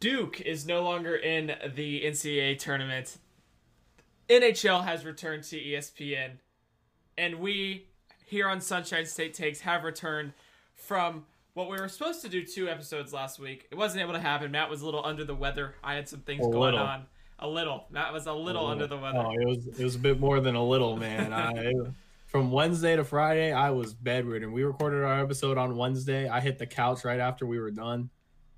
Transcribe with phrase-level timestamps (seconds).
[0.00, 3.18] Duke is no longer in the NCAA tournament.
[4.28, 6.32] NHL has returned to ESPN,
[7.18, 7.86] and we
[8.26, 10.32] here on Sunshine State Takes have returned
[10.74, 13.68] from what we were supposed to do two episodes last week.
[13.70, 14.50] It wasn't able to happen.
[14.50, 15.74] Matt was a little under the weather.
[15.84, 16.80] I had some things A going little.
[16.80, 17.06] on.
[17.38, 17.84] A little.
[17.90, 19.18] Matt was a little under the weather.
[19.18, 21.32] Oh, it was it was a bit more than a little, man.
[21.32, 21.72] I,
[22.26, 24.52] from Wednesday to Friday, I was bedridden.
[24.52, 26.28] We recorded our episode on Wednesday.
[26.28, 28.08] I hit the couch right after we were done,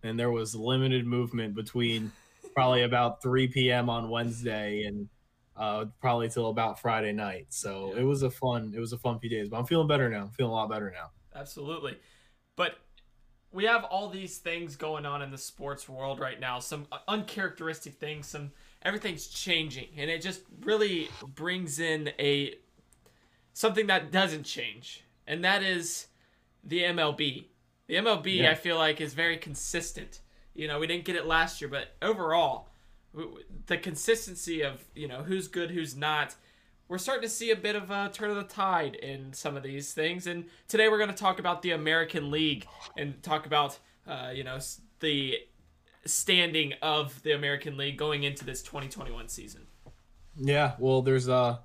[0.07, 2.11] and there was limited movement between
[2.55, 3.91] probably about 3 p.m.
[3.91, 5.09] on Wednesday and
[5.57, 7.47] uh, probably till about Friday night.
[7.51, 8.01] So Yeah.
[8.03, 9.49] it was a fun it was a fun few days.
[9.49, 10.23] But I'm feeling better now.
[10.23, 11.11] I'm feeling a lot better now.
[11.39, 11.97] Absolutely.
[12.57, 12.79] But
[13.53, 17.95] we have all these things going on in the sports world right now, some uncharacteristic
[17.95, 22.55] things, some everything's changing and it just really brings in a
[23.53, 25.05] something that doesn't change.
[25.27, 26.07] And that is
[26.63, 27.47] the MLB.
[27.87, 28.51] The MLB Yeah.
[28.51, 30.21] I feel like is very consistent.
[30.55, 32.69] You know, we didn't get it last year, but overall
[33.67, 36.35] the consistency of, you know, who's good, who's not,
[36.89, 39.63] we're starting to see a bit of a turn of the tide in some of
[39.63, 40.27] these things.
[40.27, 44.45] And today we're going to talk about the American League and talk about, uh, you
[44.45, 44.59] know,
[45.01, 45.39] the
[46.05, 49.67] standing of the American League going into this 2021 season.
[50.37, 51.59] Yeah, well, there's uh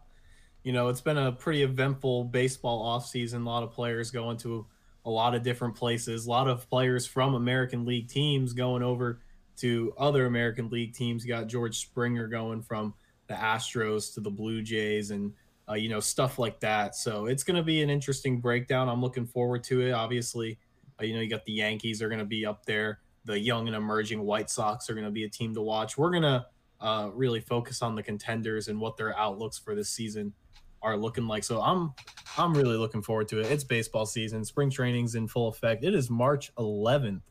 [0.63, 3.45] you know, it's been a pretty eventful baseball offseason.
[3.45, 4.67] A lot of players going to
[5.05, 6.25] a lot of different places.
[6.25, 9.19] A lot of players from American League teams going over
[9.57, 11.25] to other American League teams.
[11.25, 12.93] You got George Springer going from
[13.27, 15.33] the Astros to the Blue Jays and
[15.69, 16.95] uh, you know stuff like that.
[16.95, 18.89] So it's going to be an interesting breakdown.
[18.89, 19.91] I'm looking forward to it.
[19.91, 20.59] Obviously,
[20.99, 22.99] uh, you know you got the Yankees are going to be up there.
[23.25, 25.97] The young and emerging White Sox are going to be a team to watch.
[25.97, 26.47] We're gonna
[26.79, 30.33] uh, really focus on the contenders and what their outlooks for this season
[30.81, 31.43] are looking like.
[31.43, 31.93] So I'm
[32.37, 33.51] I'm really looking forward to it.
[33.51, 34.45] It's baseball season.
[34.45, 35.83] Spring training's in full effect.
[35.83, 37.21] It is March 11th.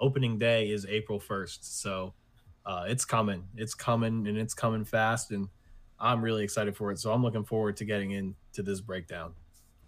[0.00, 1.58] Opening day is April 1st.
[1.60, 2.14] So
[2.64, 3.44] uh, it's coming.
[3.56, 5.48] It's coming and it's coming fast and
[5.98, 6.98] I'm really excited for it.
[6.98, 9.34] So I'm looking forward to getting into this breakdown.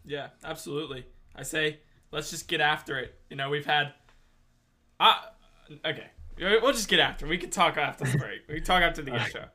[0.05, 1.07] Yeah, absolutely.
[1.35, 1.81] I say
[2.11, 3.15] let's just get after it.
[3.31, 3.95] You know, we've had.
[5.01, 5.33] Ah,
[5.85, 6.09] okay.
[6.39, 7.27] We'll just get after.
[7.27, 7.29] it.
[7.29, 8.43] We can talk after the break.
[8.49, 9.49] We can talk after the intro.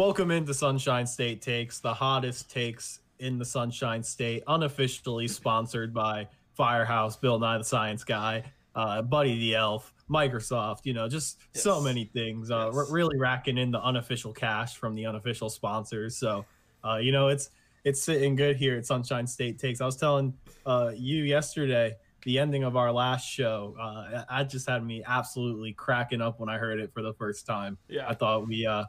[0.00, 6.26] Welcome into Sunshine State Takes, the hottest takes in the Sunshine State, unofficially sponsored by
[6.54, 8.42] Firehouse, Bill Nye the Science Guy,
[8.74, 12.50] uh, Buddy the Elf, Microsoft, you know, just so many things.
[12.50, 12.74] Uh, Yes.
[12.76, 16.16] We're really racking in the unofficial cash from the unofficial sponsors.
[16.16, 16.46] So,
[16.82, 17.50] uh, you know, it's
[17.84, 19.82] it's sitting good here at Sunshine State Takes.
[19.82, 20.32] I was telling
[20.64, 21.94] uh, you yesterday
[22.24, 23.76] the ending of our last show.
[23.78, 27.44] Uh, I just had me absolutely cracking up when I heard it for the first
[27.44, 27.76] time.
[27.86, 28.08] Yeah.
[28.08, 28.84] I thought we uh,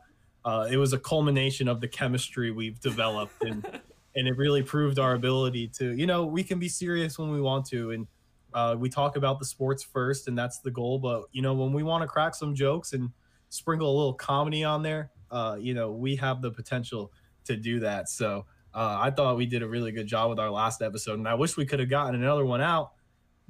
[0.46, 3.66] uh, it was a culmination of the chemistry we've developed and
[4.16, 7.40] and it really proved our ability to you know we can be serious when we
[7.41, 8.07] want to and
[8.53, 11.72] uh, we talk about the sports first and that's the goal but you know when
[11.72, 13.09] we want to crack some jokes and
[13.49, 17.11] sprinkle a little comedy on there uh, you know we have the potential
[17.46, 18.08] to do that.
[18.09, 21.28] So uh, i thought we did a really good job with our last episode and
[21.28, 22.91] i wish we could have gotten another one out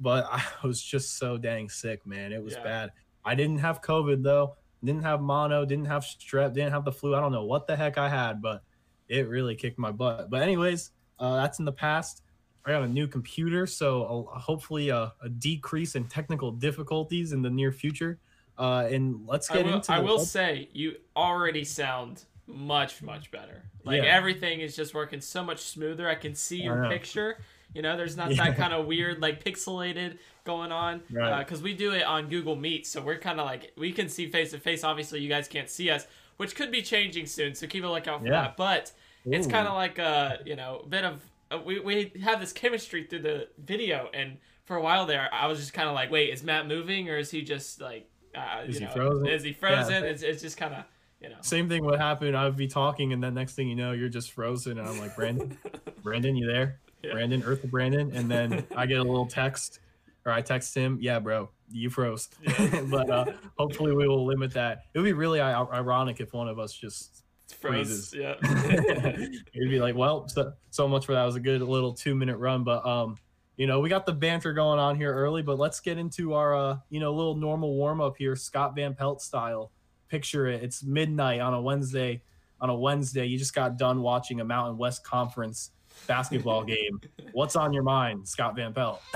[0.00, 2.32] but i was just so dang sick man.
[2.32, 2.62] It was Yeah.
[2.64, 2.90] bad.
[3.24, 7.14] I didn't have covid though didn't have mono, didn't have strep, didn't have the flu.
[7.14, 8.62] I don't know what the heck I had, but
[9.08, 10.30] it really kicked my butt.
[10.30, 12.22] But anyways, uh, that's in the past.
[12.64, 17.42] I got a new computer, so uh, hopefully a, a decrease in technical difficulties in
[17.42, 18.18] the near future.
[18.58, 19.92] Uh, and let's I get will, into.
[19.92, 23.62] I will say you already sound much much better.
[23.84, 24.08] Like Yeah.
[24.08, 26.08] everything is just working so much smoother.
[26.08, 27.38] I can see your I picture.
[27.74, 28.48] You know, there's not Yeah.
[28.48, 31.38] that kind of weird like pixelated going on Right.
[31.44, 34.30] because we do it on Google Meet, so we're kind of like we can see
[34.30, 34.84] face to face.
[34.84, 37.54] Obviously, you guys can't see us, which could be changing soon.
[37.54, 38.32] So keep a lookout for Yeah.
[38.42, 38.56] that.
[38.56, 38.92] But
[39.24, 42.52] it's kind of like a you know a bit of uh, we we have this
[42.52, 46.10] chemistry through the video, and for a while there, I was just kind of like,
[46.10, 49.26] wait, is Matt moving or is he just like uh, Is you he know, frozen?
[49.28, 50.02] Is he frozen?
[50.04, 50.10] Yeah.
[50.10, 50.84] It's, it's just kind of
[51.20, 51.36] you know.
[51.42, 52.34] Same thing would happen.
[52.34, 54.98] I would be talking, and then next thing you know, you're just frozen, and I'm
[54.98, 55.56] like, Brandon,
[56.02, 56.80] Brandon, you there?
[57.02, 57.12] Yeah.
[57.12, 59.80] Brandon, Earth Brandon, and then I get a little text,
[60.24, 62.28] or I text him, yeah, bro, you froze.
[62.90, 63.24] but uh,
[63.58, 64.84] hopefully, we will limit that.
[64.94, 67.24] It would be really i- ironic if one of us just
[67.60, 68.14] freezes.
[68.16, 68.34] Yeah.
[68.42, 71.22] It'd be like, well, so, so much for that.
[71.22, 73.16] It was a good little two minute run, but um,
[73.56, 76.56] you know, we got the banter going on here early, but let's get into our
[76.56, 79.70] uh, you know, little normal warm up here, Scott Van Pelt style.
[80.08, 80.62] Picture it.
[80.62, 82.22] It's midnight on a Wednesday.
[82.60, 85.70] On a Wednesday, you just got done watching a Mountain West Conference
[86.06, 87.00] basketball game.
[87.32, 89.00] What's on your mind, Scott Van Pelt?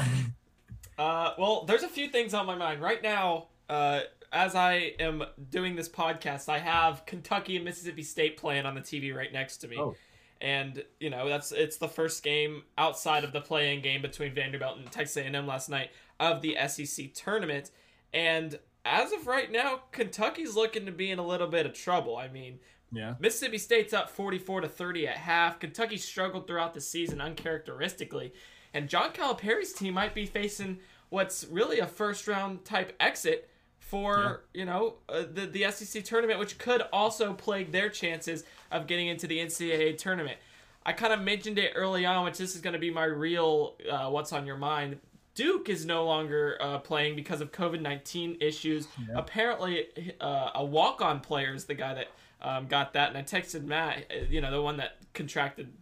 [0.99, 3.49] Uh, well, there's a few things on my mind right now.
[3.69, 4.01] Uh,
[4.33, 8.81] as I am doing this podcast, I have Kentucky and Mississippi State playing on the
[8.81, 9.95] TV right next to me, Oh.
[10.41, 14.79] and you know that's it's the first game outside of the play-in game between Vanderbilt
[14.79, 17.71] and Texas A&M last night of the SEC tournament,
[18.15, 22.17] and as of right now, Kentucky's looking to be in a little bit of trouble.
[22.17, 22.59] I mean,
[22.93, 23.15] Yeah.
[23.19, 25.59] Mississippi State's up 44 to 30 at half.
[25.61, 28.33] Kentucky struggled throughout the season uncharacteristically.
[28.73, 30.79] And John Calipari's team might be facing
[31.09, 33.49] what's really a first round type exit
[33.79, 38.87] for, you know, uh, the the SEC tournament which could also plague their chances of
[38.87, 40.39] getting into the NCAA tournament.
[40.85, 43.77] I kind of mentioned it early on, which this is going to be my real
[43.91, 44.99] uh, what's on your mind.
[45.35, 48.89] Duke is no longer uh, playing because of COVID 19 issues.
[49.15, 49.87] Apparently,
[50.21, 52.09] uh, a walk on player is the guy that
[52.43, 53.09] um, got that.
[53.09, 55.73] And I texted Matt, uh, you know, the one that contracted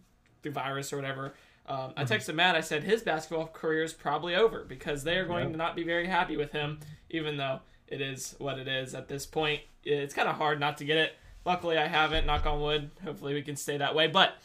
[0.41, 1.33] the virus or whatever.
[1.67, 5.25] Um, I texted Matt, I said his basketball career is probably over because they are
[5.25, 5.51] going Yeah.
[5.51, 6.79] to not be very happy with him,
[7.09, 9.61] even though it is what it is at this point.
[9.83, 11.13] It's kind of hard not to get it.
[11.43, 12.91] Luckily, I haven't, knock on wood.
[13.03, 14.07] Hopefully, we can stay that way.
[14.07, 14.35] But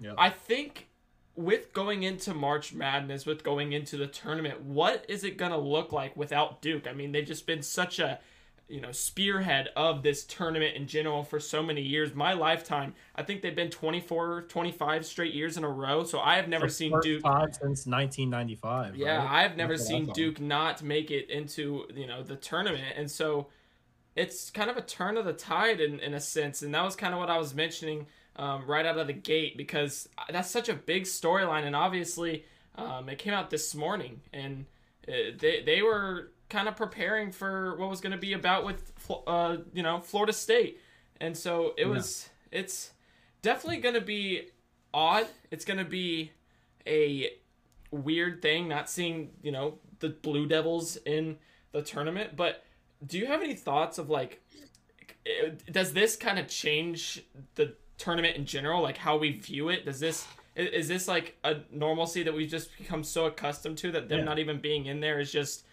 [0.00, 0.14] Yeah.
[0.18, 0.88] I think
[1.34, 5.58] with going into March Madness, with going into the tournament, what is it going to
[5.58, 6.86] look like without Duke?
[6.86, 8.18] I mean, they've just been such a
[8.68, 13.22] you know spearhead of this tournament in general for so many years my lifetime i
[13.22, 16.92] think they've been 24 25 straight years in a row so i have never seen
[17.00, 18.96] duke time since 1995.
[18.96, 19.44] yeah, right?
[19.44, 20.06] I've never That's seen.
[20.06, 23.48] Duke not make it into you know the tournament, and so
[24.16, 26.96] it's kind of a turn of the tide in, in a sense, and that was
[26.96, 28.06] kind of what I was mentioning
[28.36, 32.44] um, right out of the gate because that's such a big storyline, and obviously
[32.76, 34.66] um, it came out this morning, and
[35.06, 38.92] uh, they they were kind of preparing for what was going to be about with
[39.26, 40.80] uh, you know Florida State,
[41.20, 42.92] and so it was it's
[43.42, 44.48] definitely going to be
[44.94, 45.26] odd.
[45.50, 46.32] It's going to be
[46.86, 47.30] a
[47.90, 51.36] weird thing not seeing you know the blue devils in
[51.72, 52.36] the tournament.
[52.36, 52.64] But
[53.06, 54.42] do you have any thoughts of like
[55.70, 57.22] does this kind of change
[57.54, 58.82] the tournament in general?
[58.82, 59.84] Like how we view it?
[59.84, 64.08] Does this is this like a normalcy that we've just become so accustomed to that
[64.08, 64.24] them Yeah.
[64.24, 65.64] not even being in there is just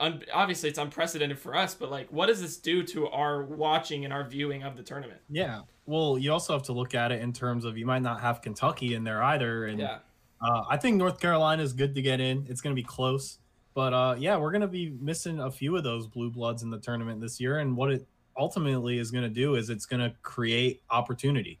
[0.00, 4.04] un- obviously it's unprecedented for us but like what does this do to our watching
[4.04, 5.62] and our viewing of the tournament Yeah.
[5.86, 8.42] Well, you also have to look at it in terms of you might not have
[8.42, 9.66] Kentucky in there either.
[9.66, 9.98] And yeah
[10.40, 12.46] uh, I think North Carolina is good to get in.
[12.48, 13.38] It's going to be close.
[13.74, 16.70] But uh, yeah, we're going to be missing a few of those blue bloods in
[16.70, 17.58] the tournament this year.
[17.58, 21.60] And what it ultimately is going to do is it's going to create opportunity.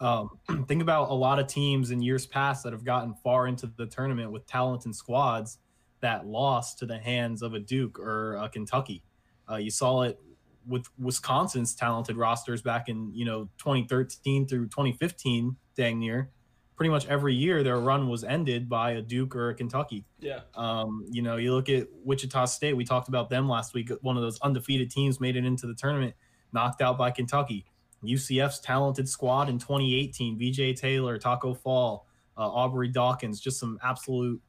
[0.00, 0.30] Um,
[0.68, 3.86] think about a lot of teams in years past that have gotten far into the
[3.86, 5.58] tournament with talented squads
[6.06, 9.02] that loss to the hands of a Duke or a Kentucky.
[9.50, 10.20] Uh, you saw it
[10.64, 16.30] with Wisconsin's talented rosters back in you know 2013 through 2015, dang near.
[16.76, 20.04] Pretty much every year their run was ended by a Duke or a Kentucky.
[20.20, 22.76] yeah Um, you know, you look at Wichita State.
[22.76, 23.90] We talked about them last week.
[24.02, 26.14] One of those undefeated teams made it into the tournament,
[26.52, 27.64] knocked out by Kentucky.
[28.04, 34.40] UCF's talented squad in 2018: BJ Taylor, Tacko Fall, uh, Aubrey Dawkins, just some absolute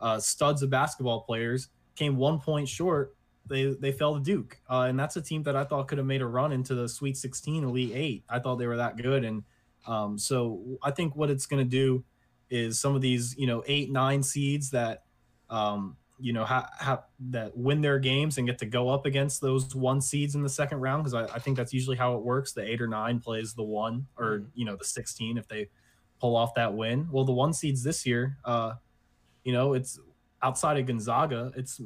[0.00, 1.68] uh, studs of basketball players.
[1.96, 3.16] Came one point short.
[3.46, 6.06] They they fell to Duke, uh, and that's a team that I thought could have
[6.06, 8.24] made a run into the Sweet 16, Elite Eight.
[8.28, 9.42] I thought they were that good, and
[9.86, 12.04] um, so I think what it's going to do
[12.50, 15.04] is some of these you know eight nine seeds that
[15.50, 19.40] um, you know ha- ha- that win their games and get to go up against
[19.42, 22.22] those one seeds in the second round because I, I think that's usually how it
[22.22, 22.52] works.
[22.52, 24.46] The eight or nine plays the one or Mhm.
[24.54, 25.68] you know the 16 if they
[26.18, 27.08] pull off that win.
[27.12, 28.74] Well, the one seeds this year, uh,
[29.44, 29.98] you know, it's
[30.42, 31.80] outside of Gonzaga, it's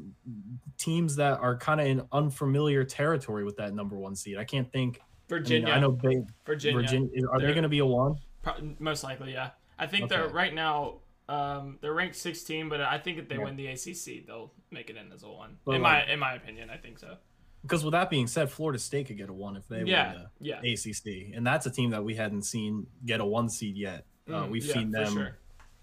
[0.79, 4.37] teams that are kind of in unfamiliar territory with that number one seed.
[4.38, 5.00] I can't think.
[5.31, 7.29] I, mean, virginia I know they, virginia, Virginia.
[7.31, 8.17] Are they going to be a one?
[8.43, 10.17] Pro- most likely yeah i think Okay.
[10.17, 13.45] they're right now Um, they're ranked 16, but I think if they Yeah.
[13.45, 15.59] win the ACC, they'll make it in as a one.
[15.67, 17.19] But in like- my in my opinion, I think so.
[17.61, 20.27] Because with that being said, Florida State could get a one if they yeah, win
[20.41, 20.61] yeah.
[20.62, 24.07] the ACC, and that's a team that we hadn't seen get a one seed yet.
[24.27, 25.12] Uh, Mm, we've yeah, seen them.
[25.12, 25.38] sure.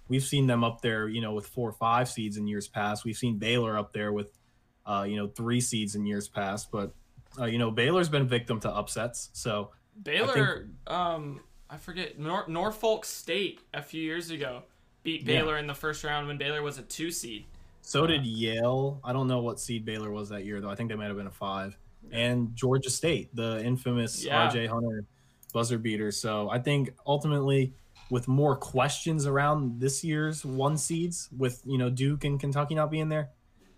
[0.07, 3.05] We've seen them up there, you know, with four or five seeds in years past.
[3.05, 4.38] We've seen Baylor up there with,
[4.85, 6.69] uh, you know, three seeds in years past.
[6.71, 6.93] But,
[7.39, 9.29] uh, you know, Baylor's been victim to upsets.
[9.33, 9.71] So
[10.03, 14.63] Baylor, um, I forget Nor- Norfolk State a few years ago
[15.03, 15.41] beat Yeah.
[15.41, 17.45] Baylor in the first round when Baylor was a two seed.
[17.81, 19.00] so did Yale.
[19.03, 20.69] I don't know what seed Baylor was that year though.
[20.69, 21.77] I think they might have been a five.
[22.12, 24.47] And Georgia State, the infamous Yeah.
[24.50, 25.05] RJ Hunter
[25.53, 26.12] buzzer beater.
[26.12, 27.74] So I think ultimately
[28.09, 32.91] with more questions around this year's one seeds with you know Duke and Kentucky not
[32.91, 33.29] being there,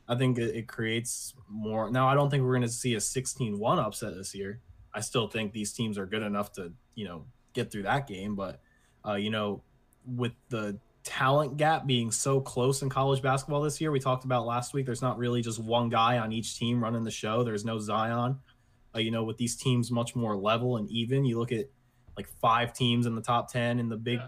[0.08, 1.90] I think it, it creates more.
[1.90, 4.62] Now I don't think we're going to see a 16-1 upset this year.
[4.94, 8.36] I still think these teams are good enough to you know get through that game,
[8.36, 8.62] but
[9.06, 9.62] uh, you know
[10.06, 14.46] with the talent gap being so close in college basketball this year, we talked about
[14.46, 14.86] last week.
[14.86, 17.44] There's not really just one guy on each team running the show.
[17.44, 18.40] There's no Zion.
[18.94, 21.70] Uh, you know, with these teams much more level and even, you look at
[22.18, 24.28] like five teams in the top ten in the big Yeah.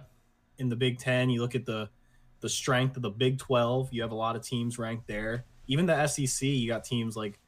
[0.60, 1.30] in the Big Ten.
[1.30, 1.90] You look at the
[2.42, 3.90] the strength of the Big Twelve.
[3.92, 5.46] You have a lot of teams ranked there.
[5.68, 7.40] Even the SEC, you got teams like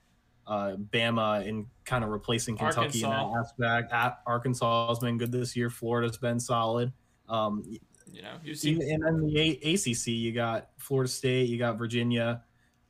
[0.48, 3.55] uh, Bama and kind of replacing Kentucky in Arkansas.
[3.57, 3.93] that aspect.
[3.93, 5.69] At Arkansas has been good this year.
[5.69, 6.91] Florida's been solid.
[7.29, 7.63] Um,
[8.12, 11.77] You know, you've seen and then the A- ACC, you got Florida State, you got
[11.77, 12.43] Virginia.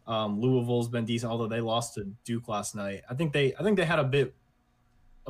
[0.08, 3.02] Um, Louisville's been decent, although they lost to Duke last night.
[3.10, 4.34] I think they, I think they had a bit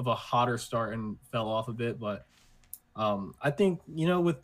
[0.01, 2.25] of a hotter start and fell off a bit, but
[2.95, 4.37] um, I think you know, with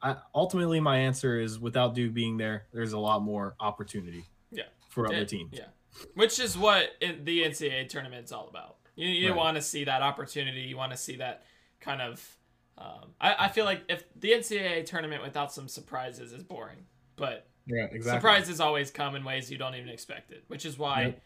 [0.00, 4.24] I, ultimately my answer is without Duke being there, there's a lot more opportunity.
[4.50, 4.64] Yeah.
[4.88, 5.50] for other Yeah, teams.
[5.52, 5.66] Yeah,
[6.14, 8.76] which is what in the NCAA tournament's all about.
[8.96, 9.36] You, you Right.
[9.36, 10.60] want to see that opportunity.
[10.62, 11.42] You want to see that
[11.80, 12.36] kind of.
[12.78, 16.86] Um, I, I feel like if the NCAA tournament without some surprises is boring,
[17.16, 18.18] but Yeah, exactly.
[18.20, 21.22] surprises always come in ways you don't even expect it, which is why Yep.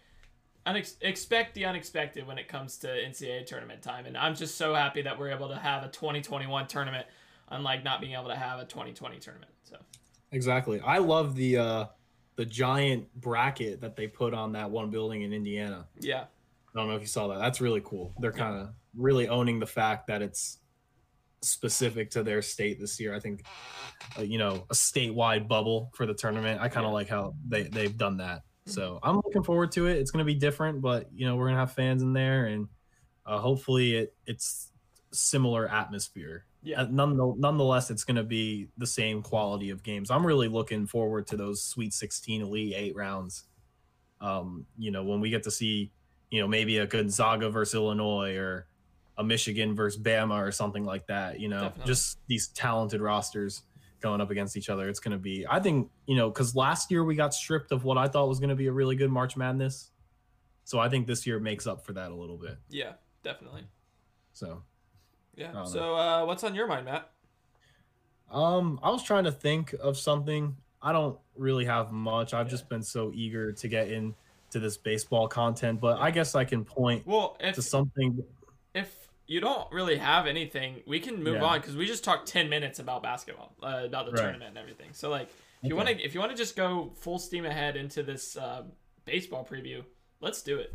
[0.66, 4.06] Unex- expect the unexpected when it comes to NCAA tournament time.
[4.06, 7.06] And I'm just so happy that we're able to have a 2021 tournament,
[7.48, 9.50] unlike not being able to have a 2020 tournament.
[9.64, 9.76] So
[10.30, 10.80] Exactly.
[10.80, 11.86] I love the uh,
[12.36, 15.86] the giant bracket that they put on that one building in Indiana.
[16.00, 16.24] yeah,
[16.74, 17.38] I don't know if you saw that.
[17.38, 18.14] That's really cool.
[18.18, 20.58] They're kind of really owning the fact that it's
[21.42, 23.14] specific to their state this year.
[23.14, 23.44] I think,
[24.18, 26.60] uh, you know, a statewide bubble for the tournament.
[26.60, 26.94] I kind of Yeah.
[26.94, 28.42] like how they they've done that.
[28.66, 29.98] So I'm looking forward to it.
[29.98, 32.68] It's going to be different, but you know, we're gonna have fans in there, and
[33.26, 34.70] uh, hopefully, it it's
[35.12, 36.44] similar atmosphere.
[36.62, 36.82] Yeah.
[36.82, 40.10] Uh, none, nonetheless, it's going to be the same quality of games.
[40.10, 43.44] I'm really looking forward to those Sweet 16, Elite Eight rounds.
[44.20, 45.90] Um, you know, when we get to see,
[46.30, 48.66] you know, maybe a Gonzaga versus Illinois or
[49.18, 51.40] a Michigan versus Bama or something like that.
[51.40, 51.86] You know, Definitely.
[51.86, 53.62] just these talented rosters
[54.02, 54.88] going up against each other.
[54.88, 57.84] It's going to be, I think, you know, because last year we got stripped of
[57.84, 59.90] what I thought was going to be a really good March Madness.
[60.64, 62.56] So I think this year makes up for that a little bit.
[62.68, 62.92] yeah,
[63.22, 63.62] definitely.
[64.32, 64.62] So,
[65.34, 65.64] Yeah.
[65.64, 67.10] So uh, what's on your mind, Matt?
[68.30, 70.56] um, I was trying to think of something.
[70.80, 72.34] I don't really have much.
[72.34, 74.14] I've just been so eager to get into
[74.54, 78.22] this baseball content, but I guess I can point Well, if to something.
[78.74, 81.44] if you don't really have anything, we can move Yeah.
[81.44, 84.22] on because we just talked ten minutes about basketball, uh, about the Right.
[84.22, 84.92] tournament and everything.
[84.92, 85.28] So like,
[85.62, 88.36] if you want to, if you want to just go full steam ahead into this
[88.36, 88.64] uh,
[89.04, 89.84] baseball preview,
[90.20, 90.74] let's do it.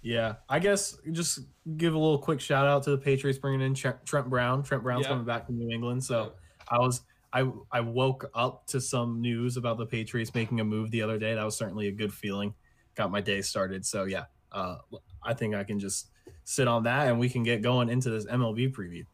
[0.00, 1.40] Yeah, I guess just
[1.76, 4.62] give a little quick shout out to the Patriots bringing in Tre- Trent Brown.
[4.62, 5.08] Trent Brown's Yeah.
[5.10, 6.32] coming back from New England, so
[6.68, 10.90] I was I I woke up to some news about the Patriots making a move
[10.90, 11.34] the other day.
[11.34, 12.54] That was certainly a good feeling.
[12.94, 13.86] Got my day started.
[13.86, 14.76] So yeah, uh,
[15.22, 16.10] I think I can just
[16.44, 19.04] sit on that and we can get going into this MLB preview.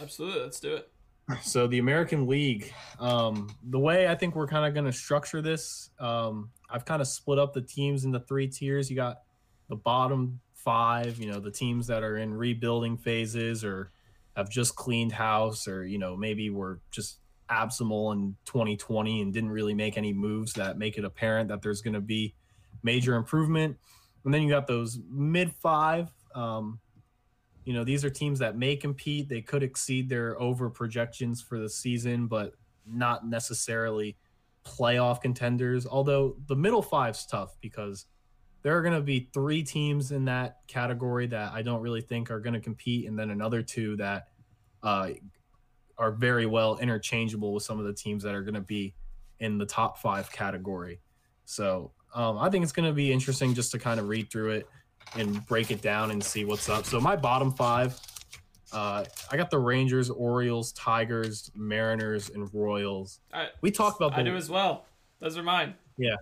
[0.00, 0.90] Absolutely, let's do it.
[1.42, 5.40] So the American League, um, the way I think we're kind of going to structure
[5.40, 8.90] this, um, I've kind of split up the teams into three tiers.
[8.90, 9.22] You got
[9.68, 13.90] the bottom five, you know, the teams that are in rebuilding phases or
[14.36, 19.50] have just cleaned house, or you know, maybe were just abysmal in 2020 and didn't
[19.50, 22.34] really make any moves that make it apparent that there's going to be
[22.82, 23.76] major improvement.
[24.24, 26.10] And then you got those mid five.
[26.34, 26.80] Um,
[27.64, 29.28] you know, these are teams that may compete.
[29.28, 32.54] They could exceed their over projections for the season, but
[32.86, 34.16] not necessarily
[34.64, 35.86] playoff contenders.
[35.86, 38.06] Although the middle five's tough because
[38.62, 42.30] there are going to be three teams in that category that I don't really think
[42.30, 44.28] are going to compete, and then another two that
[44.82, 45.10] uh,
[45.98, 48.94] are very well interchangeable with some of the teams that are going to be
[49.40, 51.00] in the top five category.
[51.44, 54.50] So um, I think it's going to be interesting just to kind of read through
[54.52, 54.68] it
[55.16, 56.84] and break it down and see what's up.
[56.84, 57.98] So my bottom five,
[58.72, 63.20] Uh, I got the Rangers, Orioles, Tigers, Mariners, and Royals.
[63.32, 64.86] I, We talked about I the do as well.
[65.20, 65.74] Those are mine.
[65.96, 66.16] yeah,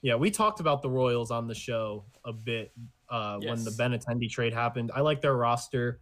[0.00, 0.14] yeah.
[0.14, 2.70] we talked about the Royals on the show a bit
[3.10, 3.76] uh, when the Yes.
[3.80, 4.92] Benintendi trade happened.
[4.94, 6.00] I like their roster.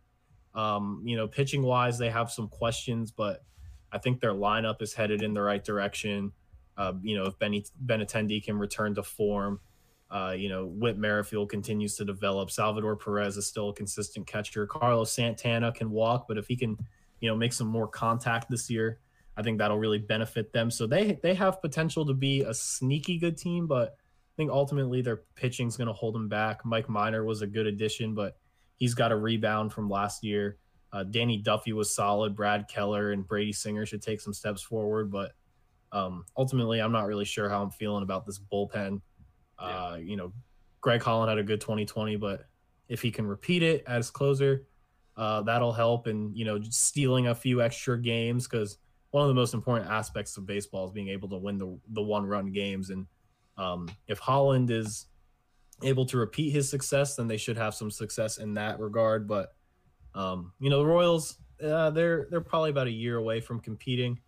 [0.54, 3.42] Um, you know, pitching wise, they have some questions, but
[3.90, 6.33] I think their lineup is headed in the right direction.
[6.76, 9.61] Uh, you know, if Benny Benintendi can return to form,
[10.11, 12.51] uh, you know, Whit Merrifield continues to develop.
[12.51, 14.67] Salvador Perez is still a consistent catcher.
[14.67, 16.79] Carlos Santana can walk, but if he can,
[17.21, 19.01] you know, make some more contact this year,
[19.37, 20.71] I think that'll really benefit them.
[20.71, 25.03] So they they have potential to be a sneaky good team, but I think ultimately
[25.03, 26.65] their pitching's going to hold them back.
[26.65, 28.37] Mike Minor was a good addition, but
[28.77, 30.59] he's got a rebound from last year.
[30.93, 32.37] Uh, Danny Duffy was solid.
[32.37, 35.33] Brad Keller and Brady Singer should take some steps forward, but
[35.93, 39.01] um, ultimately, I'm not really sure how I'm feeling about this bullpen.
[39.59, 40.33] Uh, You know,
[40.81, 42.47] Greg Holland had a good 2020, but
[42.89, 44.67] if he can repeat it as closer,
[45.17, 46.07] uh, that'll help.
[46.07, 48.79] And you know, stealing a few extra games because
[49.11, 52.03] one of the most important aspects of baseball is being able to win the the
[52.03, 52.91] one run games.
[52.91, 53.07] And
[53.57, 55.07] um, if Holland is
[55.83, 59.27] able to repeat his success, then they should have some success in that regard.
[59.27, 59.55] But
[60.15, 64.21] um, you know, the Royals, uh, they're they're probably about a year away from competing.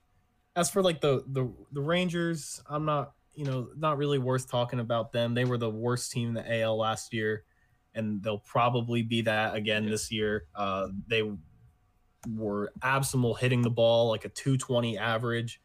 [0.56, 4.80] As for like the the the Rangers, I'm not you know not really worth talking
[4.80, 5.32] about them.
[5.32, 7.44] They were the worst team in the AL last year,
[7.94, 9.90] and they'll probably be that again Yeah.
[9.90, 10.46] this year.
[10.56, 11.22] Uh, they
[12.28, 15.60] were abysmal hitting the ball like a 220 average.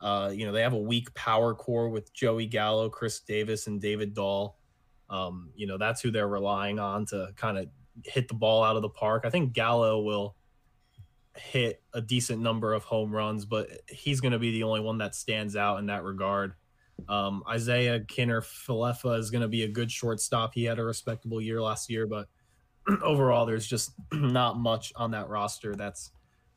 [0.00, 3.82] Uh, you know, they have a weak power core with Joey Gallo, Khris Davis, and
[3.82, 4.58] David Dahl.
[5.10, 7.66] Um, you know, that's who they're relying on to kind of
[8.02, 9.24] hit the ball out of the park.
[9.26, 10.36] I think Gallo will
[11.36, 14.98] hit a decent number of home runs, but he's going to be the only one
[14.98, 16.54] that stands out in that regard.
[17.08, 20.54] Um, Isiah Kiner-Falefa is going to be a good shortstop.
[20.54, 22.28] He had a respectable year last year, but
[23.02, 26.10] overall, there's just not much on that roster that's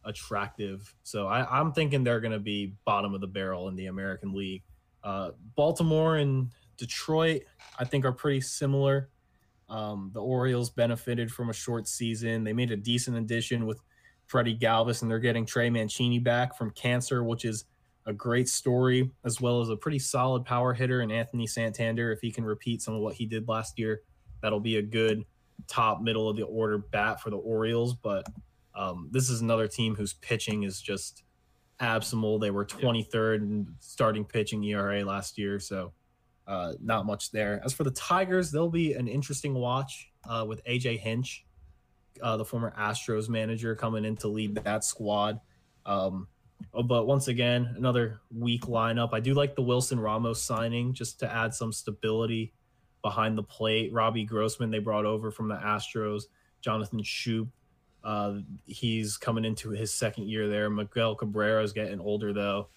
[0.06, 0.94] attractive.
[1.04, 4.34] So I, I'm thinking they're going to be bottom of the barrel in the American
[4.34, 4.64] League.
[5.04, 7.44] Uh, Baltimore and Detroit,
[7.78, 9.10] I think, are pretty similar.
[9.70, 12.44] Um, the Orioles benefited from a short season.
[12.44, 13.82] They made a decent addition with
[14.28, 17.66] Freddie Galvis, and they're getting Trey Mancini back from cancer, which is
[18.06, 22.12] a great story, as well as a pretty solid power hitter in Anthony Santander.
[22.12, 24.02] If he can repeat some of what he did last year,
[24.42, 25.24] that'll be a good
[25.68, 27.94] top middle of the order bat for the Orioles.
[27.94, 28.28] But
[28.76, 31.24] um, this is another team whose pitching is just
[31.80, 32.40] abysmal.
[32.40, 35.94] They were 23rd in starting pitching ERA last year, so
[36.48, 37.62] uh, not much there.
[37.64, 41.46] As for the Tigers, they'll be an interesting watch uh, with AJ Hinch,
[42.22, 45.40] uh, the former Astros manager, coming in to lead that squad.
[45.86, 46.28] Um,
[46.72, 49.10] but once again, another weak lineup.
[49.14, 52.54] I do like the Wilson Ramos signing just to add some stability
[53.02, 53.92] behind the plate.
[53.94, 56.24] Robbie Grossman they brought over from the Astros.
[56.62, 57.50] Jonathan Schoop,
[58.04, 60.70] uh, he's coming into his second year there.
[60.70, 62.70] Miguel Cabrera is getting older though.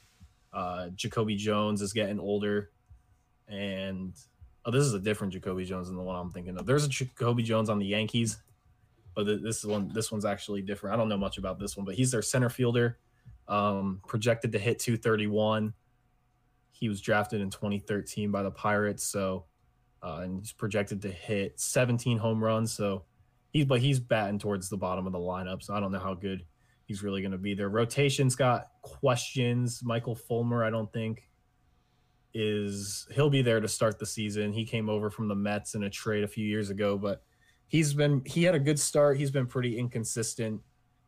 [0.52, 2.70] Uh, Jacoby Jones is getting older,
[3.48, 4.14] and
[4.64, 6.66] oh, this is a different Jacoby Jones than the one I'm thinking of.
[6.66, 8.38] There's a Jacoby Jones on the Yankees,
[9.14, 9.90] but this is one.
[9.92, 10.94] This one's actually different.
[10.94, 12.98] I don't know much about this one, but he's their center fielder,
[13.48, 15.72] um, projected to hit 231.
[16.72, 19.44] He was drafted in 2013 by the Pirates, so
[20.02, 22.72] uh, and he's projected to hit 17 home runs.
[22.72, 23.04] So
[23.50, 25.62] he's but he's batting towards the bottom of the lineup.
[25.62, 26.44] So I don't know how good
[26.84, 27.54] he's really going to be.
[27.54, 29.82] Their rotation's got questions.
[29.84, 31.22] Michael Fulmer, I don't think
[32.38, 34.52] is he'll be there to start the season.
[34.52, 37.22] He came over from the Mets in a trade a few years ago, but
[37.66, 39.16] he's been he had a good start.
[39.16, 40.60] He's been pretty inconsistent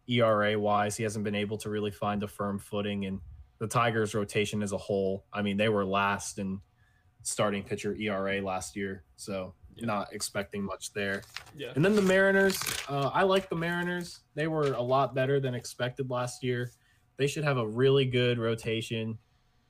[0.08, 0.96] ERA wise.
[0.96, 3.20] He hasn't been able to really find a firm footing and
[3.58, 5.24] the Tigers rotation as a whole.
[5.32, 6.60] I mean, they were last in
[7.22, 9.86] starting pitcher ERA last year, so Yeah.
[9.86, 11.22] not expecting much there.
[11.56, 11.72] Yeah.
[11.76, 14.20] And then the Mariners, uh, I like the Mariners.
[14.34, 16.70] They were a lot better than expected last year.
[17.16, 19.18] They should have a really good rotation.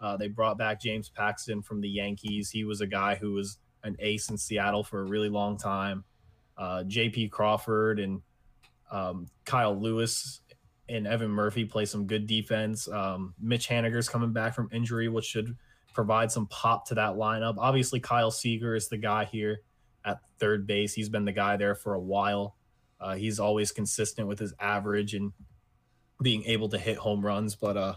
[0.01, 2.51] Uh, they brought back James Paxton from the Yankees.
[2.51, 6.05] He was a guy who was an ace in Seattle for a really long time.
[6.57, 7.29] Uh, J.P.
[7.29, 8.21] Crawford and
[8.91, 10.41] um, Kyle Lewis
[10.89, 12.89] and Evan Murphy play some good defense.
[12.89, 15.57] Um, Mitch Haniger's coming back from injury, which should
[15.95, 17.57] provide some pop to that lineup.
[17.59, 19.61] Obviously, Kyle Seager is the guy here
[20.05, 20.95] at third base.
[20.95, 22.57] He's been the guy there for a while.
[23.01, 25.33] Uh, he's always consistent with his average and
[26.23, 27.55] being able to hit home runs.
[27.55, 27.95] But uh,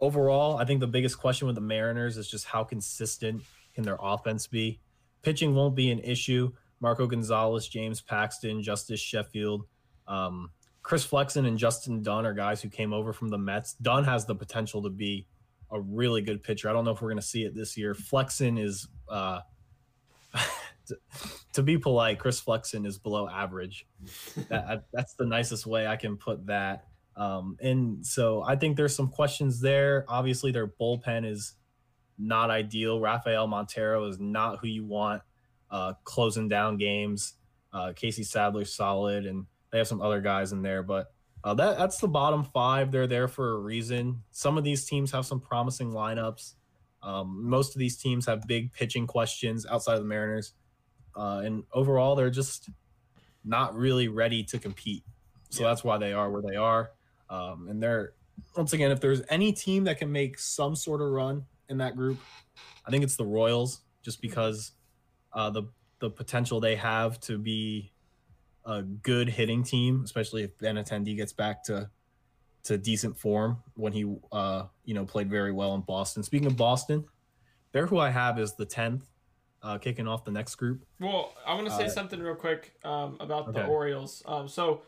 [0.00, 3.42] overall, I think the biggest question with the Mariners is just how consistent
[3.74, 4.80] can their offense be.
[5.22, 6.52] Pitching won't be an issue.
[6.80, 9.64] Marco Gonzales, James Paxton, Justus Sheffield,
[10.08, 10.50] um,
[10.82, 13.74] Chris Flexen, and Justin Dunn are guys who came over from the Mets.
[13.74, 15.26] Dunn has the potential to be
[15.70, 16.68] a really good pitcher.
[16.68, 17.94] I don't know if we're going to see it this year.
[17.94, 19.40] Flexen is uh,
[20.86, 20.96] to,
[21.52, 23.86] to be polite, Chris Flexen is below average.
[24.48, 26.86] that, that's the nicest way I can put that.
[27.16, 30.04] Um, and so I think there's some questions there.
[30.08, 31.54] Obviously, their bullpen is
[32.16, 33.00] not ideal.
[33.00, 35.22] Rafael Montero is not who you want
[35.70, 37.34] uh, closing down games.
[37.72, 41.12] Uh, Casey Sadler's solid, and they have some other guys in there, but
[41.44, 42.90] uh, that that's the bottom five.
[42.90, 44.22] They're there for a reason.
[44.30, 46.54] Some of these teams have some promising lineups.
[47.02, 50.54] Um, most of these teams have big pitching questions outside of the Mariners,
[51.16, 52.70] uh, and overall, they're just
[53.44, 55.04] not really ready to compete.
[55.50, 55.68] So Yeah.
[55.68, 56.90] that's why they are where they are.
[57.30, 58.14] Um, and they're
[58.56, 61.96] once again, if there's any team that can make some sort of run in that
[61.96, 62.18] group,
[62.86, 64.72] I think it's the Royals, just because
[65.32, 65.64] uh, the
[66.00, 67.92] the potential they have to be
[68.68, 71.90] a good hitting team, especially if Benintendi gets back to
[72.64, 76.22] to decent form when he uh you know played very well in Boston.
[76.22, 77.04] Speaking of Boston,
[77.72, 79.04] they're who I have is the tenth,
[79.62, 80.84] uh, kicking off the next group.
[81.00, 83.64] Well, I want to say Uh, something real quick um, about the.
[83.66, 84.22] Orioles.
[84.26, 84.82] Um, so,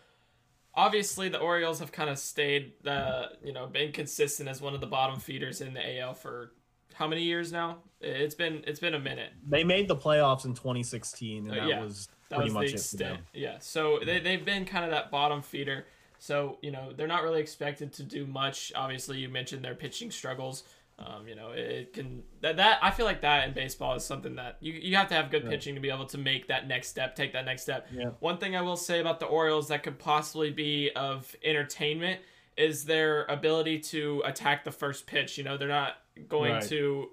[0.75, 4.81] obviously, the Orioles have kind of stayed, uh, you know, been consistent as one of
[4.81, 6.53] the bottom feeders in the AL for
[6.95, 7.79] how many years now?
[8.01, 9.31] It's been it's been a minute.
[9.49, 11.81] They made the playoffs in 2016, and Uh, that yeah.
[11.83, 13.21] was That pretty was much the extent.
[13.35, 13.57] Yeah.
[13.61, 15.87] So they they've been kind of that bottom feeder.
[16.19, 18.73] So you know they're not really expected to do much.
[18.75, 20.65] Obviously, you mentioned their pitching struggles.
[20.99, 24.35] Um, you know, it, can that that I feel like that in baseball is something
[24.37, 26.89] that you you have to have good pitching to be able to make that next
[26.89, 27.89] step, take that next step.
[27.91, 28.11] Yeah.
[28.21, 32.21] One thing I will say about the Orioles that could possibly be of entertainment
[32.59, 35.39] is their ability to attack the first pitch.
[35.39, 35.95] You know, they're not
[36.29, 36.63] going Right.
[36.69, 37.09] to.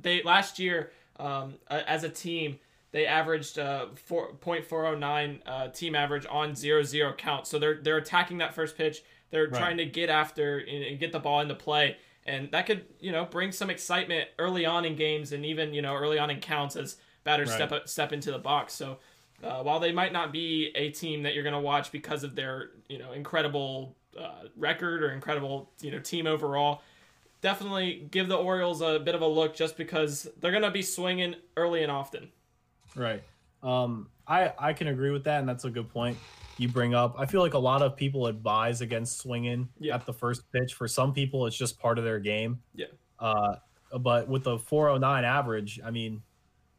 [0.00, 2.60] They last year um, as a team
[2.92, 7.46] they averaged uh, four point four oh nine uh, team average on zero zero count.
[7.46, 9.02] So they're they're attacking that first pitch.
[9.30, 9.58] They're Right.
[9.58, 13.12] trying to get after and, and get the ball into play, and that could you
[13.12, 16.40] know bring some excitement early on in games and even you know early on in
[16.40, 17.56] counts as batters Right.
[17.56, 18.74] step up, step into the box.
[18.74, 18.98] So.
[19.40, 22.34] Uh, while they might not be a team that you're going to watch because of
[22.34, 26.82] their, you know, incredible uh, record or incredible, you know, team overall,
[27.40, 30.82] definitely give the Orioles a bit of a look just because they're going to be
[30.82, 32.32] swinging early and often.
[32.98, 33.22] Right.
[33.62, 36.16] Um, I I can agree with that, and that's a good point
[36.58, 37.14] you bring up.
[37.18, 39.94] I feel like a lot of people advise against swinging Yeah.
[39.94, 40.74] at the first pitch.
[40.74, 42.60] For some people, it's just part of their game.
[42.74, 42.86] Yeah.
[43.20, 43.56] Uh,
[44.00, 46.20] but with the 409 average, I mean,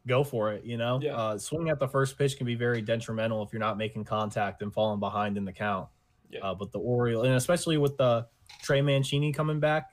[0.06, 0.64] go for it.
[0.64, 1.16] You know, Yeah.
[1.16, 4.60] uh, swinging at the first pitch can be very detrimental if you're not making contact
[4.62, 5.88] and falling behind in the count.
[6.28, 6.40] Yeah.
[6.40, 8.26] Uh, but the Orioles, and especially with the
[8.62, 9.90] Trey Mancini coming back,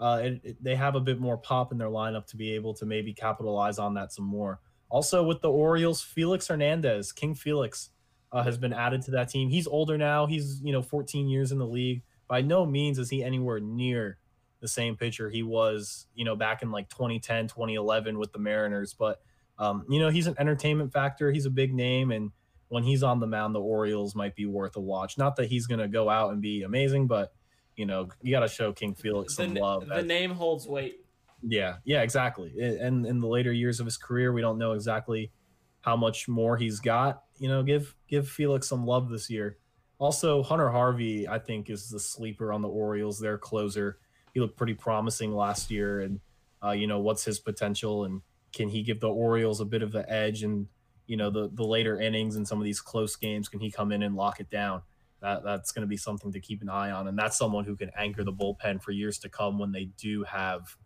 [0.00, 2.72] uh, it, it- they have a bit more pop in their lineup to be able
[2.74, 4.60] to maybe capitalize on that some more.
[4.88, 7.90] Also, with the Orioles, Felix Hernandez, King Felix,
[8.32, 9.48] uh, has been added to that team.
[9.48, 10.26] He's older now.
[10.26, 12.02] He's you know 14 years in the league.
[12.28, 14.18] By no means is he anywhere near
[14.60, 18.94] the same pitcher he was you know back in like 2010, 2011 with the Mariners.
[18.94, 19.20] But
[19.58, 21.30] um, you know he's an entertainment factor.
[21.32, 22.30] He's a big name, and
[22.68, 25.16] when he's on the mound, the Orioles might be worth a watch.
[25.18, 27.32] Not that he's going to go out and be amazing, but
[27.76, 29.86] you know you got to show King Felix The, some na- love.
[29.88, 31.00] the as- name holds weight.
[31.48, 32.52] Yeah, yeah, exactly.
[32.60, 35.30] And in the later years of his career, we don't know exactly
[35.82, 37.22] how much more he's got.
[37.38, 39.58] You know, give give Felix some love this year.
[39.98, 43.20] Also, Hunter Harvey, I think, is the sleeper on the Orioles.
[43.20, 43.98] Their closer.
[44.34, 46.20] He looked pretty promising last year, and
[46.64, 49.92] uh, you know, what's his potential, and can he give the Orioles a bit of
[49.92, 50.42] the edge?
[50.42, 50.66] And
[51.06, 53.92] you know, the the later innings and some of these close games, can he come
[53.92, 54.82] in and lock it down?
[55.22, 57.76] That that's going to be something to keep an eye on, and that's someone who
[57.76, 60.76] can anchor the bullpen for years to come when they do have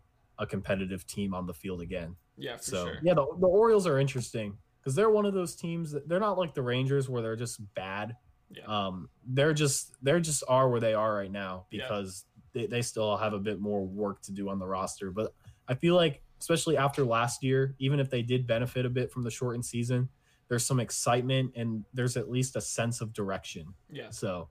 [0.41, 2.15] a competitive team on the field again.
[2.37, 2.97] Yeah, for so sure.
[3.03, 6.37] yeah, the, the Orioles are interesting because they're one of those teams that they're not
[6.37, 8.15] like the Rangers where they're just bad.
[8.49, 8.63] Yeah.
[8.65, 11.83] Um, they're just they're just are where they are right now Yeah.
[11.83, 15.11] because they, they still have a bit more work to do on the roster.
[15.11, 15.33] But
[15.69, 19.23] I feel like especially after last year, even if they did benefit a bit from
[19.23, 20.09] the shortened season,
[20.49, 23.67] there's some excitement and there's at least a sense of direction.
[23.91, 24.09] Yeah.
[24.09, 24.49] So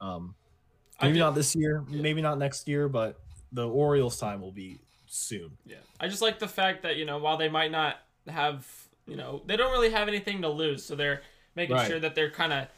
[0.00, 0.34] um,
[1.02, 2.00] maybe not this year, Yeah.
[2.00, 4.80] maybe not next year, but the Orioles time will be
[5.12, 5.58] soon.
[5.66, 5.76] Yeah.
[6.00, 7.96] I just like the fact that, you know, while they might not
[8.28, 8.66] have,
[9.06, 10.84] you know, they don't really have anything to lose.
[10.84, 11.22] So they're
[11.54, 11.86] making Right.
[11.86, 12.68] sure that they're kind of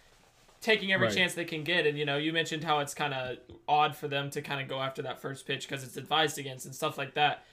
[0.60, 1.16] taking every Right.
[1.16, 1.86] chance they can get.
[1.86, 4.66] And, you know, you mentioned how it's kind of odd for them to kind of
[4.68, 7.44] go after that first pitch because it's advised against and stuff like that.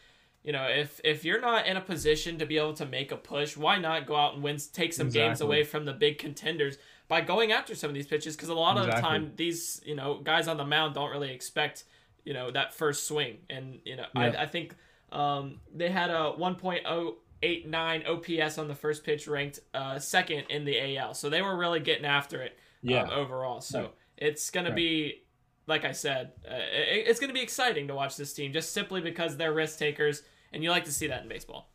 [0.43, 3.17] You know, if if you're not in a position to be able to make a
[3.17, 6.79] push, why not go out and win, take some games away from the big contenders
[7.07, 8.35] by going after some of these pitches?
[8.35, 11.31] Because a lot of the time, these you know guys on the mound don't really
[11.31, 11.83] expect
[12.25, 14.21] you know that first swing, and you know Yeah.
[14.37, 14.75] I, I think
[15.11, 20.97] um, they had a 1.089 OPS on the first pitch, ranked uh, second in the
[20.97, 21.13] AL.
[21.15, 23.03] So they were really getting after it Yeah.
[23.03, 23.61] um, overall.
[23.61, 23.91] So Right.
[24.17, 24.75] it's going to Right.
[24.75, 25.23] be,
[25.67, 28.71] like I said, uh, it, it's going to be exciting to watch this team just
[28.73, 31.67] simply because they're risk takers, and you like to see that in baseball.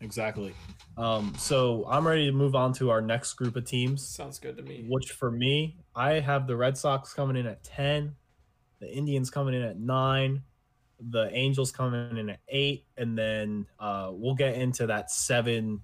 [0.00, 0.54] exactly.
[0.96, 4.06] Um, so I'm ready to move on to our next group of teams.
[4.06, 4.84] Sounds good to me.
[4.88, 8.14] Which for me, I have the Red Sox coming in at ten,
[8.80, 10.42] the Indians coming in at nine,
[11.00, 15.80] the Angels coming in at eight, and then uh, we'll get into that seven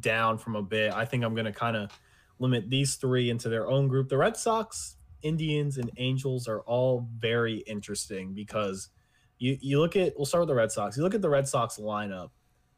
[0.00, 0.92] down from a bit.
[0.92, 1.90] I think I'm going to kind of
[2.38, 4.08] limit these three into their own group.
[4.08, 8.90] The Red Sox, Indians, and Angels are all very interesting because
[9.38, 10.14] you you look at.
[10.16, 10.96] We'll start with the Red Sox.
[10.96, 12.30] You look at the Red Sox lineup.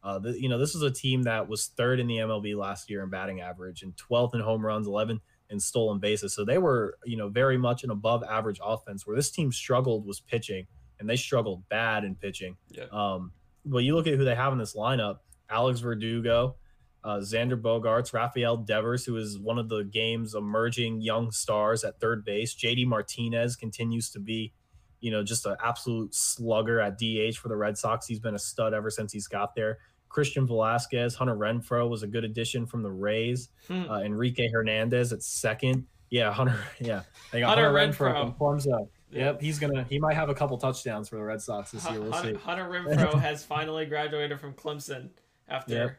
[0.02, 2.88] Uh, the, you know, this is a team that was third in the MLB last
[2.88, 6.34] year in batting average and 12th in home runs, 11 in stolen bases.
[6.34, 9.06] So they were, you know, very much an above average offense.
[9.06, 10.66] Where this team struggled was pitching,
[11.00, 12.56] and they struggled bad in pitching.
[12.70, 12.84] Yeah.
[12.92, 13.32] Um,
[13.64, 15.18] but you look at who they have in this lineup:
[15.50, 16.56] Alex Verdugo,
[17.04, 22.00] uh, Xander Bogaerts, Rafael Devers, who is one of the game's emerging young stars at
[22.00, 22.54] third base.
[22.54, 24.52] JD Martinez continues to be,
[25.00, 28.06] you know, just an absolute slugger at DH for the Red Sox.
[28.06, 29.78] He's been a stud ever since he's got there.
[30.08, 33.50] Christian Velasquez, Hunter Renfroe was a good addition from the Rays.
[33.68, 33.84] Hmm.
[33.90, 35.86] Uh, Enrique Hernandez at second.
[36.10, 36.58] Yeah, Hunter.
[36.80, 37.92] Yeah, they got Hunter Hunter.
[38.04, 38.88] Renfrow Clemson.
[39.10, 39.84] Yep, he's gonna.
[39.84, 42.00] He might have a couple touchdowns for the Red Sox this year.
[42.00, 42.34] We'll see.
[42.34, 45.08] Hunter, Hunter Renfrow has finally graduated from Clemson
[45.48, 45.98] after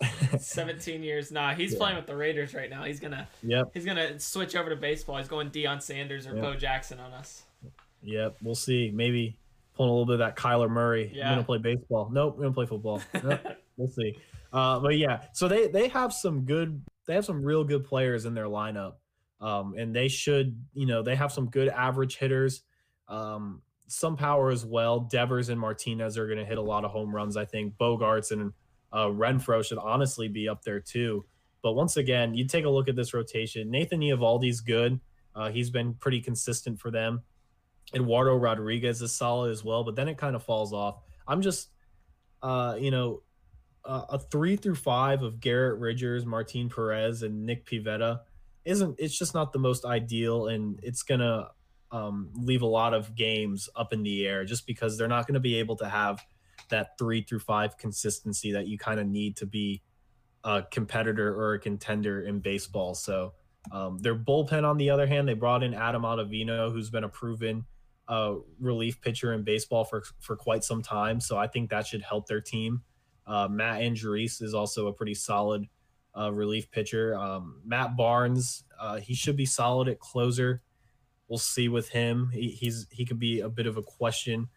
[0.38, 1.30] 17 years.
[1.30, 1.78] Nah, he's Yeah.
[1.78, 2.84] playing with the Raiders right now.
[2.84, 5.18] He's gonna Yep, he's gonna switch over to baseball.
[5.18, 6.40] He's going Deion Sanders or Yeah.
[6.42, 7.44] Bo Jackson on us.
[8.02, 8.36] Yep.
[8.42, 8.90] We'll see.
[8.92, 9.36] Maybe
[9.74, 11.10] pulling a little bit of that Kyler Murray.
[11.14, 11.30] Yeah.
[11.30, 12.10] We're gonna play baseball.
[12.12, 13.02] Nope, we're gonna play football.
[13.22, 13.40] Nope,
[13.76, 14.16] we'll see.
[14.52, 16.82] Uh, but yeah, so they they have some good.
[17.06, 18.94] They have some real good players in their lineup,
[19.40, 20.62] um, and they should.
[20.74, 22.62] You know, they have some good average hitters.
[23.08, 25.00] Um, some power as well.
[25.00, 27.36] Devers and Martinez are going to hit a lot of home runs.
[27.36, 28.52] I think Bogaerts and
[28.92, 31.24] uh, Renfroe should honestly be up there too.
[31.62, 33.70] But once again, you take a look at this rotation.
[33.70, 35.00] Nathan Eovaldi's good.
[35.34, 37.22] Uh, he's been pretty consistent for them.
[37.94, 41.02] Eduardo Rodriguez is solid as well, but then it kind of falls off.
[41.26, 41.70] I'm just,
[42.42, 43.22] uh, you know,
[43.84, 48.20] uh, a three through five of Garrett Richards, Martin Perez, and Nick Pivetta
[48.64, 48.96] isn't.
[48.98, 51.48] It's just not the most ideal, and it's gonna
[51.90, 55.40] um, leave a lot of games up in the air just because they're not to
[55.40, 56.24] be able to have
[56.68, 59.82] that three through five consistency that you kind of need to be
[60.44, 62.94] a competitor or a contender in baseball.
[62.94, 63.32] So
[63.72, 67.08] um, their bullpen, on the other hand, they brought in Adam Ottavino, who's been a
[67.08, 67.64] proven
[68.10, 71.20] uh, relief pitcher in baseball for for quite some time.
[71.20, 72.82] So I think that should help their team.
[73.24, 75.66] Uh, Matt Andriese is also a pretty solid
[76.18, 77.16] uh, relief pitcher.
[77.16, 80.60] Um, Matt Barnes, uh, he should be solid at closer.
[81.28, 82.30] We'll see with him.
[82.32, 84.48] He, he's he could be a bit of a question,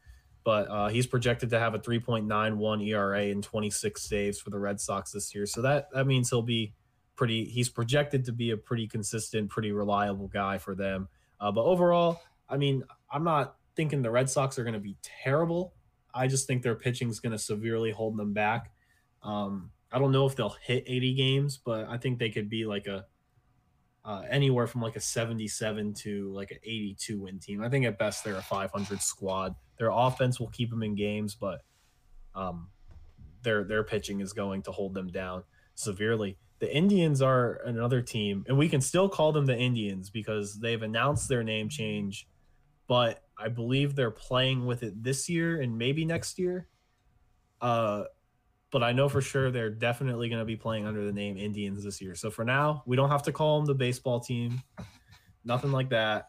[0.43, 4.81] but uh, he's projected to have a 3.91 ERA and 26 saves for the Red
[4.81, 5.45] Sox this year.
[5.45, 6.73] So that that means he'll be
[7.15, 7.45] pretty.
[7.45, 11.07] He's projected to be a pretty consistent, pretty reliable guy for them.
[11.39, 14.97] Uh, but overall, I mean, I'm not thinking the Red Sox are going to be
[15.01, 15.73] terrible.
[16.13, 18.71] I just think their pitching is going to severely hold them back.
[19.23, 22.65] Um, I don't know if they'll hit 80 games, but I think they could be
[22.65, 23.05] like a
[24.05, 27.63] uh, anywhere from like a 77 to like an 82 win team.
[27.63, 29.55] I think at best they're a 500 squad.
[29.77, 31.61] Their offense will keep them in games, but
[32.35, 32.67] um,
[33.43, 35.43] their their pitching is going to hold them down
[35.75, 36.37] severely.
[36.59, 40.81] The Indians are another team, and we can still call them the Indians because they've
[40.81, 42.27] announced their name change,
[42.93, 46.67] but I believe they're playing with it this year and maybe next year.
[47.59, 48.03] Uh,
[48.69, 51.83] but I know for sure they're definitely going to be playing under the name Indians
[51.83, 52.13] this year.
[52.13, 54.61] So for now, we don't have to call them the baseball team,
[55.43, 56.27] nothing like that.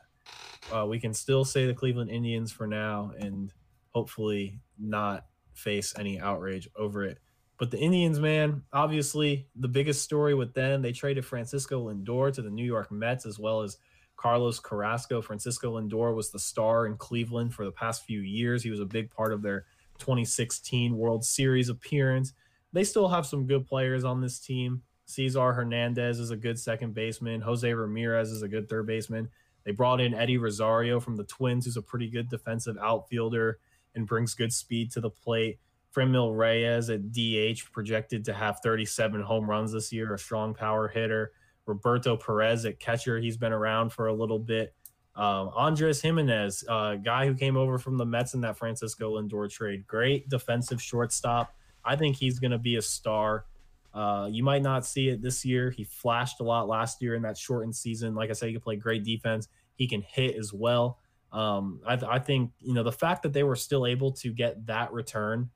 [0.74, 3.52] Uh, we can still say the Cleveland Indians for now, and
[3.90, 7.18] hopefully not face any outrage over it.
[7.58, 12.40] But the Indians, man, obviously the biggest story with them, they traded Francisco Lindor to
[12.40, 13.76] the New York Mets as well as
[14.16, 15.20] Carlos Carrasco.
[15.20, 18.62] Francisco Lindor was the star in Cleveland for the past few years.
[18.62, 19.64] He was a big part of their
[19.98, 22.32] 2016 World Series appearance.
[22.72, 24.82] They still have some good players on this team.
[25.06, 27.40] Cesar Hernandez is a good second baseman.
[27.40, 29.28] Jose Ramirez is a good third baseman.
[29.64, 33.58] They brought in Eddie Rosario from the Twins, who's a pretty good defensive outfielder
[33.94, 35.58] and brings good speed to the plate.
[35.94, 40.88] Franmil Reyes at DH projected to have 37 home runs this year, a strong power
[40.88, 41.32] hitter.
[41.66, 44.74] Roberto Perez at catcher, he's been around for a little bit.
[45.16, 49.50] Um, Andres Gimenez, uh, guy who came over from the Mets in that Francisco Lindor
[49.50, 51.54] trade, great defensive shortstop.
[51.84, 53.46] I think he's going to be a star.
[53.92, 55.70] Uh, you might not see it this year.
[55.70, 58.14] He flashed a lot last year in that shortened season.
[58.14, 59.48] Like I said, he can play great defense.
[59.76, 60.98] He can hit as well.
[61.30, 64.66] Um, I, I think you know the fact that they were still able to get
[64.66, 65.50] that return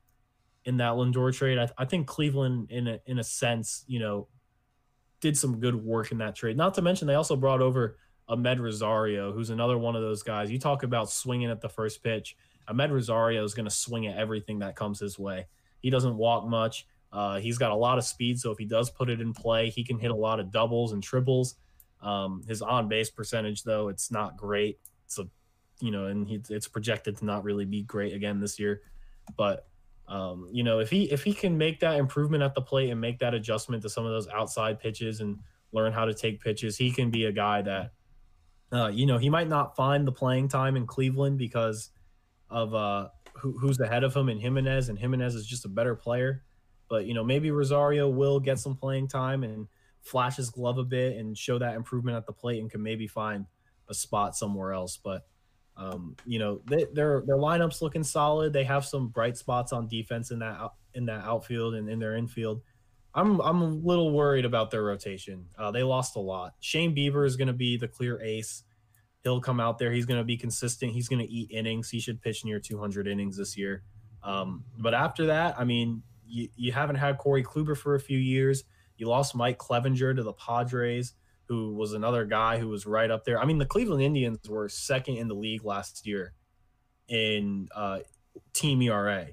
[0.65, 1.57] in that Lindor trade.
[1.57, 4.27] I, I think Cleveland, in a, in a sense, you know,
[5.21, 6.57] did some good work in that trade.
[6.57, 7.97] Not to mention they also brought over
[8.29, 10.51] Amed Rosario, who's another one of those guys.
[10.51, 12.37] You talk about swinging at the first pitch.
[12.69, 15.47] Amed Rosario is going to swing at everything that comes his way.
[15.81, 16.85] He doesn't walk much.
[17.11, 19.69] Uh, he's got a lot of speed, so if he does put it in play,
[19.69, 21.55] he can hit a lot of doubles and triples.
[22.01, 24.79] Um, his on base percentage, though, it's not great.
[25.05, 25.27] It's a,
[25.79, 28.81] you know, and he, it's projected to not really be great again this year.
[29.37, 29.67] But
[30.09, 32.99] um, you know, if he if he can make that improvement at the plate and
[32.99, 35.37] make that adjustment to some of those outside pitches and
[35.71, 37.91] learn how to take pitches, he can be a guy that,
[38.71, 41.91] uh, you know, he might not find the playing time in Cleveland because
[42.49, 45.95] of uh, who, who's ahead of him and Gimenez, and Gimenez is just a better
[45.95, 46.43] player.
[46.89, 49.67] But you know, maybe Rosario will get some playing time and
[50.01, 53.05] flash his glove a bit and show that improvement at the plate and can maybe
[53.05, 53.45] find
[53.87, 54.97] a spot somewhere else.
[54.97, 55.27] But
[55.79, 58.51] um, you know, they, their their lineups looking solid.
[58.51, 62.17] They have some bright spots on defense in that in that outfield and in their
[62.17, 62.61] infield.
[63.15, 65.45] I'm I'm a little worried about their rotation.
[65.57, 66.53] Uh, they lost a lot.
[66.59, 68.63] Shane Bieber is going to be the clear ace.
[69.23, 69.91] He'll come out there.
[69.91, 70.91] He's going to be consistent.
[70.91, 71.89] He's going to eat innings.
[71.89, 73.83] He should pitch near 200 innings this year.
[74.23, 78.17] Um, but after that, I mean, you, you haven't had Corey Kluber for a few
[78.17, 78.63] years.
[78.97, 81.13] You lost Mike Clevinger to the Padres,
[81.49, 83.41] who was another guy who was right up there.
[83.41, 86.33] I mean, the Cleveland Indians were second in the league last year
[87.07, 87.99] in uh,
[88.53, 89.29] team ERA,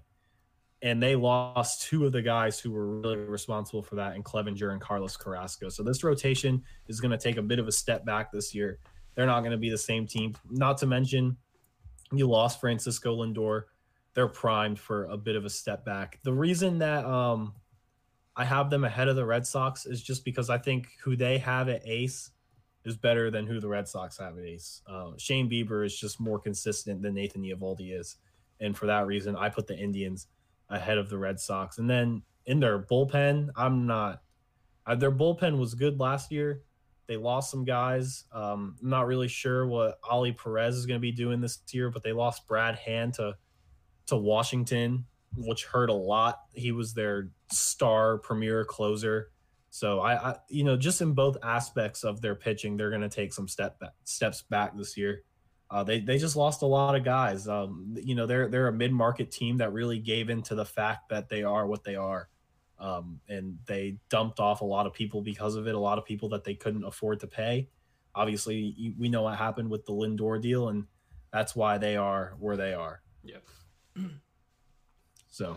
[0.81, 4.73] and they lost two of the guys who were really responsible for that in Clevinger
[4.73, 5.69] and Carlos Carrasco.
[5.69, 8.79] So this rotation is going to take a bit of a step back this year.
[9.15, 10.35] They're not going to be the same team.
[10.51, 11.37] Not to mention,
[12.13, 13.65] you lost Francisco Lindor.
[14.15, 16.19] They're primed for a bit of a step back.
[16.23, 17.53] The reason that um,
[18.37, 21.39] I have them ahead of the Red Sox is just because I think who they
[21.39, 22.31] have at ace
[22.85, 24.83] is better than who the Red Sox have at ace.
[24.87, 28.17] Uh, Shane Bieber is just more consistent than Nathan Eovaldi is,
[28.61, 30.29] and for that reason, I put the Indians
[30.69, 31.79] ahead of the Red Sox.
[31.79, 34.23] And then in their bullpen, I'm not.
[34.87, 36.63] Uh, their bullpen was good last year.
[37.07, 38.25] They lost some guys.
[38.33, 41.91] Um, I'm not really sure what Ali Perez is going to be doing this year,
[41.91, 43.37] but they lost Brad Hand to
[44.07, 45.05] to Washington,
[45.37, 46.41] which hurt a lot.
[46.53, 49.31] He was their star premier closer.
[49.71, 53.09] So I, I you know, just in both aspects of their pitching, they're going to
[53.09, 55.23] take some step back, steps back this year.
[55.71, 57.49] Uh, they they just lost a lot of guys.
[57.49, 61.09] Um, you know, they're they're a mid market team that really gave into the fact
[61.09, 62.29] that they are what they are,
[62.79, 65.75] um, and they dumped off a lot of people because of it.
[65.75, 67.69] A lot of people that they couldn't afford to pay.
[68.15, 70.85] Obviously, you, we know what happened with the Lindor deal, and
[71.33, 73.03] that's why they are where they are.
[73.25, 73.43] Yep.
[75.37, 75.55] So,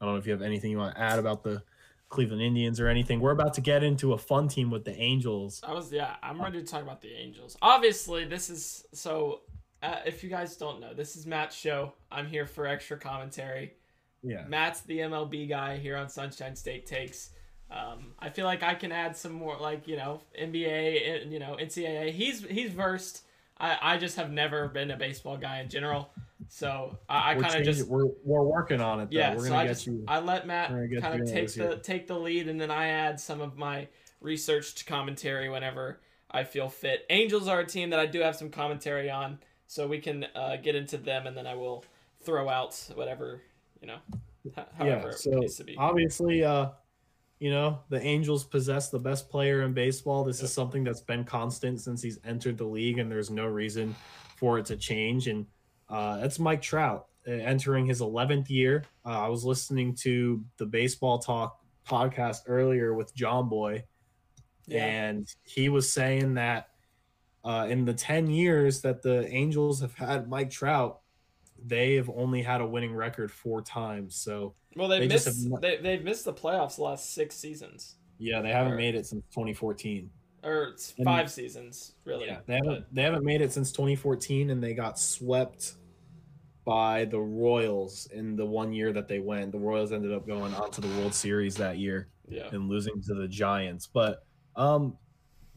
[0.00, 1.62] I don't know if you have anything you want to add about the
[2.08, 3.20] Cleveland Indians or anything.
[3.20, 5.60] We're about to get into a fun team with the Angels.
[5.64, 6.16] I was yeah.
[6.20, 7.56] I'm ready to talk about the Angels.
[7.62, 9.42] Obviously, this is so.
[9.84, 11.92] Uh, if you guys don't know, this is Matt's show.
[12.10, 13.74] I'm here for extra commentary.
[14.24, 14.46] Yeah.
[14.48, 17.30] Matt's the MLB guy here on Sunshine State Takes.
[17.70, 21.38] Um, I feel like I can add some more, like you know, NBA, and, you
[21.38, 22.10] know, NCAA.
[22.10, 23.22] He's he's versed.
[23.58, 26.10] I, I just have never been a baseball guy in general,
[26.48, 29.10] so I, I kind of just we're we're working on it.
[29.10, 29.18] Though.
[29.18, 29.34] yeah.
[29.34, 30.04] we're So I get just you.
[30.08, 32.70] I let Matt we're gonna get kind of take the take the lead, and then
[32.70, 33.88] I add some of my
[34.20, 37.06] researched commentary whenever I feel fit.
[37.10, 40.56] Angels are a team that I do have some commentary on, so we can uh,
[40.56, 41.84] get into them, and then I will
[42.22, 43.42] throw out whatever
[43.84, 43.98] you know,
[44.78, 45.08] however yeah.
[45.08, 45.76] it So needs to be.
[45.76, 46.68] obviously, uh,
[47.38, 50.24] you know, the Angels possess the best player in baseball.
[50.24, 53.94] This is something that's been constant since he's entered the league, and there's no reason
[54.36, 55.28] for it to change.
[55.28, 55.46] And
[55.88, 58.84] uh, that's Mike Trout uh, entering his 11th year.
[59.04, 63.82] Uh, I was listening to the Baseball Talk podcast earlier with Jomboy,
[64.66, 64.84] Yeah.
[64.84, 66.68] and he was saying that
[67.44, 71.00] uh, in the 10 years that the Angels have had Mike Trout,
[71.66, 74.16] they have only had a winning record four times.
[74.16, 78.40] So Well, they, missed have they they've missed the playoffs the last six seasons, yeah,
[78.40, 80.10] they haven't Or- made it since 2014.
[80.44, 82.26] Or it's And- five seasons really.
[82.26, 85.74] Yeah, they haven't they haven't made it since 2014, and they got swept
[86.64, 89.52] by the Royals in the one year that they went.
[89.52, 92.08] The Royals ended up going on to the World Series that year.
[92.26, 92.48] Yeah.
[92.52, 93.86] and losing to the Giants.
[93.86, 94.24] But
[94.56, 94.96] um,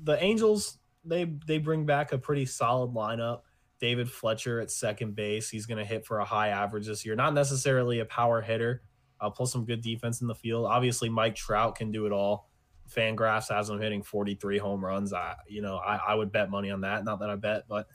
[0.03, 3.41] the Angels they they bring back a pretty solid lineup.
[3.79, 5.49] David Fletcher at second base.
[5.49, 7.15] He's going to hit for a high average this year.
[7.15, 8.81] Not necessarily a power hitter.
[9.21, 10.65] Uh, plus some good defense in the field.
[10.65, 12.49] Obviously, Mike Trout can do it all.
[12.89, 15.13] Fangraphs has him hitting 43 home runs.
[15.13, 17.03] I you know I, I would bet money on that.
[17.03, 17.87] Not that I bet, but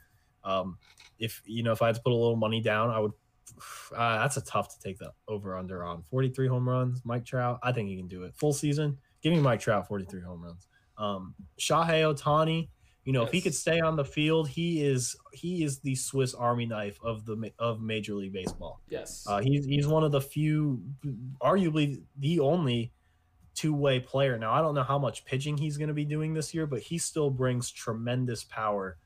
[0.43, 0.77] um,
[1.19, 3.11] if you know if I had to put a little money down, I would.
[3.95, 7.01] Uh, that's a tough to take the over under on 43 home runs.
[7.05, 8.97] Mike Trout, I think he can do it full season.
[9.21, 10.67] Give me Mike Trout 43 home runs.
[10.97, 12.69] Um, Shohei Ohtani,
[13.03, 16.33] you know if he could stay on the field, he is he is the Swiss
[16.33, 18.81] Army knife of the of Major League Baseball.
[18.89, 19.23] Yes.
[19.29, 20.81] Uh, he's he's one of the few,
[21.39, 22.91] arguably the only
[23.55, 24.37] two way player.
[24.37, 26.81] Now I don't know how much pitching he's going to be doing this year, but
[26.81, 28.97] he still brings tremendous power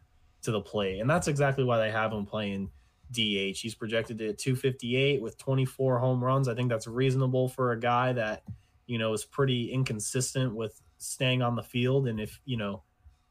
[0.43, 2.69] to the plate, and that's exactly why they have him playing
[3.11, 3.57] DH.
[3.59, 6.47] He's projected at 258 with 24 home runs.
[6.47, 8.43] I think that's reasonable for a guy that
[8.87, 12.07] you know, is pretty inconsistent with staying on the field.
[12.07, 12.81] And if, you know,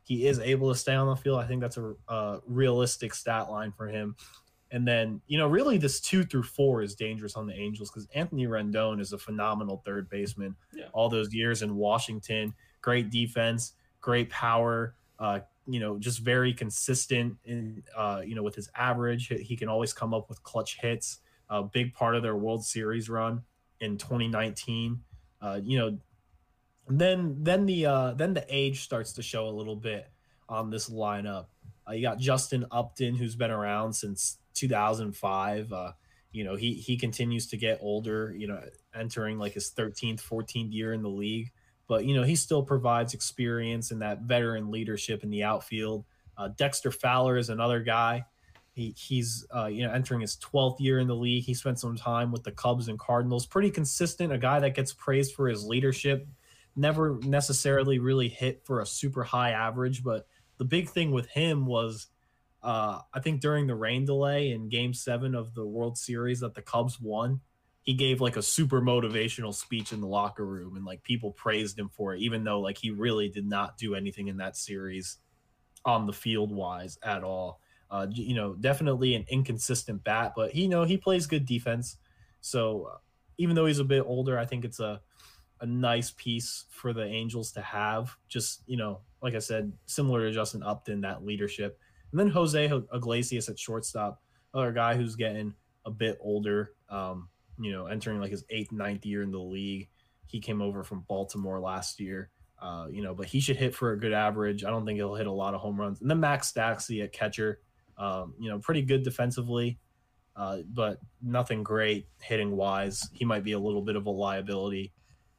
[0.02, 3.50] he is able to stay on the field, I think that's a, a realistic stat
[3.50, 4.14] line for him.
[4.72, 8.08] And then, you know, really this two through four is dangerous on the Angels because
[8.14, 10.56] Anthony Rendon is a phenomenal third baseman.
[10.74, 10.86] Yeah.
[10.92, 17.36] All those years in Washington, great defense, great power, uh, you know, just very consistent
[17.44, 19.28] in, uh, you know, with his average.
[19.28, 21.18] He can always come up with clutch hits.
[21.48, 23.42] A big part of their World Series run
[23.80, 25.00] in 2019.
[25.40, 25.98] Uh, you know,
[26.88, 30.08] then then the uh, then the age starts to show a little bit
[30.48, 31.46] on this lineup.
[31.88, 35.72] Uh, you got Justin Upton, who's been around since 2005.
[35.72, 35.92] Uh,
[36.32, 38.34] you know, he he continues to get older.
[38.36, 38.60] You know,
[38.94, 41.52] entering like his 13th, 14th year in the league,
[41.86, 46.04] but you know he still provides experience and that veteran leadership in the outfield.
[46.36, 48.24] Uh, Dexter Fowler is another guy.
[48.72, 51.44] He, he's uh, you know entering his 12th year in the league.
[51.44, 53.46] He spent some time with the Cubs and Cardinals.
[53.46, 54.32] Pretty consistent.
[54.32, 56.26] A guy that gets praised for his leadership.
[56.78, 60.26] Never necessarily really hit for a super high average, but
[60.58, 62.08] the big thing with him was
[62.66, 66.56] uh, I think during the rain delay in Game Seven of the World Series that
[66.56, 67.40] the Cubs won,
[67.82, 71.78] he gave like a super motivational speech in the locker room, and like people praised
[71.78, 75.18] him for it, even though like he really did not do anything in that series
[75.84, 77.60] on the field wise at all.
[77.88, 81.98] Uh, you know, definitely an inconsistent bat, but he you know he plays good defense.
[82.40, 82.98] So uh,
[83.38, 85.00] even though he's a bit older, I think it's a
[85.60, 88.16] a nice piece for the Angels to have.
[88.28, 91.78] Just you know, like I said, similar to Justin Upton, that leadership.
[92.16, 94.22] And then Jose Iglesias at shortstop,
[94.54, 95.52] another guy who's getting
[95.84, 96.72] a bit older.
[96.88, 99.90] Um, you know, entering like his eighth, ninth year in the league.
[100.24, 102.30] He came over from Baltimore last year.
[102.58, 104.64] Uh, you know, but he should hit for a good average.
[104.64, 106.00] I don't think he'll hit a lot of home runs.
[106.00, 107.60] And then Max Staxley at catcher,
[107.98, 109.78] um, you know, pretty good defensively,
[110.36, 113.10] uh, but nothing great hitting wise.
[113.12, 114.94] He might be a little bit of a liability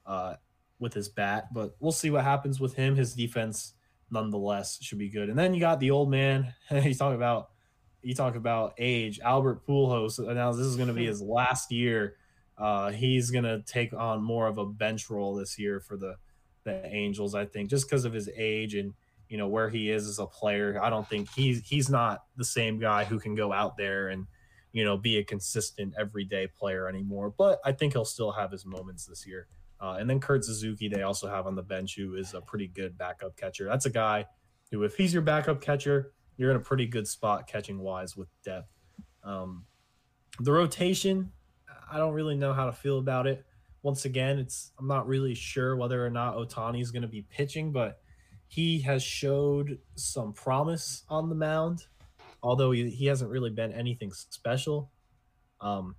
[0.06, 0.36] uh,
[0.78, 2.96] with his bat, but we'll see what happens with him.
[2.96, 3.74] His defense,
[4.12, 5.30] nonetheless, should be good.
[5.30, 6.54] And then you got the old man.
[6.72, 7.50] you talk about
[8.02, 9.20] you talk about age.
[9.20, 12.16] Albert Pujols announced this is going to be his last year.
[12.58, 16.16] Uh, he's going to take on more of a bench role this year for the
[16.64, 17.36] the Angels.
[17.36, 18.94] I think just because of his age and
[19.30, 20.80] you know where he is as a player.
[20.82, 24.28] I don't think he's he's not the same guy who can go out there and
[24.72, 27.34] you know be a consistent everyday player anymore.
[27.38, 29.48] But I think he'll still have his moments this year.
[29.80, 32.68] Uh, and then Kurt Suzuki, they also have on the bench, who is a pretty
[32.68, 33.66] good backup catcher.
[33.66, 34.26] That's a guy
[34.72, 38.30] who, if he's your backup catcher, you're in a pretty good spot catching wise with
[38.44, 38.72] depth.
[39.24, 39.66] Um,
[40.40, 41.32] the rotation,
[41.92, 43.46] I don't really know how to feel about it.
[43.84, 47.24] Once again, it's I'm not really sure whether or not Ohtani is going to be
[47.30, 48.00] pitching, but
[48.48, 51.86] he has showed some promise on the mound,
[52.42, 54.92] although he, he hasn't really been anything special.
[55.62, 55.96] Um,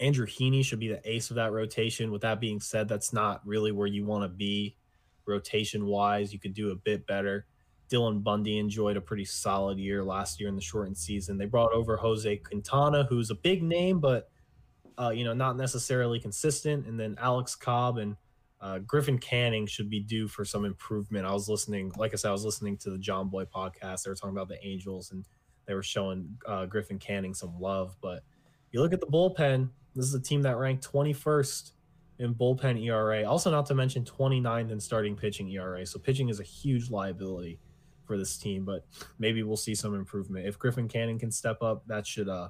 [0.00, 2.10] Andrew Heaney should be the ace of that rotation.
[2.10, 4.76] With that being said, that's not really where you want to be
[5.26, 6.32] rotation wise.
[6.32, 7.46] You could do a bit better.
[7.90, 11.36] Dylan Bundy enjoyed a pretty solid year last year in the shortened season.
[11.36, 14.30] They brought over Jose Quintana, who's a big name, but
[14.98, 16.86] uh, you know not necessarily consistent.
[16.86, 18.16] And then Alex Cobb and
[18.60, 21.26] uh, Griffin Canning should be due for some improvement.
[21.26, 24.04] I was listening, like I said, I was listening to the Jomboy podcast.
[24.04, 25.24] They were talking about the Angels and
[25.66, 27.96] they were showing uh, Griffin Canning some love.
[28.00, 28.22] But
[28.70, 29.70] you look at the bullpen.
[30.00, 31.72] This is a team that ranked 21st
[32.20, 33.28] in bullpen ERA.
[33.28, 35.84] Also, not to mention 29th in starting pitching ERA.
[35.84, 37.60] So pitching is a huge liability
[38.06, 38.64] for this team.
[38.64, 38.86] But
[39.18, 41.86] maybe we'll see some improvement if Griffin Canning can step up.
[41.86, 42.48] That should uh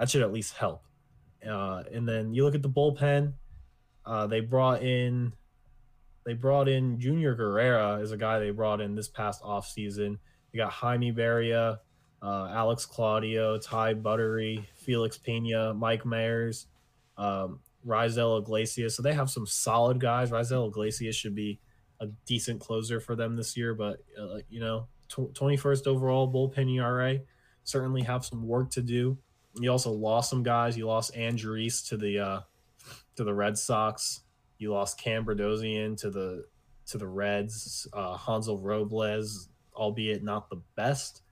[0.00, 0.84] that should at least help.
[1.48, 3.34] Uh, and then you look at the bullpen.
[4.04, 5.32] Uh, they brought in
[6.24, 10.18] they brought in Junior Guerrera is a guy they brought in this past offseason.
[10.52, 11.78] You got Jaime Barria,
[12.22, 16.66] uh, Alex Claudio, Ty Buttrey, Felix Pena, Mike Mayers,
[17.16, 18.96] um, Raisel Iglesias.
[18.96, 20.30] So they have some solid guys.
[20.30, 21.60] Raisel Iglesias should be
[22.00, 26.74] a decent closer for them this year, but uh, you know, tw- 21st overall bullpen
[26.76, 27.18] ERA
[27.64, 29.18] certainly have some work to do.
[29.60, 30.76] You also lost some guys.
[30.76, 32.40] You lost Andriese to the uh,
[33.16, 34.22] to the Red Sox.
[34.58, 36.44] You lost Cam Bedrosian to the
[36.86, 37.86] to the Reds.
[37.92, 41.22] Uh, Hansel Robles, albeit not the best,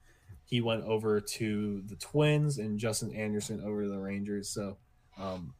[0.45, 4.49] he went over to the Twins, and Justin Anderson over to the Rangers.
[4.49, 4.77] So
[5.17, 5.53] um,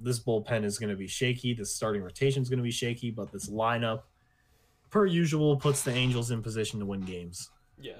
[0.00, 1.54] this bullpen is going to be shaky.
[1.54, 4.02] The starting rotation is going to be shaky, but this lineup,
[4.90, 7.50] per usual, puts the Angels in position to win games.
[7.80, 7.92] Yeah.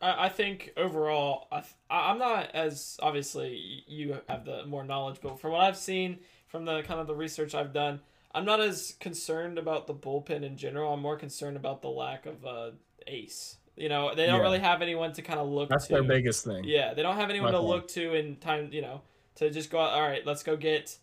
[0.00, 5.40] I, I think overall, I, I'm not as obviously you have the more knowledge, but
[5.40, 8.00] from what I've seen from the kind of the research I've done,
[8.34, 10.92] I'm not as concerned about the bullpen in general.
[10.92, 12.70] I'm more concerned about the lack of uh,
[13.06, 13.56] ace.
[13.76, 14.42] You know, they don't Yeah.
[14.42, 15.94] really have anyone to kind of look That's to.
[15.94, 16.64] their biggest thing.
[16.64, 17.68] Yeah, they don't have anyone My to point.
[17.70, 18.68] look to in time.
[18.72, 19.00] You know,
[19.36, 19.92] to just go out.
[19.94, 20.96] All right, let's go get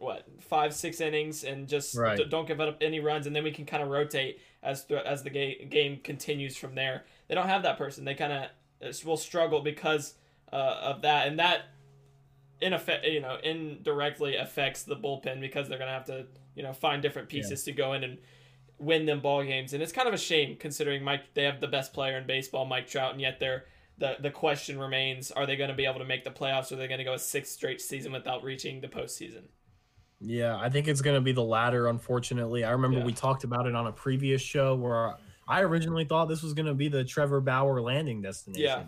[0.00, 2.16] what five six innings and just Right.
[2.16, 5.04] d- don't give up any runs, and then we can kind of rotate as th-
[5.04, 7.04] as the ga- game continues from there.
[7.28, 8.04] They don't have that person.
[8.04, 10.14] They kind of will struggle because
[10.52, 11.66] uh, of that, and that
[12.60, 16.26] in effect, you know, indirectly affects the bullpen because they're gonna have to
[16.56, 18.18] you know find different pieces to go in and
[18.78, 21.68] win them ball games, and it's kind of a shame considering Mike they have the
[21.68, 23.66] best player in baseball, Mike Trout, and yet they're
[23.98, 26.70] the the question remains: Are they going to be able to make the playoffs?
[26.72, 29.42] Or are they going to go a sixth straight season without reaching the postseason?
[30.20, 32.64] Yeah, I think it's going to be the latter, unfortunately.
[32.64, 33.04] I remember Yeah.
[33.06, 35.14] we talked about it on a previous show where
[35.48, 38.62] I originally thought this was going to be the Trevor Bauer landing destination.
[38.64, 38.84] Yeah.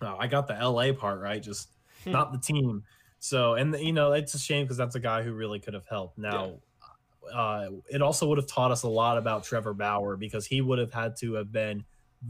[0.00, 1.68] No, I got the LA part right, just
[2.04, 2.12] Hmm.
[2.12, 2.84] not the team.
[3.18, 5.86] So, and you know, it's a shame because that's a guy who really could have
[5.86, 6.18] helped.
[6.18, 6.54] Now,
[7.32, 10.78] uh, it also would have taught us a lot about Trevor Bauer because he would
[10.78, 11.84] have had to have been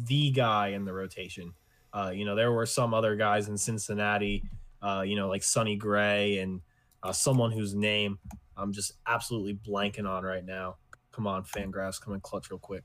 [0.07, 1.53] the guy in the rotation.
[1.93, 4.45] Uh, you know, there were some other guys in Cincinnati,
[4.83, 6.61] uh, you know, like Sonny Gray and
[7.05, 8.19] uh, someone whose name
[8.57, 10.77] I'm just absolutely blanking on right now.
[11.13, 12.85] Come on, Fangraphs, come in clutch real quick.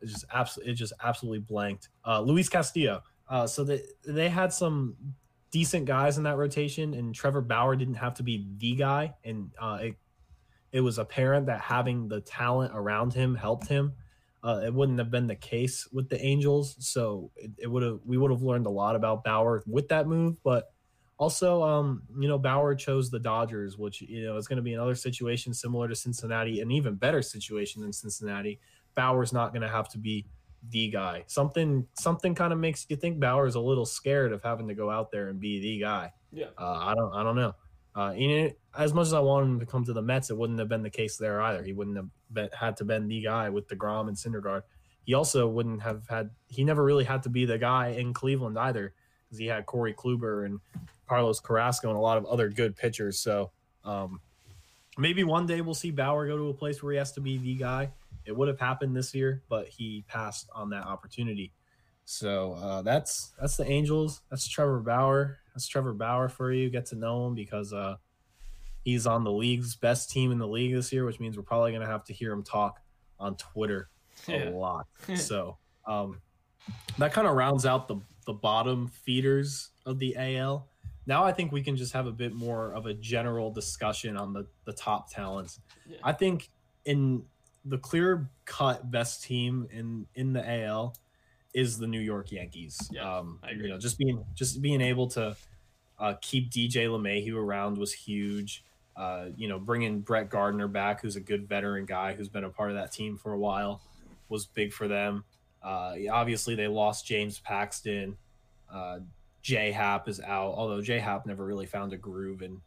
[0.00, 1.88] It just absolutely, it just absolutely blanked.
[2.04, 3.02] Uh, Luis Castillo.
[3.28, 4.96] Uh, so they they had some
[5.50, 9.50] decent guys in that rotation, and Trevor Bauer didn't have to be the guy, and
[9.60, 9.94] uh, it
[10.72, 13.92] it was apparent that having the talent around him helped him.
[14.44, 18.00] Uh, it wouldn't have been the case with the Angels, so it, it would have
[18.04, 20.72] we would have learned a lot about Bauer with that move, but
[21.22, 24.74] also, um, you know, Bauer chose the Dodgers, which you know is going to be
[24.74, 28.58] another situation similar to Cincinnati, an even better situation than Cincinnati.
[28.96, 30.26] Bauer's not going to have to be
[30.70, 31.22] the guy.
[31.28, 34.90] Something something kind of makes you think Bauer's a little scared of having to go
[34.90, 36.12] out there and be the guy.
[36.32, 36.46] Yeah.
[36.58, 37.54] Uh, I don't I don't know.
[37.94, 40.36] Uh, you know, as much as I wanted him to come to the Mets, it
[40.36, 41.62] wouldn't have been the case there either.
[41.62, 44.62] He wouldn't have been, had to been the guy with Degrom and Syndergaard.
[45.04, 46.30] He also wouldn't have had.
[46.48, 48.94] He never really had to be the guy in Cleveland either,
[49.32, 50.60] because he had Corey Kluber and
[51.08, 53.18] Carlos Carrasco and a lot of other good pitchers.
[53.18, 53.50] So
[53.82, 54.20] um,
[54.98, 57.38] maybe one day we'll see Bauer go to a place where he has to be
[57.38, 57.90] the guy.
[58.26, 61.50] It would have happened this year, but he passed on that opportunity.
[62.04, 64.20] So uh, that's that's the Angels.
[64.28, 65.38] That's Trevor Bauer.
[65.54, 66.68] That's Trevor Bauer for you.
[66.68, 67.96] Get to know him because uh,
[68.84, 71.70] he's on the league's best team in the league this year, which means we're probably
[71.70, 72.80] going to have to hear him talk
[73.18, 73.88] on Twitter
[74.28, 74.50] a Yeah.
[74.50, 74.86] lot.
[75.16, 75.56] so
[75.86, 76.20] um,
[76.98, 77.96] that kind of rounds out the
[78.26, 80.68] the bottom feeders of the AL.
[81.06, 84.32] Now I think we can just have a bit more of a general discussion on
[84.32, 85.60] the the top talents.
[85.88, 85.98] Yeah.
[86.04, 86.50] I think
[86.84, 87.24] in
[87.64, 90.96] the clear cut best team in in the AL
[91.54, 92.88] is the New York Yankees.
[92.92, 93.64] Yeah, um, I agree.
[93.64, 95.36] You know, just being just being able to
[95.98, 98.64] uh, keep DJ LeMahieu around was huge.
[98.96, 102.50] Uh, you know, bringing Brett Gardner back, who's a good veteran guy who's been a
[102.50, 103.80] part of that team for a while,
[104.28, 105.24] was big for them.
[105.62, 108.16] Uh, obviously, they lost James Paxton.
[108.72, 109.00] Uh,
[109.42, 112.60] J Hap is out, although J Hap never really found a groove in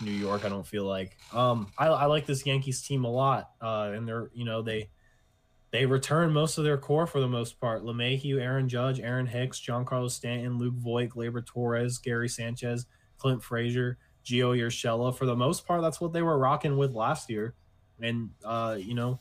[0.00, 0.44] New York.
[0.44, 1.16] I don't feel like.
[1.32, 4.88] Um, I, I like this Yankees team a lot, uh, and they're you know they
[5.70, 7.82] they return most of their core for the most part.
[7.82, 12.86] LeMahieu, Aaron Judge, Aaron Hicks, Giancarlo Stanton, Luke Voit, Gleyber Torres, Gary Sanchez,
[13.18, 15.16] Clint Frazier, Gio Urshela.
[15.16, 17.54] For the most part, that's what they were rocking with last year,
[18.00, 19.18] and uh, you know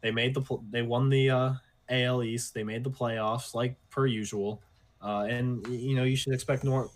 [0.00, 1.52] they made the they won the uh,
[1.90, 2.54] AL East.
[2.54, 4.62] They made the playoffs like per usual,
[5.02, 6.90] uh, and you know you should expect more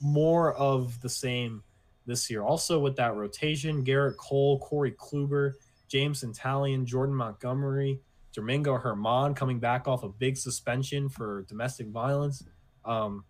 [0.00, 1.62] more of the same
[2.06, 2.42] this year.
[2.42, 5.54] Also with that rotation, Gerrit Cole, Corey Kluber,
[5.88, 8.00] Jameson Taillon, Jordan Montgomery,
[8.32, 12.44] Domingo German coming back off a big suspension for domestic violence.
[12.84, 13.24] Um,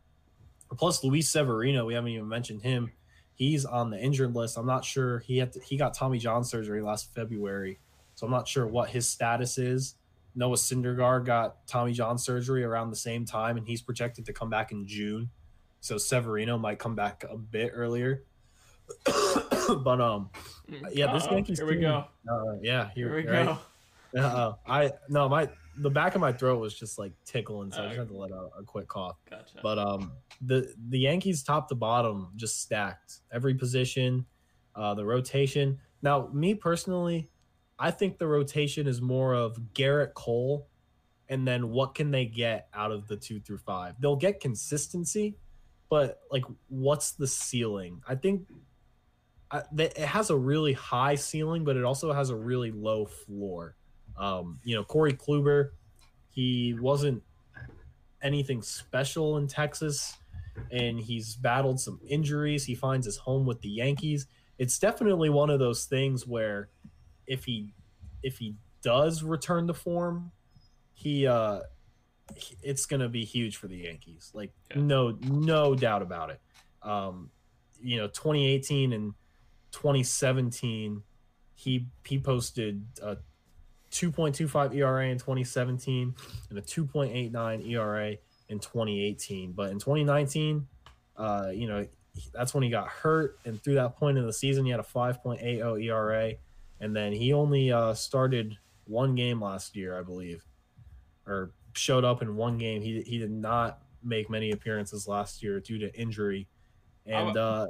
[0.76, 2.90] plus Luis Severino, we haven't even mentioned him.
[3.34, 4.56] He's on the injured list.
[4.56, 7.78] I'm not sure he had to, he got Tommy John surgery last February,
[8.14, 9.94] so I'm not sure what his status is.
[10.36, 14.50] Noah Syndergaard got Tommy John surgery around the same time, and he's projected to come
[14.50, 15.30] back in June.
[15.80, 18.24] So Severino might come back a bit earlier.
[19.04, 20.30] but um,
[20.92, 22.04] yeah, this Yankees Here we team- go.
[22.30, 23.46] uh, yeah, Here we right?
[23.46, 23.58] go.
[24.20, 27.86] Uh, I no, my the back of my throat was just like tickling, so I
[27.86, 28.00] just Oh.
[28.00, 29.16] had to let out a quick cough.
[29.28, 29.58] Gotcha.
[29.62, 34.24] But um, the the Yankees top to bottom just stacked every position,
[34.74, 35.78] uh, the rotation.
[36.02, 37.30] Now, me personally,
[37.78, 40.68] I think the rotation is more of Gerrit Cole,
[41.28, 43.94] and then what can they get out of the two through five?
[44.00, 45.36] They'll get consistency,
[45.88, 48.02] but like, what's the ceiling?
[48.08, 48.46] I think.
[49.48, 53.76] I, it has a really high ceiling, but it also has a really low floor.
[54.18, 55.70] Um, you know, Corey Kluber,
[56.30, 57.22] he wasn't
[58.22, 60.16] anything special in Texas,
[60.72, 62.64] and he's battled some injuries.
[62.64, 64.26] He finds his home with the Yankees.
[64.58, 66.70] It's definitely one of those things where
[67.26, 67.74] if he
[68.22, 70.32] if he does return to form,
[70.92, 71.60] he uh
[72.62, 74.30] it's gonna be huge for the Yankees.
[74.34, 74.80] Like Yeah.
[74.82, 76.40] no no doubt about it.
[76.82, 77.30] Um,
[77.80, 79.14] you know, 2018 and
[79.72, 81.02] 2017,
[81.54, 83.16] he he posted a
[83.90, 86.14] 2.25 ERA in 2017
[86.50, 88.16] and a 2.89 ERA
[88.48, 89.52] in 2018.
[89.52, 90.66] But in 2019,
[91.16, 91.86] uh, you know,
[92.32, 94.84] that's when he got hurt, and through that point in the season, he had a
[94.84, 96.32] 5.80 ERA,
[96.80, 98.56] and then he only uh, started
[98.86, 100.44] one game last year, I believe,
[101.26, 102.82] or showed up in one game.
[102.82, 106.48] He he did not make many appearances last year due to injury,
[107.04, 107.66] and uh,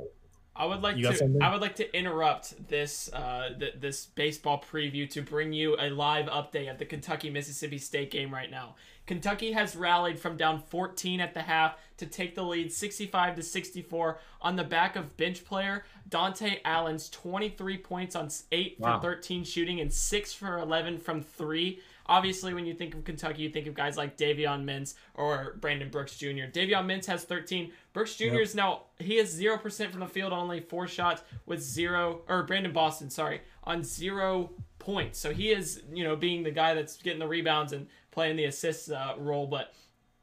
[0.55, 1.15] I would like to.
[1.15, 1.43] something?
[1.43, 5.91] I would like to interrupt this uh, th- this baseball preview to bring you a
[5.91, 8.77] live update of the Kentucky Mississippi State game right now.
[9.07, 13.43] Kentucky has rallied from down 14 at the half to take the lead 65 to
[13.43, 19.01] 64 on the back of bench player Dontaie Allen's 23 points on 8 Wow.
[19.01, 21.81] for 13 shooting and 6 for 11 from 3.
[22.09, 25.89] Obviously, when you think of Kentucky, you think of guys like Davion Mintz or Brandon
[25.91, 26.47] Brooks Jr.
[26.53, 27.73] Davion Mintz has 13.
[27.93, 28.25] Brooks Jr.
[28.27, 28.41] Yep.
[28.41, 32.45] is now he has zero percent from the field only four shots with zero or
[32.45, 35.19] Brandon Boston, sorry, on zero points.
[35.19, 38.47] So he is you know being the guy that's getting the rebounds and playing the
[38.47, 39.75] assist uh, role, but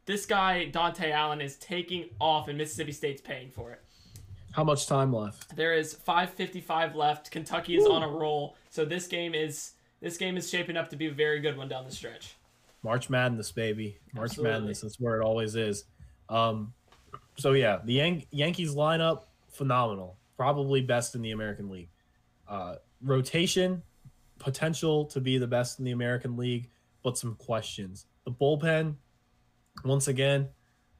[0.08, 3.82] this guy Dontaie Allen is taking off, and Mississippi State's paying for it.
[4.54, 5.56] how much time left?
[5.56, 7.30] There is 5:55 left.
[7.30, 10.96] Kentucky is on a roll, so this game is this game is shaping up to
[10.96, 12.34] be a very good one down the stretch.
[12.82, 14.00] March Madness, baby.
[14.12, 14.52] March Absolutely.
[14.60, 14.82] Madness.
[14.82, 15.86] That's where it always is.
[16.30, 16.74] Um,
[17.38, 20.18] so yeah, the Yan- Yankees lineup phenomenal.
[20.36, 21.89] Probably best in the American League.
[22.50, 23.84] Uh, rotation
[24.39, 26.70] potential to be the best in the American League,
[27.04, 28.06] but some questions.
[28.26, 28.95] The bullpen,
[29.84, 30.49] once again,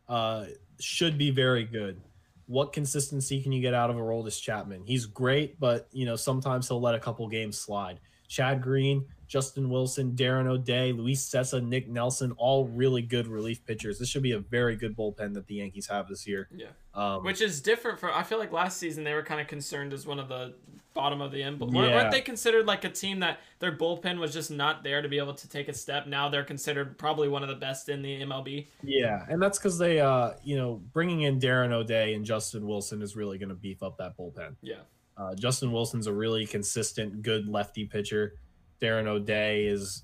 [0.08, 0.46] uh,
[0.80, 2.02] should be very good.
[2.48, 4.84] What consistency can you get out of Aroldis Chapman?
[4.86, 8.00] He's great, but you know sometimes he'll let a couple games slide.
[8.28, 13.98] Chad Green, Justin Wilson, Darren O'Day, Luis Cessa, Nick Nelson, all really good relief pitchers.
[13.98, 16.48] This should be a very good bullpen that the Yankees have this year.
[16.56, 16.68] Yeah.
[16.94, 19.92] Um, Which is different from I feel like last season they were kind of concerned
[19.92, 20.54] as one of the
[20.94, 21.58] bottom of the end.
[21.58, 21.80] But Yeah.
[21.82, 25.18] weren't they considered like a team that their bullpen was just not there to be
[25.18, 26.06] able to take a step?
[26.06, 28.68] Now they're considered probably one of the best in the MLB.
[28.84, 33.02] yeah, and that's because they, uh, you know, bringing in Darren O'Day and Justin Wilson
[33.02, 34.58] is really going to beef up that bullpen.
[34.62, 34.82] Yeah.
[35.18, 38.36] Uh, Justin Wilson's a really consistent, good lefty pitcher.
[38.84, 40.04] Darren O'Day is,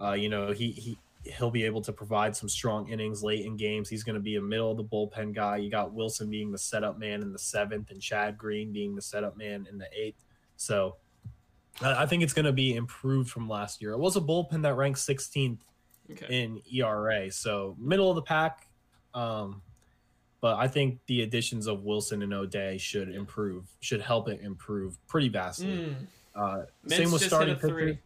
[0.00, 3.56] uh, you know, he he he'll be able to provide some strong innings late in
[3.56, 3.88] games.
[3.88, 5.58] He's going to be a middle of the bullpen guy.
[5.58, 9.02] You got Wilson being the setup man in the seventh, and Chad Green being the
[9.02, 10.22] setup man in the eighth.
[10.56, 10.96] So,
[11.82, 13.92] I think it's going to be improved from last year.
[13.92, 15.58] It was a bullpen that ranked 16th
[16.10, 16.42] Okay.
[16.42, 18.66] in ERA, so middle of the pack.
[19.14, 19.62] Um,
[20.40, 24.98] but I think the additions of Wilson and O'Day should improve, should help it improve
[25.06, 25.94] pretty vastly.
[25.94, 26.06] Mm.
[26.34, 28.00] Uh, same with starting hit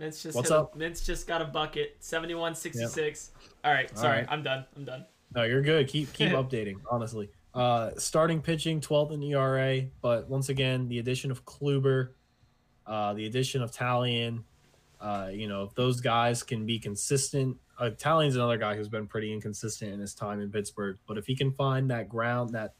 [0.00, 0.10] a three.
[0.10, 0.16] pitcher.
[0.16, 0.74] Mintz just What's up?
[0.74, 2.00] A, Mintz just got a bucket.
[2.00, 3.30] 71-66.
[3.64, 4.18] All right, sorry.
[4.18, 4.26] right.
[4.28, 4.64] I'm done.
[4.76, 5.06] I'm done.
[5.34, 5.88] No, you're good.
[5.88, 6.76] Keep keep updating.
[6.90, 12.10] Honestly, uh, starting pitching 12th in ERA, but once again, the addition of Kluber,
[12.86, 14.42] uh, the addition of Taillon,
[15.00, 17.56] uh, you know, if those guys can be consistent.
[17.78, 21.26] Uh, Taillon's another guy who's been pretty inconsistent in his time in Pittsburgh, but if
[21.26, 22.74] he can find that ground, that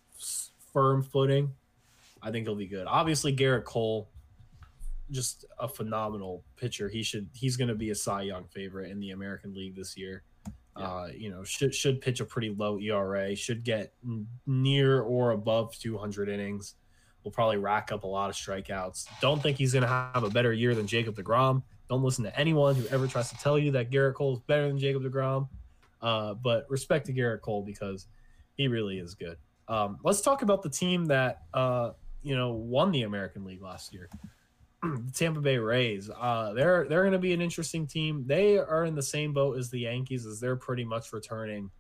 [0.73, 1.51] firm footing,
[2.23, 2.87] I think he'll be good.
[2.87, 4.11] Obviously, Gerrit Cole,
[5.11, 6.89] just a phenomenal pitcher.
[6.89, 9.97] He should he's going to be a Cy Young favorite in the American League this
[9.97, 10.23] year.
[10.77, 13.93] Uh, you know, should should pitch a pretty low ERA, should get
[14.47, 16.75] near or above 200 innings.
[17.23, 19.07] Will probably rack up a lot of strikeouts.
[19.21, 21.63] Don't think he's going to have a better year than Jacob DeGrom.
[21.91, 24.69] Don't listen to anyone who ever tries to tell you that Gerrit Cole is better
[24.69, 25.49] than Jacob DeGrom.
[26.01, 28.07] Uh, but respect to Gerrit Cole because
[28.55, 29.37] he really is good.
[29.69, 31.91] Um, let's talk about the team that uh,
[32.23, 34.09] you know won the American League last year.
[35.15, 36.11] Tampa Bay Rays.
[36.11, 38.25] Uh, they're they're going to be an interesting team.
[38.27, 41.71] They are in the same boat as the Yankees, as they're pretty much returning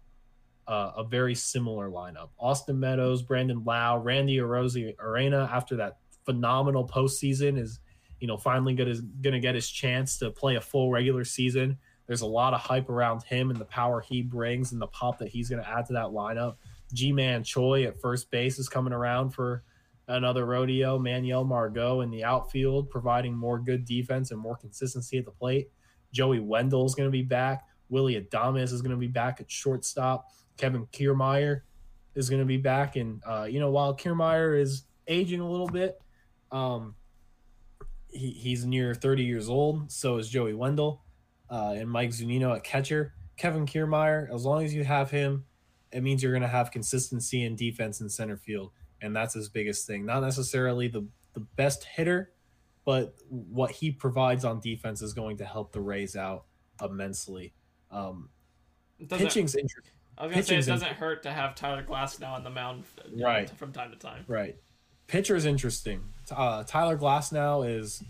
[0.67, 2.29] uh, a very similar lineup.
[2.39, 7.81] Austin Meadows, Brandon Lowe, Randy Arozarena after that phenomenal postseason is,
[8.21, 11.77] you know, finally going to get his chance to play a full regular season.
[12.07, 15.19] There's a lot of hype around him and the power he brings and the pop
[15.19, 16.57] that he's going to add to that lineup.
[16.93, 19.63] Ji-Man Choi at first base is coming around for
[20.11, 20.99] another rodeo.
[20.99, 25.71] Manuel Margot in the outfield, providing more good defense and more consistency at the plate.
[26.13, 27.67] Joey Wendle is going to be back.
[27.89, 30.29] Willy Adames is going to be back at shortstop.
[30.57, 31.63] Kevin Kiermaier
[32.15, 32.97] is going to be back.
[32.97, 36.01] And, uh, you know, while Kiermaier is aging a little bit,
[36.53, 36.95] um,
[38.09, 39.91] he, he's near 30 years old.
[39.91, 41.03] So is Joey Wendle
[41.49, 43.15] uh, and Mike Zunino at catcher.
[43.37, 45.45] Kevin Kiermaier, as long as you have him,
[45.93, 48.73] it means you're going to have consistency in defense and center field
[49.03, 50.05] and that's his biggest thing.
[50.07, 52.33] Not necessarily the the best hitter,
[52.85, 56.45] but what he provides on defense is going to help the Rays out
[56.83, 57.53] immensely.
[57.91, 58.31] Um,
[58.99, 59.93] It pitching's interesting.
[60.19, 62.85] I was gonna say it doesn't hurt to have Tyler Glasnow on the mound
[63.17, 63.49] Right.
[63.51, 64.25] from time to time.
[64.27, 64.57] Right.
[65.07, 66.05] pitcher is interesting.
[66.31, 68.03] Uh, Tyler Glasnow is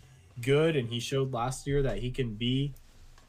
[0.43, 2.75] good, and he showed last year that he can be,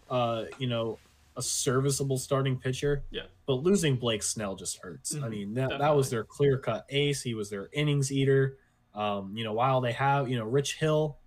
[0.10, 1.00] uh, you know,
[1.38, 3.04] a serviceable starting pitcher.
[3.10, 3.24] Yeah.
[3.46, 5.16] But losing Blake Snell just hurts.
[5.16, 7.22] I Mhm, mean, that, that was their clear cut ace.
[7.22, 8.58] He was their innings eater.
[8.94, 11.18] Um, you know, while they have, you know, Rich Hill,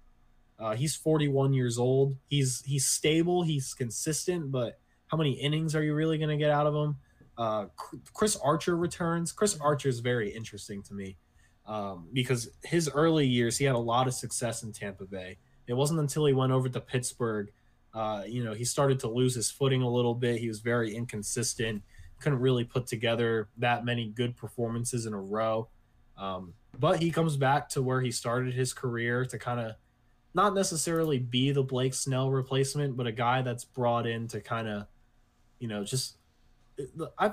[0.58, 2.16] uh, he's 41 years old.
[2.28, 3.42] He's he's stable.
[3.42, 6.96] He's consistent, but how many innings are you really going to get out of him?
[7.36, 7.66] Uh,
[8.12, 9.32] Chris Archer returns.
[9.32, 11.16] Chris Archer is very interesting to me
[11.66, 15.38] um, because his early years he had a lot of success in Tampa Bay.
[15.66, 17.50] It wasn't until he went over to Pittsburgh,
[17.94, 20.40] uh, you know, he started to lose his footing a little bit.
[20.40, 21.82] He was very inconsistent.
[22.20, 25.68] Couldn't really put together that many good performances in a row.
[26.18, 29.74] Um, but he comes back to where he started his career to kind of
[30.34, 34.66] not necessarily be the Blake Snell replacement, but a guy that's brought in to kind
[34.68, 34.86] of,
[35.60, 36.16] you know, just
[37.18, 37.32] I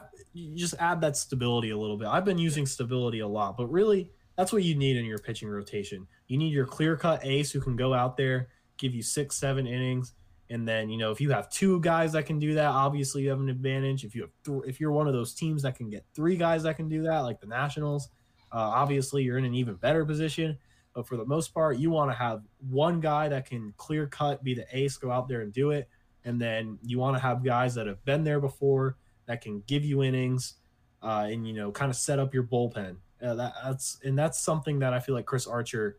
[0.55, 2.07] just add that stability a little bit.
[2.07, 5.49] I've been using stability a lot, but really that's what you need in your pitching
[5.49, 6.07] rotation.
[6.27, 9.65] You need your clear cut ace who can go out there, give you six, seven
[9.65, 10.13] innings,
[10.51, 13.29] and then you know if you have two guys that can do that, obviously you
[13.29, 14.03] have an advantage.
[14.03, 16.63] If you have th- if you're one of those teams that can get three guys
[16.63, 18.09] that can do that, like the Nationals,
[18.51, 20.57] uh, obviously you're in an even better position.
[20.93, 24.43] But for the most part, you want to have one guy that can clear cut,
[24.43, 25.87] be the ace, go out there and do it,
[26.25, 29.85] and then you want to have guys that have been there before that can give
[29.85, 30.55] you innings,
[31.01, 32.97] uh, and you know kind of set up your bullpen.
[33.23, 35.97] Uh, that, that's and that's something that I feel like Chris Archer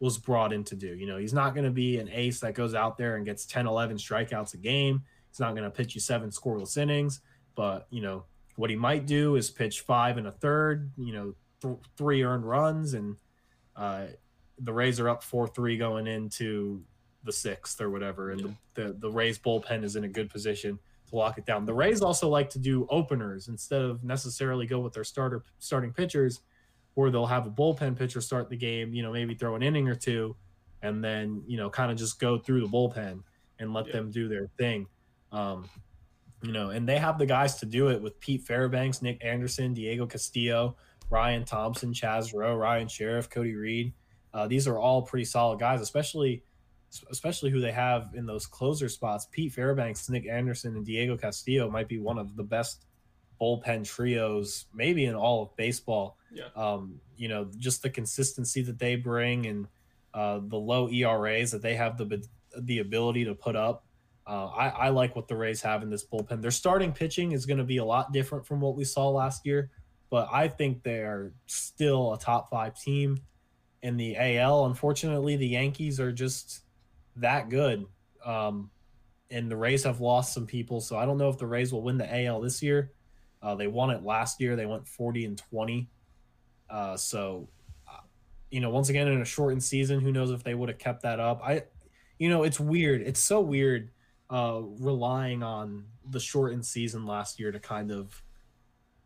[0.00, 0.94] was brought in to do.
[0.94, 3.46] You know, he's not going to be an ace that goes out there and gets
[3.46, 5.02] 10, 11 strikeouts a game.
[5.30, 7.20] He's not going to pitch you seven scoreless innings,
[7.54, 8.24] but you know
[8.56, 10.90] what he might do is pitch five and a third.
[10.96, 13.16] You know, th- three earned runs, and
[13.76, 14.06] uh,
[14.58, 16.82] the Rays are up four three going into
[17.24, 20.78] the sixth or whatever, and the, the the Rays bullpen is in a good position
[21.08, 21.66] to lock it down.
[21.66, 25.92] The Rays also like to do openers instead of necessarily go with their starter starting
[25.92, 26.40] pitchers,
[26.94, 29.88] where they'll have a bullpen pitcher start the game, you know, maybe throw an inning
[29.88, 30.36] or two,
[30.82, 33.22] and then you know kind of just go through the bullpen
[33.58, 33.92] and let Yeah.
[33.94, 34.86] them do their thing.
[35.32, 35.68] Um,
[36.42, 39.72] you know, and they have the guys to do it with Pete Fairbanks, Nick Anderson,
[39.74, 40.76] Diego Castillo,
[41.10, 43.92] Ryan Thompson, Chaz Roe, Ryan Sherriff, Cody Reed.
[44.32, 46.42] Uh, these are all pretty solid guys, especially
[47.10, 49.26] especially who they have in those closer spots.
[49.32, 52.84] Pete Fairbanks, Nick Anderson, and Diego Castillo might be one of the best
[53.40, 56.16] bullpen trios, maybe in all of baseball.
[56.32, 56.48] Yeah.
[56.56, 59.68] Um, you know, just the consistency that they bring and
[60.12, 62.24] uh, the low ERAs that they have the
[62.56, 63.84] the ability to put up.
[64.26, 66.40] Uh, I, I like what the Rays have in this bullpen.
[66.40, 69.44] Their starting pitching is going to be a lot different from what we saw last
[69.44, 69.70] year,
[70.08, 73.18] but I think they are still a top five team
[73.82, 74.64] in the AL.
[74.64, 76.62] Unfortunately, the Yankees are just
[77.16, 77.84] that good.
[78.24, 78.70] Um,
[79.30, 81.82] and the Rays have lost some people, so I don't know if the Rays will
[81.82, 82.92] win the AL this year.
[83.44, 84.56] Uh, they won it last year.
[84.56, 85.88] They went 40 and 20.
[86.70, 87.48] Uh, so,
[87.86, 88.00] uh,
[88.50, 91.02] you know, once again, in a shortened season, who knows if they would have kept
[91.02, 91.42] that up?
[91.44, 91.64] I,
[92.18, 93.02] you know, it's weird.
[93.02, 93.90] It's so weird
[94.30, 98.22] uh, relying on the shortened season last year to kind of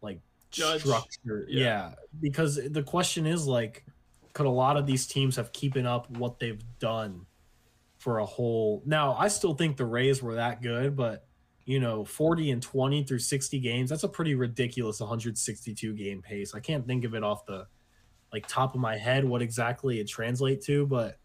[0.02, 0.20] like
[0.52, 0.82] Judge.
[0.82, 1.44] structure.
[1.48, 1.64] Yeah.
[1.64, 1.92] Yeah.
[2.20, 3.84] because the question is like,
[4.34, 7.26] could a lot of these teams have keeping up what they've done
[7.98, 8.82] for a whole?
[8.86, 11.27] Now, I still think the Rays were that good, but
[11.68, 16.54] you know, 40 and 20 through 60 games, that's a pretty ridiculous 162 game pace.
[16.54, 17.66] I can't think of it off the
[18.32, 21.18] like top of my head what exactly it translate to, but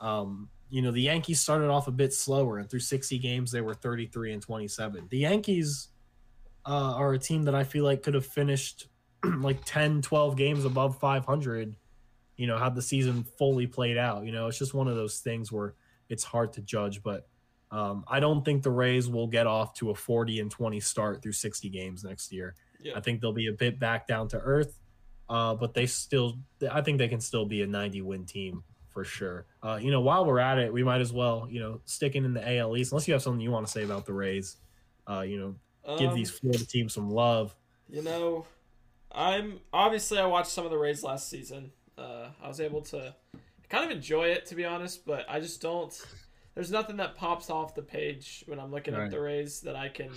[0.00, 3.60] um, you know, the Yankees started off a bit slower and through 60 games they
[3.60, 5.08] were 33 and 27.
[5.10, 5.88] The Yankees
[6.64, 8.88] uh, are a team that I feel like could have finished
[9.22, 11.76] like 10, 12 games above 500,
[12.38, 14.24] you know, had the season fully played out.
[14.24, 15.74] You know, it's just one of those things where
[16.08, 17.28] it's hard to judge, but
[17.70, 21.22] um, I don't think the Rays will get off to a 40 and 20 start
[21.22, 22.54] through 60 games next year.
[22.80, 22.94] Yeah.
[22.96, 24.78] I think they'll be a bit back down to earth,
[25.28, 26.38] uh, but they still,
[26.70, 29.46] I think they can still be a 90 win team for sure.
[29.62, 32.34] Uh, you know, while we're at it, we might as well, you know, sticking in
[32.34, 34.56] the AL East, unless you have something you want to say about the Rays,
[35.08, 37.54] uh, you know, give Um, these Florida teams some love.
[37.88, 38.46] You know,
[39.12, 41.72] I'm obviously I watched some of the Rays last season.
[41.96, 43.14] Uh, I was able to
[43.68, 45.92] kind of enjoy it to be honest, but I just don't.
[46.54, 49.04] There's nothing that pops off the page when I'm looking Right.
[49.04, 50.10] at the Rays that I can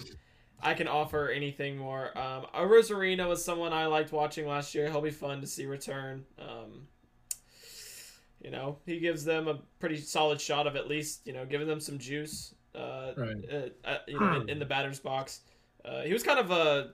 [0.61, 2.17] I can offer anything more.
[2.17, 4.89] Um, Arozarena was someone I liked watching last year.
[4.89, 6.25] He'll be fun to see return.
[6.39, 6.87] Um,
[8.41, 11.67] you know, he gives them a pretty solid shot of at least you know giving
[11.67, 12.53] them some juice.
[12.75, 13.35] Uh, Right.
[13.51, 15.41] uh, uh, you know, in, in the batter's box.
[15.85, 16.91] Uh, he was kind of a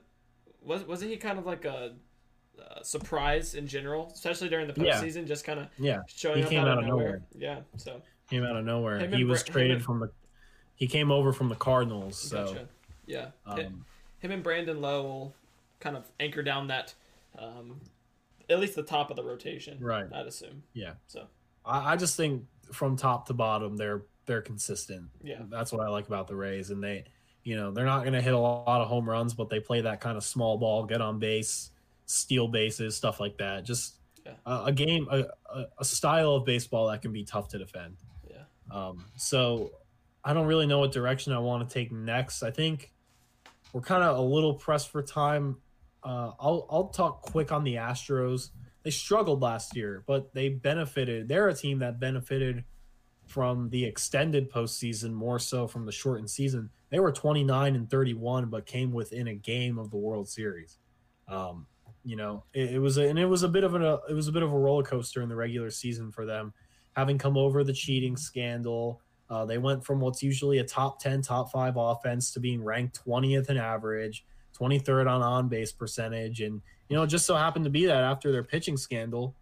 [0.61, 1.95] was wasn't he kind of like a
[2.59, 4.99] uh, surprise in general, especially during the Yeah.
[4.99, 7.21] postseason, just kind of Yeah, showing He up came out, of nowhere.
[7.37, 8.99] Yeah, so came out of nowhere.
[8.99, 10.11] Him he was Bra- traded and- from the.
[10.75, 12.67] He came over from the Cardinals, so gotcha.
[13.05, 13.85] Yeah, um,
[14.19, 15.35] him and Brandon Lowe will
[15.81, 16.93] kind of anchor down that
[17.37, 17.81] um,
[18.49, 19.77] at least the top of the rotation.
[19.81, 20.05] Right.
[20.13, 20.63] I'd assume.
[20.73, 20.93] Yeah.
[21.07, 21.25] So
[21.65, 25.09] I, I just think from top to bottom, they're they're consistent.
[25.21, 25.41] Yeah.
[25.49, 27.03] that's what I like about the Rays, and they,
[27.43, 29.81] you know, they're not going to hit a lot of home runs, but they play
[29.81, 31.71] that kind of small ball, get on base,
[32.05, 33.65] steal bases, stuff like that.
[33.65, 34.33] Just Yeah.
[34.45, 35.25] a, a game, a,
[35.79, 37.97] a style of baseball that can be tough to defend.
[38.71, 39.71] Um, so
[40.23, 42.43] I don't really know what direction I want to take next.
[42.43, 42.91] I think
[43.73, 45.57] we're kind of a little pressed for time.
[46.03, 48.49] Uh, I'll I'll talk quick on the Astros.
[48.83, 51.27] They struggled last year, but they benefited.
[51.27, 52.63] They're a team that benefited
[53.25, 56.69] from the extended postseason more so from the shortened season.
[56.89, 60.77] They were 29 and 31, but came within a game of the World Series.
[61.27, 61.67] Um,
[62.03, 64.27] you know, it, it was a, and it was a bit of a it was
[64.27, 66.53] a bit of a roller coaster in the regular season for them,
[66.99, 69.01] having come over the cheating scandal.
[69.29, 72.99] Uh, they went from what's usually a top 10, top five offense to being ranked
[73.05, 74.25] 20th in average,
[74.59, 76.41] 23rd on on base percentage.
[76.41, 79.35] And, you know, it just so happened to be that after their pitching scandal,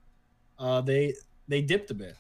[0.60, 1.16] uh, they
[1.48, 2.16] they dipped a bit.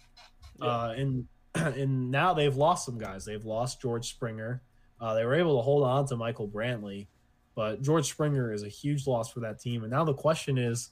[0.59, 3.25] Uh, and and now they've lost some guys.
[3.25, 4.63] They've lost George Springer.
[4.99, 7.05] Uh, they were able to hold on to Michael Brantley,
[7.53, 9.83] but George Springer is a huge loss for that team.
[9.83, 10.89] And now the question is,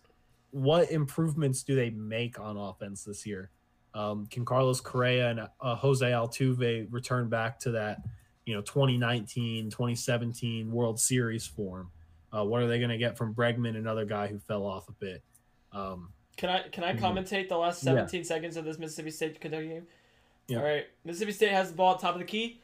[0.52, 3.50] what improvements do they make on offense this year?
[3.96, 8.02] Um, can Carlos Correa and uh, Jose Altuve return back to that,
[8.46, 11.90] you know, 2019, 2017 World Series form?
[12.32, 14.92] Uh, what are they going to get from Bregman, another guy who fell off a
[14.92, 15.24] bit?
[15.72, 17.00] Um, Can I can I Mhm.
[17.00, 17.92] commentate the last Yeah.
[17.94, 19.88] 17 seconds of this Mississippi State Kentucky game?
[20.50, 20.58] Yeah.
[20.58, 22.60] All right, Mississippi State has the ball at top of the key.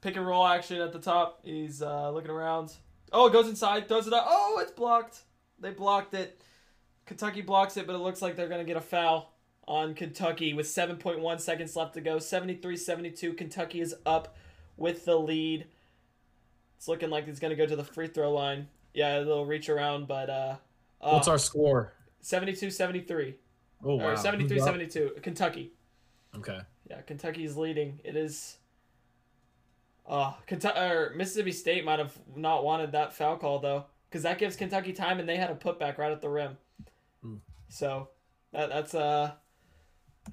[0.00, 1.38] Pick and roll action at the top.
[1.44, 2.72] He's uh, looking around.
[3.12, 4.26] Oh, it goes inside, throws it up.
[4.28, 5.22] Oh, it's blocked.
[5.60, 6.42] They blocked it.
[7.06, 9.33] Kentucky blocks it, but it looks like they're going to get a foul
[9.66, 12.16] on Kentucky with 7.1 seconds left to go.
[12.16, 13.36] 73-72.
[13.36, 14.36] Kentucky is up
[14.76, 15.66] with the lead.
[16.76, 18.68] It's looking like it's going to go to the free throw line.
[18.92, 20.56] Yeah, a little reach around, but uh,
[21.00, 21.94] what's uh, our score?
[22.22, 23.34] 72-73.
[23.84, 24.10] Oh, wow.
[24.10, 25.16] Or 73 72.
[25.22, 25.72] Kentucky.
[26.36, 26.60] Okay.
[26.88, 28.00] Yeah, Kentucky's leading.
[28.04, 28.58] It is.
[30.06, 34.38] Uh, Kentucky or Mississippi State might have not wanted that foul call though, because that
[34.38, 36.58] gives Kentucky time, and they had a putback right at the rim.
[37.22, 37.36] Hmm.
[37.68, 38.10] So,
[38.52, 39.32] that that's uh,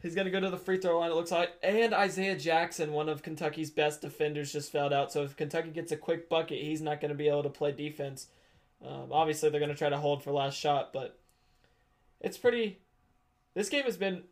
[0.01, 1.11] he's gonna go to the free throw line.
[1.11, 5.11] It looks like, and Isaiah Jackson, one of Kentucky's best defenders, just fouled out.
[5.11, 8.27] So if Kentucky gets a quick bucket, he's not gonna be able to play defense.
[8.85, 11.19] Um, obviously, they're gonna try to hold for last shot, but
[12.19, 12.79] it's pretty.
[13.53, 14.23] This game has been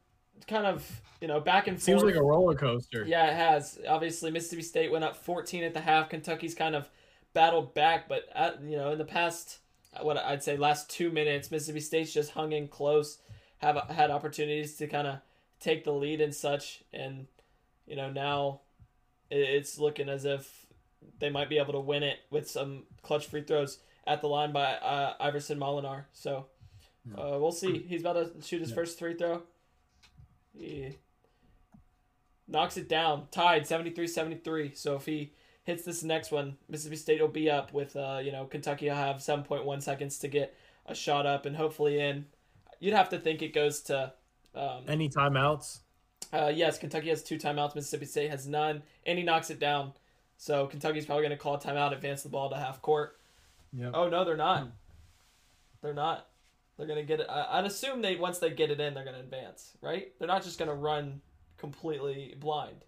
[0.48, 2.14] kind of you know back and Seems forth.
[2.14, 3.06] like a roller coaster.
[3.06, 3.80] Yeah, it has.
[3.88, 6.10] Obviously, Mississippi State went up 14 at the half.
[6.10, 6.90] Kentucky's kind of
[7.34, 9.60] battled back, but at, you know, in the past,
[10.02, 13.20] what I'd say, last two minutes, Mississippi State's just hung in close,
[13.58, 15.20] have had opportunities to kind of
[15.60, 17.28] take the lead and such, and
[17.86, 18.62] you know now
[19.32, 20.66] it's looking as if
[21.20, 24.52] they might be able to win it with some clutch free throws at the line
[24.52, 26.04] by uh, Iverson Molinar.
[26.14, 26.46] So
[27.16, 27.80] uh, we'll see.
[27.88, 28.76] He's about to shoot his Yeah.
[28.76, 29.44] first free throw.
[30.58, 30.96] He
[32.48, 34.76] knocks it down, tied 73-73.
[34.76, 35.32] So if he
[35.64, 38.96] hits this next one, Mississippi State will be up with uh, you know Kentucky will
[38.96, 40.56] have 7.1 seconds to get
[40.86, 42.26] a shot up and hopefully in.
[42.80, 44.14] You'd have to think it goes to
[44.56, 45.80] um, Any timeouts?
[46.34, 47.76] uh, yes, Kentucky has two timeouts.
[47.76, 49.94] Mississippi State has none, and he knocks it down.
[50.38, 53.18] So Kentucky's probably going to call a timeout, advance the ball to half court.
[53.74, 53.92] Yep.
[53.94, 54.70] Oh no, they're not.
[55.82, 56.28] They're not.
[56.78, 57.28] They're going to get it.
[57.30, 60.12] I- I'd assume they once they get it in, they're going to advance, right?
[60.18, 61.22] They're not just going to run
[61.58, 62.86] completely blind.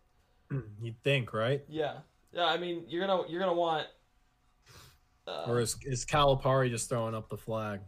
[0.81, 1.63] You'd think, right?
[1.69, 1.97] Yeah,
[2.33, 2.45] yeah.
[2.45, 3.87] I mean, you're gonna you're gonna want.
[5.27, 7.79] Uh, Or is, is Calipari just throwing up the flag?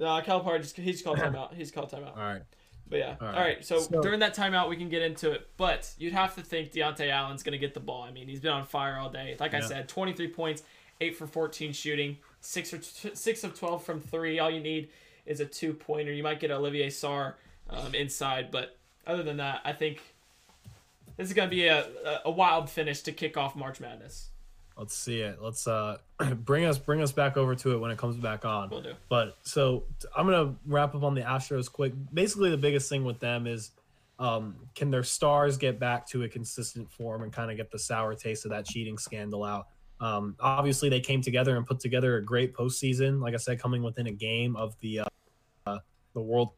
[0.00, 1.54] uh, Calipari just he's called timeout.
[1.54, 2.16] He's called timeout.
[2.16, 2.42] All right.
[2.88, 3.40] But yeah, all All right.
[3.56, 3.64] right.
[3.64, 5.48] so, So- during that timeout, we can get into it.
[5.56, 8.02] But you'd have to think Dontaie Allen's going to get the ball.
[8.02, 9.36] I mean, he's been on fire all day.
[9.40, 10.62] Like I said, 23 points,
[11.00, 14.38] eight for 14 shooting, six or t- six of 12 from three.
[14.38, 14.90] All you need
[15.26, 16.12] is a two pointer.
[16.12, 17.34] You might get Olivier Sarr
[17.70, 18.76] um, inside, but
[19.06, 20.00] other than that, I think
[21.16, 24.28] this is going to be a, a, a wild finish to kick off March Madness.
[24.76, 25.38] Let's see it.
[25.40, 25.98] Let's uh
[26.44, 28.70] bring us bring us back over to it when it comes back on.
[28.70, 28.94] We'll do.
[29.08, 29.84] But so
[30.16, 31.92] I'm gonna wrap up on the Astros quick.
[32.12, 33.70] Basically, the biggest thing with them is,
[34.18, 37.78] um, can their stars get back to a consistent form and kind of get the
[37.78, 39.68] sour taste of that cheating scandal out?
[40.00, 43.20] Um, obviously, they came together and put together a great postseason.
[43.20, 45.04] Like I said, coming within a game of the uh,
[45.66, 45.78] uh,
[46.14, 46.50] the World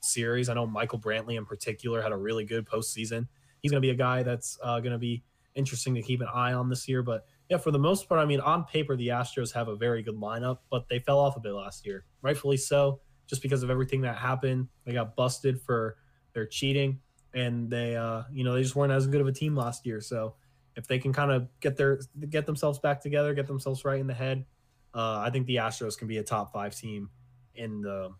[0.00, 0.48] Series.
[0.48, 3.26] I know Michael Brantley in particular had a really good postseason.
[3.62, 5.22] He's going to be a guy that's uh, going to be
[5.54, 7.02] interesting to keep an eye on this year.
[7.02, 10.02] But yeah, for the most part, I mean, on paper, the Astros have a very
[10.02, 13.68] good lineup, but they fell off a bit last year, rightfully so, just because of
[13.68, 14.68] everything that happened.
[14.86, 15.98] They got busted for
[16.32, 17.00] their cheating,
[17.34, 20.00] and they, uh, you know, they just weren't as good of a team last year.
[20.00, 20.34] So
[20.76, 22.00] if they can kind of get their
[22.30, 24.46] get themselves back together, get themselves right in the head,
[24.94, 27.10] uh, I think the Astros can be a top five team
[27.54, 28.14] in the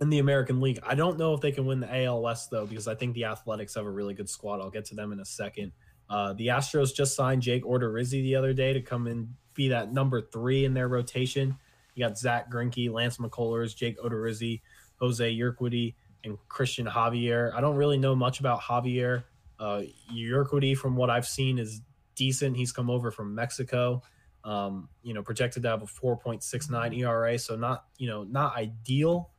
[0.00, 0.78] in the American League.
[0.82, 3.26] I don't know if they can win the AL West though, because I think the
[3.26, 4.62] Athletics have a really good squad.
[4.62, 5.72] I'll get to them in a second.
[6.08, 9.92] Uh, the Astros just signed Jake Odorizzi the other day to come and be that
[9.92, 11.56] number three in their rotation.
[11.94, 14.60] You got Zack Greinke, Lance McCullers, Jake Odorizzi,
[15.00, 15.94] Jose Urquidy,
[16.24, 17.52] and Cristian Javier.
[17.54, 19.24] I don't really know much about Javier.
[19.58, 19.82] Uh,
[20.12, 21.80] Urquidy, from what I've seen, is
[22.14, 22.56] decent.
[22.56, 24.02] He's come over from Mexico.
[24.44, 29.30] Um, you know, projected to have a 4.69 ERA, so not you know not ideal,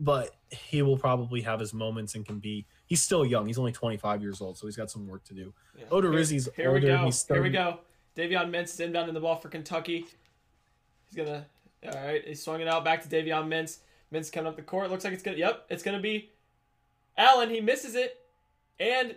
[0.00, 2.66] but he will probably have his moments and can be.
[2.88, 3.46] He's still young.
[3.46, 5.52] He's only 25 years old, so he's got some work to do.
[5.78, 5.84] Yeah.
[5.90, 7.04] Odorizzi's here, here we go.
[7.04, 7.78] He's Here we go.
[8.16, 10.06] Davion Mintz is inbound in the ball for Kentucky.
[11.06, 11.44] He's gonna.
[11.86, 13.78] All right, he's swung it out back to Davion Mintz.
[14.12, 14.90] Mintz coming up the court.
[14.90, 15.36] Looks like it's gonna.
[15.36, 16.30] Yep, it's gonna be
[17.16, 17.50] Allen.
[17.50, 18.18] He misses it,
[18.80, 19.14] and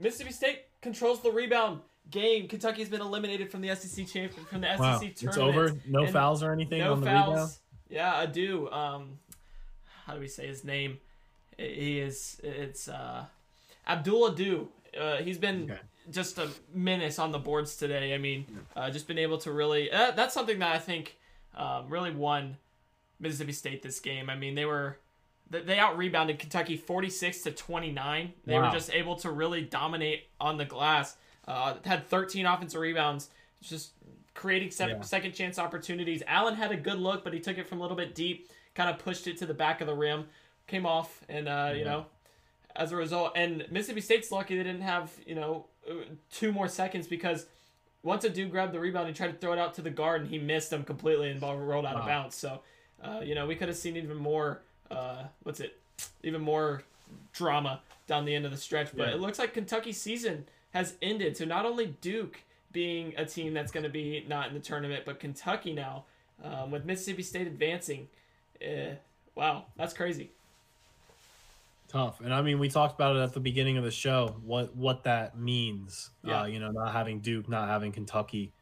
[0.00, 1.80] Mississippi State controls the rebound.
[2.10, 2.48] Game.
[2.48, 5.18] Kentucky's been eliminated from the SEC champion from the SEC Wow, tournament.
[5.20, 5.72] it's over.
[5.86, 7.28] No And fouls or anything no on the fouls.
[7.34, 7.50] rebound.
[7.90, 8.70] Yeah, I do.
[8.70, 9.18] Um,
[10.06, 10.98] how do we say his name?
[11.58, 12.40] He is.
[12.42, 13.24] It's uh,
[13.86, 14.68] Abdul Ado.
[14.98, 15.80] Uh, he's been Okay.
[16.10, 18.14] just a menace on the boards today.
[18.14, 18.46] I mean,
[18.76, 19.90] uh, just been able to really.
[19.92, 21.16] Uh, that's something that I think
[21.56, 22.56] um, really won
[23.20, 24.30] Mississippi State this game.
[24.30, 24.98] I mean, they were
[25.50, 28.32] they out rebounded Kentucky forty six to twenty nine.
[28.46, 31.16] They were just able to really dominate on the glass.
[31.46, 33.30] Uh, had thirteen offensive rebounds,
[33.62, 33.92] just
[34.34, 35.00] creating se- Yeah.
[35.00, 36.22] second chance opportunities.
[36.28, 38.88] Allen had a good look, but he took it from a little bit deep, kind
[38.88, 40.26] of pushed it to the back of the rim,
[40.68, 42.06] came off, and uh, you know,
[42.76, 45.94] as a result, and Mississippi State's lucky they didn't have you know uh,
[46.30, 47.46] two more seconds because
[48.02, 50.20] once a dude grabbed the rebound and tried to throw it out to the guard
[50.22, 52.36] and he missed him completely and ball rolled out of bounds.
[52.36, 52.60] So,
[53.02, 54.62] uh, you know, we could have seen even more.
[54.90, 55.78] Uh, what's it?
[56.22, 56.82] Even more
[57.32, 58.96] drama down the end of the stretch.
[58.96, 59.14] But Yeah.
[59.14, 61.36] it looks like Kentucky's season has ended.
[61.36, 62.42] So not only Duke
[62.72, 66.04] being a team that's going to be not in the tournament, but Kentucky now
[66.42, 68.08] um, with Mississippi State advancing.
[68.62, 68.94] Uh,
[69.34, 70.30] wow, that's crazy.
[71.88, 72.20] Tough.
[72.20, 74.36] And I mean, we talked about it at the beginning of the show.
[74.44, 76.10] What what that means.
[76.22, 76.42] Yeah.
[76.42, 78.52] Uh, you know, not having Duke, not having Kentucky.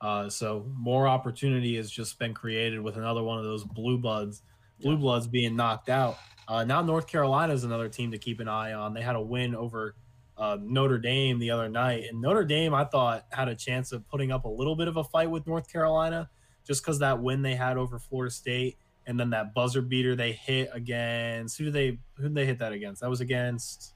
[0.00, 4.42] Uh, so more opportunity has just been created with another one of those blue bloods,
[4.80, 4.98] blue Yeah.
[4.98, 6.18] bloods being knocked out.
[6.48, 8.94] Uh, now North Carolina is another team to keep an eye on.
[8.94, 9.94] They had a win over
[10.36, 14.08] uh, Notre Dame the other night, and Notre Dame I thought had a chance of
[14.08, 16.28] putting up a little bit of a fight with North Carolina,
[16.66, 20.32] just because that win they had over Florida State, and then that buzzer beater they
[20.32, 23.00] hit against who did they who did they hit that against?
[23.00, 23.94] That was against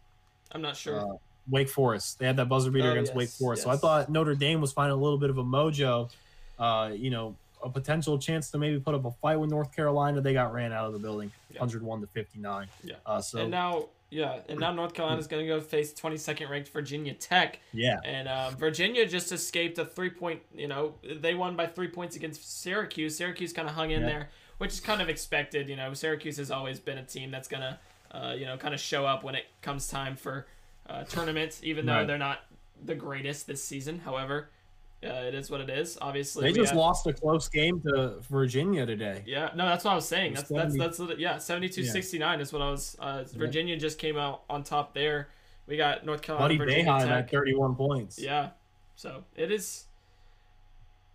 [0.52, 0.98] I'm not sure.
[1.00, 1.16] uh,
[1.48, 2.18] Wake Forest.
[2.18, 3.62] They had that buzzer beater Oh, against Wake yes, Forest.
[3.62, 6.10] So I thought Notre Dame was finding a little bit of a mojo,
[6.58, 10.20] uh, you know, a potential chance to maybe put up a fight with North Carolina.
[10.20, 11.60] They got ran out of the building, Yeah.
[11.60, 12.68] 101 to 59.
[12.84, 12.94] Yeah.
[13.04, 16.68] Uh, so and now, yeah, and now North Carolina's going to go face 22nd ranked
[16.68, 17.60] Virginia Tech.
[17.72, 21.88] yeah, And uh, Virginia just escaped a three point, you know, they won by three
[21.88, 23.16] points against Syracuse.
[23.16, 24.06] Syracuse kind of hung in Yeah.
[24.06, 24.28] there,
[24.58, 25.68] which is kind of expected.
[25.68, 27.78] You know, Syracuse has always been a team that's going to,
[28.16, 30.46] uh, you know, kind of show up when it comes time for
[30.88, 32.06] uh, tournaments, even though Right.
[32.06, 32.40] they're not
[32.84, 33.98] the greatest this season.
[34.00, 34.50] However,
[35.04, 35.98] uh, it is what it is.
[36.00, 39.22] Obviously, they we just have- lost a close game to Virginia today.
[39.26, 40.34] Yeah, no, that's what I was saying.
[40.34, 42.96] That's It was that's that's yeah, 72-69 is what I was.
[42.98, 45.28] Uh, Virginia just came out on top there.
[45.66, 47.08] We got North Carolina, Buddy Virginia Tech.
[47.10, 48.18] at 31 points.
[48.20, 48.50] Yeah,
[48.94, 49.84] so it is.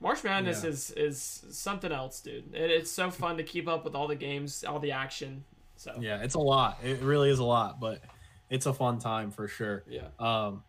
[0.02, 0.70] March Madness Yeah.
[0.72, 2.54] is is something else, dude.
[2.54, 5.44] It, it's so fun to keep up with all the games, all the action.
[5.78, 6.80] So Yeah, it's a lot.
[6.84, 8.02] It really is a lot, but
[8.50, 9.84] it's a fun time for sure.
[9.88, 10.64] yeah, Um,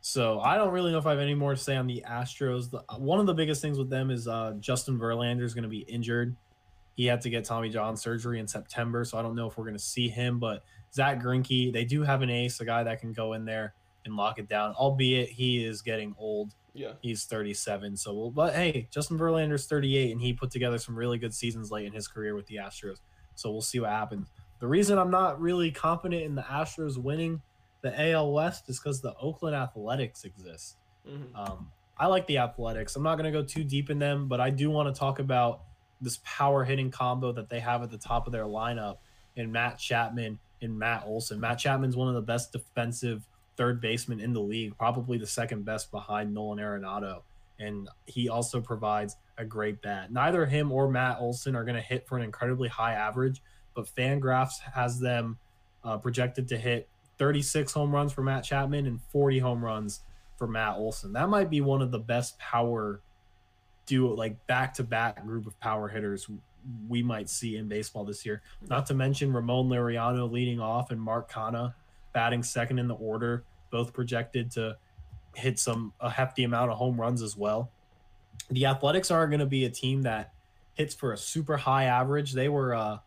[0.00, 2.70] so I don't really know if I have any more to say on the Astros.
[2.70, 5.68] The, one of the biggest things with them is uh, Justin Verlander is going to
[5.68, 6.36] be injured.
[6.94, 9.64] He had to get Tommy John surgery in September, so I don't know if we're
[9.64, 10.38] going to see him.
[10.38, 10.62] But
[10.92, 13.72] Zack Greinke, they do have an ace, a guy that can go in there
[14.04, 14.74] and lock it down.
[14.74, 16.52] Albeit he is getting old.
[16.74, 17.96] Yeah, He's 37.
[17.96, 21.70] So, we'll, but hey, Justin Verlander's 38, and he put together some really good seasons
[21.70, 22.98] late in his career with the Astros.
[23.34, 24.26] So we'll see what happens.
[24.60, 27.42] The reason I'm not really confident in the Astros winning
[27.82, 30.76] the AL West is because the Oakland Athletics exist.
[31.06, 32.96] hmm Um, I like the Athletics.
[32.96, 35.18] I'm not going to go too deep in them, but I do want to talk
[35.18, 35.62] about
[36.00, 38.98] this power hitting combo that they have at the top of their lineup
[39.36, 41.38] in Matt Chapman and Matt Olson.
[41.40, 43.26] Matt Chapman's one of the best defensive
[43.62, 47.22] third baseman in the league, probably the second best behind Nolan Arenado.
[47.60, 50.10] And he also provides a great bat.
[50.10, 53.40] Neither him or Matt Olson are going to hit for an incredibly high average,
[53.76, 55.38] but Fangraphs has them
[55.84, 56.88] uh, projected to hit
[57.18, 60.00] 36 home runs for Matt Chapman and 40 home runs
[60.36, 61.12] for Matt Olson.
[61.12, 63.00] That might be one of the best power
[63.86, 66.26] duo, like back to back group of power hitters
[66.88, 68.42] we might see in baseball this year.
[68.68, 71.74] Not to mention Ramon Laureano leading off and Mark Canha
[72.12, 74.76] batting second in the order, both projected to
[75.34, 77.72] hit some a hefty amount of home runs as well.
[78.50, 80.32] The Athletics are going to be a team that
[80.74, 82.32] hits for a super high average.
[82.32, 82.98] They were uh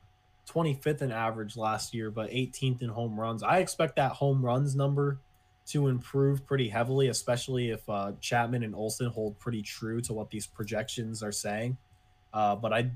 [0.48, 3.44] 25th in average last year, but 18th in home runs.
[3.44, 5.20] I expect that home runs number
[5.68, 10.30] to improve pretty heavily, especially if uh, Chapman and Olson hold pretty true to what
[10.30, 11.78] these projections are saying.
[12.34, 12.92] Uh, but I,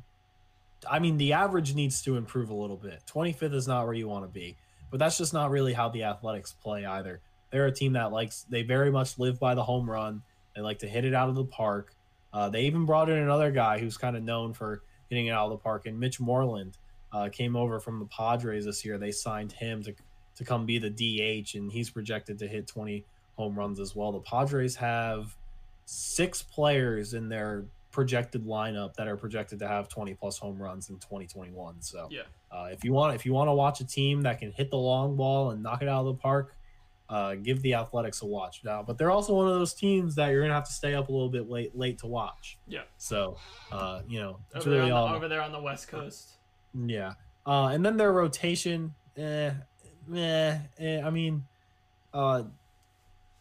[0.90, 3.02] I mean, the average needs to improve a little bit.
[3.12, 4.56] 25th is not where you want to be,
[4.92, 7.22] but that's just not really how the Athletics play either.
[7.52, 10.22] They're a team that likes they very much live by the home run.
[10.56, 11.94] They like to hit it out of the park.
[12.32, 15.46] Uh, they even brought in another guy who's kind of known for hitting it out
[15.46, 16.78] of the park, and Mitch Moreland
[17.12, 18.98] uh, came over from the Padres this year.
[18.98, 19.94] They signed him to
[20.36, 23.04] to come be the DH, and he's projected to hit 20
[23.36, 24.12] home runs as well.
[24.14, 25.36] The Padres have
[25.86, 30.90] six players in their projected lineup that are projected to have 20 plus home runs
[30.90, 31.82] in 2021.
[31.82, 32.22] So Yeah.
[32.52, 34.78] uh, if you want if you want to watch a team that can hit the
[34.78, 36.54] long ball and knock it out of the park,
[37.10, 38.84] uh, give the Athletics a watch now.
[38.84, 41.12] But they're also one of those teams that you're gonna have to stay up a
[41.12, 42.58] little bit late late to watch.
[42.68, 42.82] Yeah.
[42.98, 43.38] So
[43.72, 45.88] uh, you know it's Over, there really on all the, over there on the West
[45.88, 46.38] Coast.
[46.74, 47.14] yeah.
[47.46, 49.52] Uh, and then their rotation, eh,
[50.16, 51.46] eh, eh, I mean,
[52.14, 52.44] uh,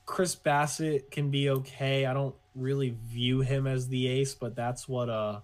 [0.06, 2.06] Chris Bassitt can be okay.
[2.06, 5.40] I don't really view him as the ace, but that's what uh,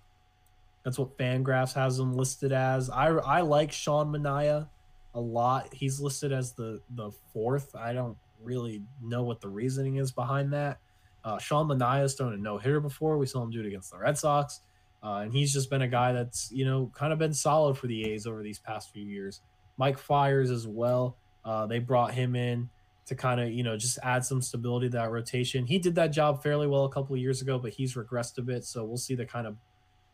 [0.83, 2.89] that's what Fangraphs has him listed as.
[2.89, 4.69] I I like Sean Manaea
[5.15, 5.73] a lot.
[5.73, 7.75] He's listed as the the fourth.
[7.75, 10.79] I don't really know what the reasoning is behind that.
[11.25, 13.17] Uh, Sean Manaea's thrown a no hitter before.
[13.17, 14.61] We saw him do it against the Red Sox.
[15.03, 17.87] Uh, and he's just been a guy that's you know kind of been solid for
[17.87, 19.41] the A's over these past few years.
[19.77, 21.17] Mike Fiers as well.
[21.45, 22.69] Uh, they brought him in
[23.07, 25.67] to kind of you know just add some stability to that rotation.
[25.67, 28.43] He did that job fairly well a couple of years ago, but he's regressed a
[28.43, 28.65] bit.
[28.65, 29.57] So we'll see the kind of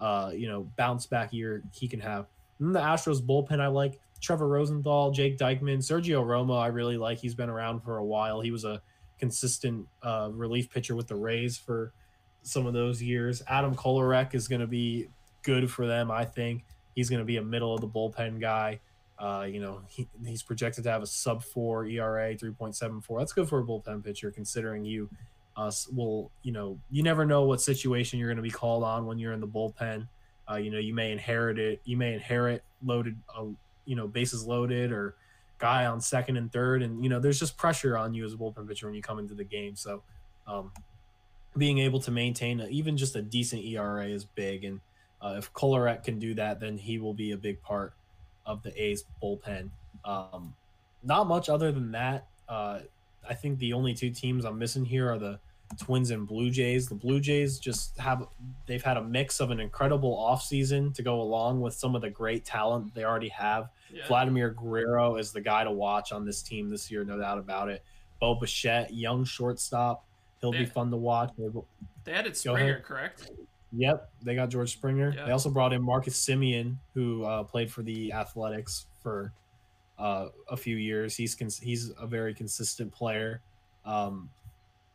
[0.01, 2.26] uh, you know bounce back year he can have.
[2.59, 6.61] And the Astros bullpen I like Trevor Rosenthal, Jake Diekman, Sergio Romo.
[6.61, 7.18] I really like.
[7.18, 8.41] He's been around for a while.
[8.41, 8.83] He was a
[9.18, 11.93] consistent uh, relief pitcher with the Rays for
[12.43, 13.43] some of those years.
[13.49, 15.09] Adam Kolarek is going to be
[15.43, 16.64] good for them, I think.
[16.95, 18.81] He's going to be a middle of the bullpen guy.
[19.18, 23.18] Uh, you know, he, he's projected to have a sub four ERA, 3.74.
[23.18, 25.11] That's good for a bullpen pitcher, considering you
[25.57, 29.05] uh, will, you know, you never know what situation you're going to be called on
[29.05, 30.09] when you're in the bullpen.
[30.51, 31.81] Uh, you know, you may inherit it.
[31.85, 33.45] You may inherit loaded, uh,
[33.91, 35.16] you know, bases loaded or
[35.59, 36.80] guy on second and third.
[36.80, 39.18] And, you know, there's just pressure on you as a bullpen pitcher when you come
[39.18, 39.74] into the game.
[39.74, 40.05] So,
[40.47, 40.70] um,
[41.59, 44.62] being able to maintain a, even just a decent ERA is big.
[44.62, 44.80] And
[45.20, 47.95] uh, if Kolarek can do that, then he will be a big part
[48.47, 49.70] of the A's bullpen.
[50.05, 50.55] Um,
[51.03, 52.28] not much other than that.
[52.49, 52.80] Uh,
[53.28, 55.41] I think the only two teams I'm missing here are the
[55.79, 56.89] Twins and Blue Jays.
[56.89, 58.27] The Blue Jays just have
[58.66, 62.11] they've had a mix of an incredible offseason to go along with some of the
[62.11, 63.68] great talent they already have.
[63.93, 64.07] Yeah.
[64.07, 67.68] Vladimir Guerrero is the guy to watch on this team this year, no doubt about
[67.68, 67.83] it.
[68.21, 70.05] Bo Bichette, young shortstop,
[70.41, 70.61] he'll Yeah.
[70.61, 71.31] be fun to watch.
[72.05, 73.31] They added Springer, correct?
[73.73, 75.12] Yep, they got George Springer.
[75.16, 75.27] Yeah.
[75.27, 79.33] They also brought in Marcus Semien, who uh, played for the Athletics for
[79.99, 81.14] uh, a few years.
[81.16, 83.41] He's cons- he's a very consistent player.
[83.85, 84.29] Um,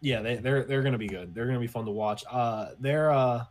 [0.05, 1.33] yeah, they, they're they're gonna be good.
[1.33, 2.23] They're gonna be fun to watch.
[2.29, 3.45] Uh, their uh,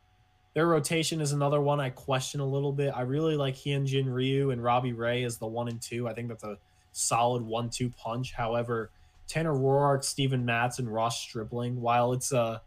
[0.55, 2.93] their rotation is another one I question a little bit.
[2.95, 6.07] I really like Hyunjin Ryu and Robbie Ray as the one and two.
[6.07, 6.57] I think that's a
[6.93, 8.35] solid one-two punch.
[8.35, 8.91] However,
[9.27, 12.63] Tanner Roark, Steven Matz, and Ross Stripling, while it's a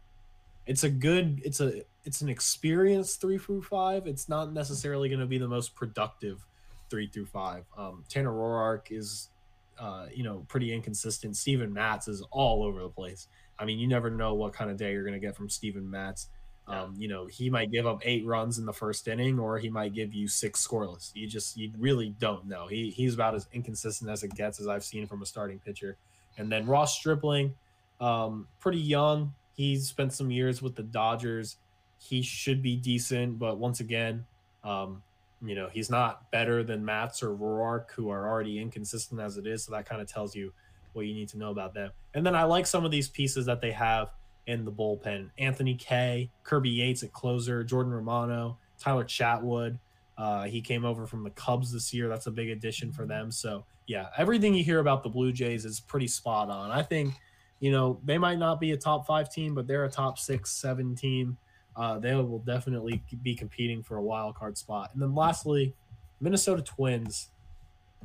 [0.66, 4.06] it's a good it's a it's an experienced three through five.
[4.06, 6.46] It's not necessarily going to be the most productive
[6.90, 7.64] three through five.
[7.76, 9.30] Um, Tanner Roark is,
[9.78, 11.38] uh, you know, pretty inconsistent.
[11.38, 13.28] Steven Matz is all over the place.
[13.58, 15.88] I mean, you never know what kind of day you're going to get from Steven
[15.88, 16.28] Matz.
[16.68, 19.70] Um, you know, he might give up eight runs in the first inning, or he
[19.70, 21.10] might give you six scoreless.
[21.14, 22.66] You just you really don't know.
[22.66, 25.96] He he's about as inconsistent as it gets, as I've seen from a starting pitcher.
[26.36, 27.54] And then Ross Stripling,
[28.00, 29.32] um, pretty young.
[29.54, 31.56] He's spent some years with the Dodgers.
[31.98, 34.24] He should be decent, but once again,
[34.62, 35.02] um,
[35.42, 39.46] you know, he's not better than Matz or Roark, who are already inconsistent as it
[39.46, 39.64] is.
[39.64, 40.52] So that kind of tells you
[40.92, 41.90] what you need to know about them.
[42.14, 44.10] And then I like some of these pieces that they have
[44.46, 45.30] in the bullpen.
[45.38, 49.78] Anthony Kay, Kirby Yates at closer, Jordan Romano, Tyler Chatwood.
[50.16, 52.08] Uh, he came over from the Cubs this year.
[52.08, 53.30] That's a big addition for them.
[53.30, 56.70] So yeah, everything you hear about the Blue Jays is pretty spot on.
[56.70, 57.14] I think,
[57.60, 60.50] you know, they might not be a top five team, but they're a top six,
[60.50, 61.36] seven team.
[61.76, 64.90] Uh, they will definitely be competing for a wild card spot.
[64.92, 65.74] And then lastly,
[66.20, 67.28] Minnesota Twins.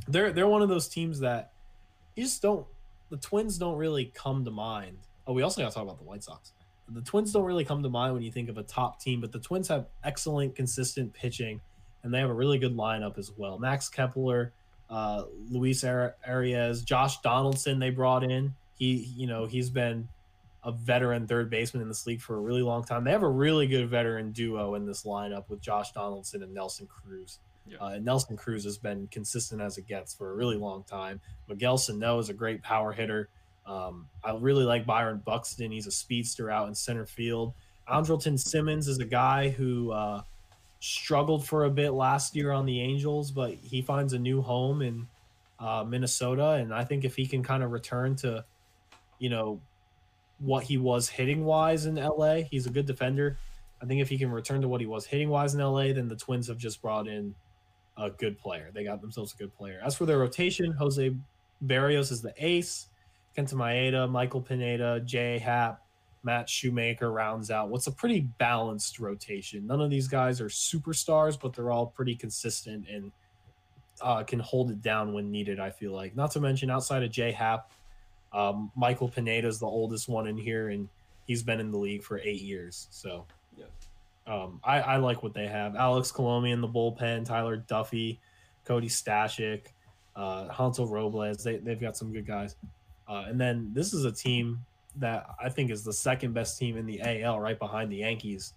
[0.08, 1.52] They're they're one of those teams that
[2.16, 2.66] you just don't.
[3.10, 4.98] The Twins don't really come to mind.
[5.28, 6.54] Oh, we also got to talk about the White Sox.
[6.90, 9.32] The Twins don't really come to mind when you think of a top team, but
[9.32, 11.62] the Twins have excellent, consistent pitching,
[12.04, 13.58] and they have a really good lineup as well.
[13.58, 14.52] Max Kepler,
[14.90, 17.80] uh, Luis Ar- Arraez, Josh Donaldson.
[17.80, 18.54] They brought in.
[18.76, 20.10] He, you know, he's been
[20.64, 23.04] a veteran third baseman in this league for a really long time.
[23.04, 26.88] They have a really good veteran duo in this lineup with Josh Donaldson and Nelson
[26.88, 27.40] Cruz.
[27.66, 27.78] Yeah.
[27.80, 31.22] Uh, Nelson Cruz has been consistent as it gets for a really long time.
[31.48, 33.30] Miguel Sano is a great power hitter.
[33.66, 35.72] Um, I really like Byron Buxton.
[35.72, 37.54] He's a speedster out in center field.
[37.88, 40.24] Andrelton Simmons is a guy who uh,
[40.80, 44.82] struggled for a bit last year on the Angels, but he finds a new home
[44.82, 45.08] in
[45.60, 46.52] uh, Minnesota.
[46.52, 48.44] And I think if he can kind of return to,
[49.20, 49.62] you know,
[50.40, 53.38] what he was hitting wise in LA, he's a good defender.
[53.82, 56.08] I think if he can return to what he was hitting wise in LA, then
[56.08, 57.36] the Twins have just brought in
[57.98, 58.70] a good player.
[58.74, 59.80] They got themselves a good player.
[59.84, 61.16] As for their rotation, Jose
[61.66, 62.88] Berrios is the ace.
[63.38, 65.82] Kenta Maeda, Michael Pineda, Jay Happ,
[66.24, 69.66] Matt Shoemaker rounds out what's a pretty balanced rotation.
[69.66, 73.12] None of these guys are superstars, but they're all pretty consistent and
[74.02, 75.60] uh, can hold it down when needed.
[75.60, 76.16] I feel like.
[76.16, 77.72] Not to mention outside of Jay Happ,
[78.34, 80.88] um, Michael Pineda is the oldest one in here, and
[81.26, 82.88] he's been in the league for eight years.
[82.92, 83.26] So.
[84.26, 85.76] Um, I, I like what they have.
[85.76, 88.20] Alex Colome in the bullpen, Tyler Duffey,
[88.66, 89.68] Cody Stashak,
[90.16, 91.44] uh, Hansel Robles.
[91.44, 92.56] They, they've got some good guys.
[93.08, 94.66] Uh, and then this is a team
[94.98, 98.54] that I think is the second best team in the AL, right behind the Yankees.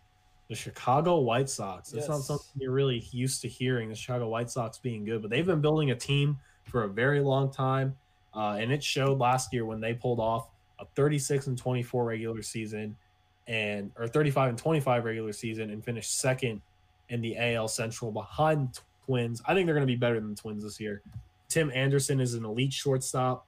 [0.49, 1.93] The Chicago White Sox.
[1.93, 3.89] It's not something you're really used to hearing.
[3.89, 7.21] The Chicago White Sox being good, but they've been building a team for a very
[7.21, 7.97] long time,
[8.33, 10.49] uh, and it showed last year when they pulled off
[10.79, 12.97] a 36 and 24 regular season,
[13.47, 16.61] and or 35 and 25 regular season, and finished second
[17.09, 19.43] in the AL Central behind Twins.
[19.47, 21.03] I think they're going to be better than the Twins this year.
[21.49, 23.47] Tim Anderson is an elite shortstop.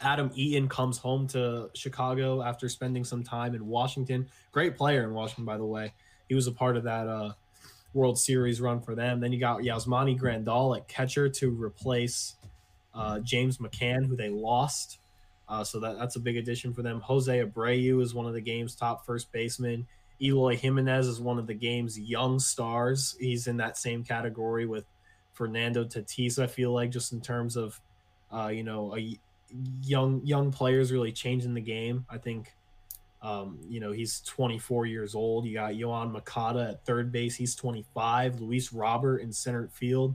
[0.00, 4.28] Adam Eaton comes home to Chicago after spending some time in Washington.
[4.52, 5.92] Great player in Washington, by the way.
[6.28, 7.32] He was a part of that uh,
[7.94, 9.18] World Series run for them.
[9.18, 12.36] Then you got Yasmani Grandal at catcher to replace
[12.94, 14.98] uh, James McCann, who they lost.
[15.48, 17.00] Uh, so that, that's a big addition for them.
[17.00, 19.86] Jose Abreu is one of the game's top first basemen.
[20.20, 23.16] Eloy Jimenez is one of the game's young stars.
[23.20, 24.84] He's in that same category with
[25.32, 26.42] Fernando Tatis.
[26.42, 27.80] I feel like just in terms of,
[28.32, 29.18] uh, you know, a
[29.82, 32.04] young young players really changing the game.
[32.10, 32.54] I think,
[33.22, 35.46] um, you know, he's 24 years old.
[35.46, 37.36] You got Yoan Moncada at third base.
[37.36, 38.40] He's 25.
[38.40, 40.14] Luis Robert in center field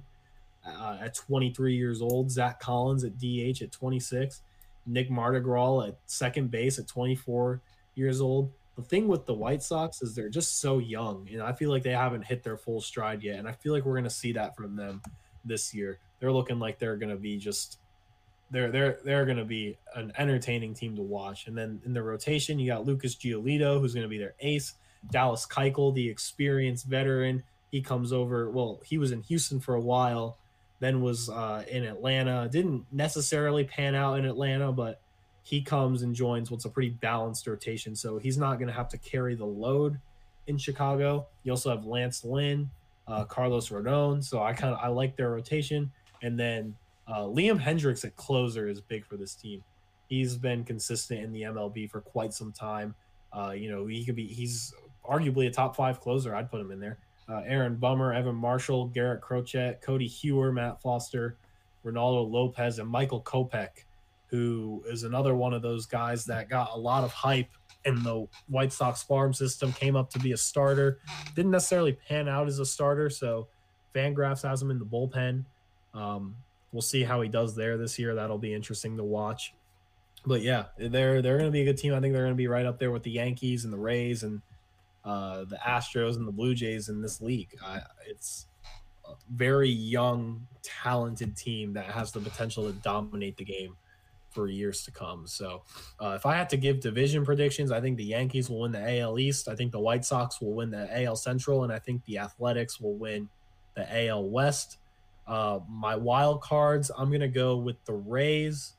[0.68, 2.30] uh, at 23 years old.
[2.30, 4.42] Zack Collins at DH at 26.
[4.86, 7.62] Nick Madrigal at second base at 24
[7.96, 8.52] years old.
[8.76, 11.84] The thing with the White Sox is they're just so young, and I feel like
[11.84, 13.38] they haven't hit their full stride yet.
[13.38, 15.02] And I feel like we're going to see that from them
[15.46, 16.00] this year.
[16.20, 17.78] They're looking like they're going to be just
[18.50, 21.48] they're they're they're going to be an entertaining team to watch.
[21.48, 24.76] And then in the rotation, you got Lucas Giolito, who's going to be their ace.
[25.12, 28.50] Dallas Keuchel, the experienced veteran, he comes over.
[28.50, 30.38] Well, he was in Houston for a while,
[30.84, 32.50] then was uh, in Atlanta.
[32.52, 35.00] Didn't necessarily pan out in Atlanta, but
[35.44, 37.96] he comes and joins what's a pretty balanced rotation.
[37.96, 40.00] So he's not going to have to carry the load
[40.48, 41.28] in Chicago.
[41.44, 42.70] You also have Lance Lynn,
[43.08, 44.24] uh, Carlos Rodon.
[44.24, 45.92] So I kind of I like their rotation.
[46.22, 46.76] And then
[47.08, 49.64] uh, Liam Hendriks at closer is big for this team.
[50.08, 52.96] He's been consistent in the MLB for quite some time.
[53.32, 54.74] Uh, you know, he could be he's
[55.04, 56.36] arguably a top five closer.
[56.36, 56.98] I'd put him in there.
[57.30, 61.38] Uh, Aaron Bummer, Evan Marshall, Garrett Crochet, Codi Heuer, Matt Foster,
[61.86, 63.86] Reynaldo Lopez, and Michael Kopech,
[64.28, 67.50] who is another one of those guys that got a lot of hype
[67.86, 71.00] in the White Sox farm system, came up to be a starter.
[71.36, 73.48] Didn't necessarily pan out as a starter, so
[73.94, 75.46] Van Fangraphs has him in the bullpen.
[75.94, 76.36] Um,
[76.72, 78.16] we'll see how he does there this year.
[78.16, 79.54] That'll be interesting to watch.
[80.26, 81.94] But yeah, they're they're going to be a good team.
[81.94, 84.24] I think they're going to be right up there with the Yankees and the Rays
[84.24, 84.42] and
[85.06, 87.56] uh, the Astros and the Blue Jays in this league.
[87.64, 88.48] I, it's
[89.06, 93.76] a very young, talented team that has the potential to dominate the game
[94.30, 95.28] for years to come.
[95.28, 95.64] So,
[96.00, 99.00] uh, if I had to give division predictions, I think the Yankees will win the
[99.00, 99.48] AL East.
[99.48, 102.80] I think the White Sox will win the AL Central, and I think the Athletics
[102.80, 103.30] will win
[103.76, 104.78] the AL West.
[105.28, 108.74] Uh, my wild cards, I'm gonna go with the Rays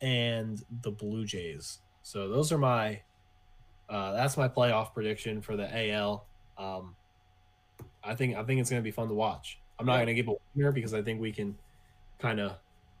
[0.00, 1.78] and the Blue Jays.
[2.02, 3.00] So those are my
[3.92, 6.24] uh, that's my playoff prediction for the AL.
[6.58, 6.94] Um,
[8.02, 9.58] I think I think it's gonna be fun to watch.
[9.78, 11.56] I'm not gonna give a winner because I think we can
[12.18, 12.52] kind of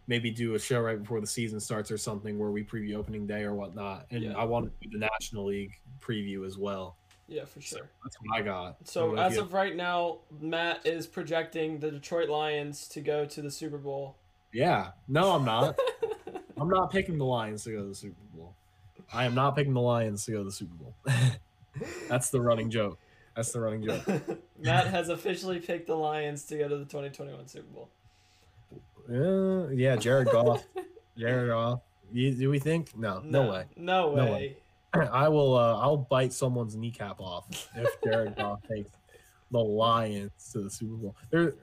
[0.08, 3.26] maybe do a show right before the season starts or something where we preview opening
[3.26, 4.06] day or whatnot.
[4.10, 4.36] And Yeah.
[4.36, 6.96] I want to do the National League preview as well.
[7.28, 7.88] Yeah, for So sure.
[8.02, 8.76] that's what I got.
[8.86, 13.00] So don't know if as of right now, Matt is projecting the Detroit Lions to
[13.00, 14.16] go to the Super Bowl.
[14.52, 15.78] yeah, no, I'm not.
[16.58, 18.54] I'm not picking the Lions to go to the Super Bowl.
[19.12, 20.94] I am not picking the Lions to go to the Super Bowl.
[22.08, 22.98] That's the running joke.
[23.36, 24.02] That's the running joke.
[24.58, 27.88] Matt has officially picked the Lions to go to the 2021 Super Bowl.
[29.10, 30.64] Uh, yeah, Jared Goff.
[31.18, 31.80] Jared Goff.
[32.12, 32.96] You, do we think?
[32.96, 33.64] No, no, way.
[33.76, 34.30] No No way.
[34.30, 34.56] way.
[35.12, 35.56] I will.
[35.56, 38.90] Uh, I'll bite someone's kneecap off if Jared Goff takes
[39.50, 41.16] the Lions to the Super Bowl.
[41.30, 41.54] There,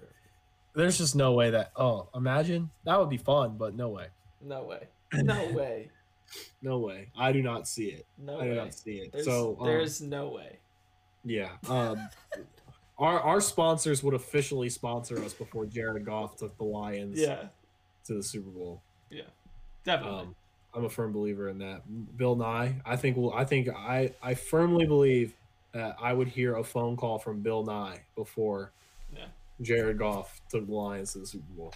[0.74, 1.72] there's just no way that.
[1.76, 4.08] Oh, imagine that would be fun, but no way,
[4.44, 4.88] No way.
[5.14, 5.90] No way.
[6.62, 7.08] No way.
[7.18, 8.06] I do not see it.
[8.18, 8.56] No I do way.
[8.56, 9.12] not see it.
[9.12, 10.58] There's, so um, there's no way.
[11.26, 11.50] yeah.
[11.70, 12.10] Um,
[12.98, 17.46] our our sponsors would officially sponsor us before Jared Goff took the Lions Yeah.
[18.06, 18.82] to the Super Bowl.
[19.10, 19.24] Yeah.
[19.84, 20.20] Definitely.
[20.22, 20.36] Um,
[20.76, 21.82] I'm a firm believer in that.
[22.18, 25.34] Bill Nye, I think will I think I I firmly believe
[25.72, 28.72] that I would hear a phone call from Bill Nye before
[29.16, 29.26] Yeah.
[29.62, 31.74] Jared Goff took the Lions to the Super Bowl.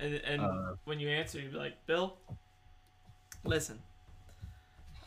[0.00, 2.16] And, and Uh, when you answer, you'd be like, Bill,
[3.44, 3.80] listen,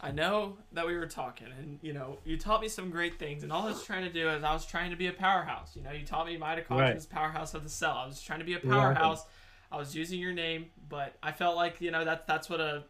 [0.02, 3.44] I know that we were talking, and you know, you taught me some great things,
[3.44, 5.76] and all I was trying to do is I was trying to be a powerhouse.
[5.76, 6.95] You know, you taught me mitochondria Right.
[6.95, 7.94] is powerhouse of the cell.
[7.98, 9.26] I was trying to be a powerhouse.
[9.72, 12.84] I was using your name, but I felt like you know that that's what a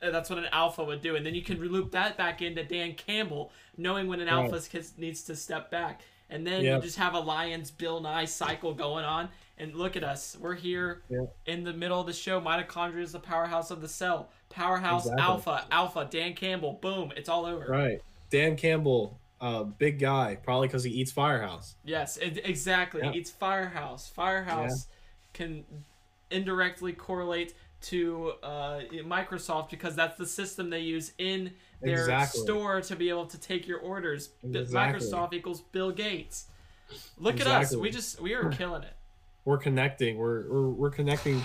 [0.00, 2.94] that's what an alpha would do, and then you can loop that back into Dan
[2.94, 4.52] Campbell, knowing when an Right.
[4.52, 6.76] alpha needs to step back, and then Yep.
[6.76, 9.28] you just have a Lions Bill Nye cycle going on.
[9.58, 11.36] And look at us, we're here Yep.
[11.46, 12.40] in the middle of the show.
[12.40, 14.30] Mitochondria is the powerhouse of the cell.
[14.52, 15.22] Powerhouse Exactly.
[15.22, 16.08] alpha, alpha.
[16.10, 17.66] Dan Campbell, boom, it's all over.
[17.66, 18.00] Right.
[18.30, 21.74] Dan Campbell, uh, big guy, probably because he eats Firehouse.
[21.84, 23.00] Yes, it, exactly.
[23.02, 23.12] Yeah.
[23.14, 24.08] It's Firehouse.
[24.08, 24.86] Firehouse
[25.32, 25.64] can
[26.30, 31.52] indirectly correlate to uh, Microsoft because that's the system they use in
[31.82, 32.42] their Exactly.
[32.42, 34.30] store to be able to take your orders.
[34.44, 35.00] Exactly.
[35.00, 36.46] Microsoft equals Bill Gates.
[37.18, 37.74] Look at us.
[37.74, 38.92] We just we are killing it.
[39.44, 40.18] We're connecting.
[40.18, 41.42] We're we're, we're connecting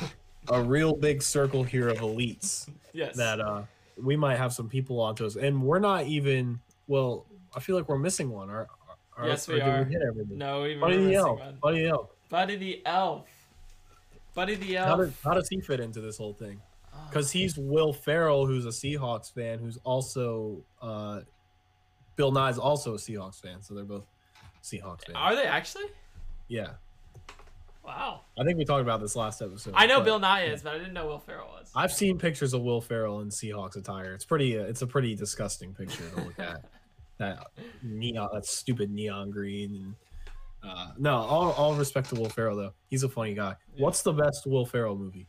[0.52, 3.16] a real big circle here of elites Yes.
[3.18, 3.64] that uh
[4.02, 6.60] we might have some people onto us, and we're not even.
[6.88, 7.26] Well,
[7.56, 8.50] I feel like we're missing one.
[8.52, 8.68] Our,
[9.18, 9.84] our, Yes, we are.
[9.86, 10.38] hit everything?
[10.38, 11.40] no, even Buddy the Elf.
[11.40, 11.58] one.
[11.62, 12.10] Buddy the Elf.
[12.30, 13.26] Buddy the Elf.
[14.36, 14.88] Buddy the Elf.
[14.88, 16.62] How does, how does he fit into this whole thing?
[16.94, 16.98] Oh.
[17.10, 21.22] Because he's Will Ferrell, who's a Seahawks fan, who's also uh,
[22.16, 24.06] Bill Nye's also a Seahawks fan, so they're both
[24.64, 25.16] Seahawks fans.
[25.16, 25.86] Are they actually?
[26.50, 26.74] Yeah,
[27.88, 28.26] Wow.
[28.38, 29.74] I think we talked about this last episode.
[29.78, 31.72] I know but Bill Nye is, but I didn't know Will Ferrell was.
[31.74, 34.14] I've seen pictures of Will Ferrell in Seahawks attire.
[34.14, 34.60] It's pretty.
[34.60, 36.66] Uh, it's a pretty disgusting picture to look at.
[37.18, 37.48] that
[37.82, 39.96] neon, that stupid neon green.
[40.62, 42.74] And, uh, no, all, all respect to Will Ferrell though.
[42.90, 43.56] He's a funny guy.
[43.78, 45.28] What's the best Will Ferrell movie?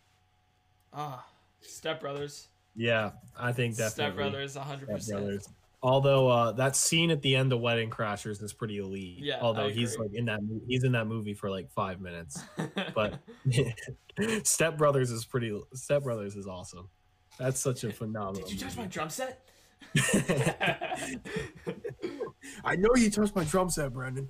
[0.93, 1.25] Ah,
[1.61, 2.49] Step Brothers.
[2.75, 5.03] Yeah, I think definitely Step Brothers, 100%.
[5.03, 5.49] Step Brothers.
[5.81, 9.21] Although uh, that scene at the end of Wedding Crashers is pretty elite.
[9.21, 12.43] Yeah, Although I he's like in that he's in that movie for like five minutes.
[12.95, 13.21] But
[14.43, 15.57] Step Brothers is pretty.
[15.75, 16.89] Step Brothers is awesome.
[17.39, 18.49] That's such a phenomenal.
[18.49, 19.49] Did you touch my drum set?
[22.65, 24.29] I know you touched my drum set, Brendan.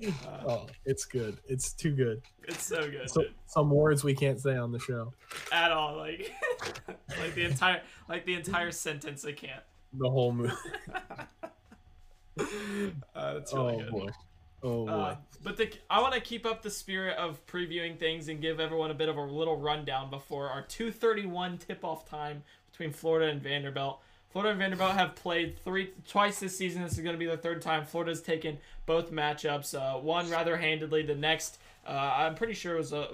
[0.46, 1.38] oh, it's good.
[1.46, 2.22] It's too good.
[2.48, 3.10] it's so good.
[3.10, 5.12] So, some words we can't say on the show.
[5.52, 5.96] At all.
[5.96, 6.32] Like
[7.18, 9.62] like the entire like the entire sentence I can't.
[9.94, 10.52] The whole movie.
[13.14, 13.90] Uh, that's really Oh good.
[13.90, 14.08] boy.
[14.62, 14.92] Oh boy.
[14.92, 18.60] Uh, but the, I want to keep up the spirit of previewing things and give
[18.60, 23.42] everyone a bit of a little rundown before our 2:31 tip-off time between Florida and
[23.42, 24.00] Vanderbilt.
[24.32, 26.82] Florida and Vanderbilt have played three twice this season.
[26.82, 29.74] This is going to be the third time Florida's taken both matchups.
[29.74, 31.02] Uh, one rather handedly.
[31.02, 33.08] The next, uh, I'm pretty sure it was a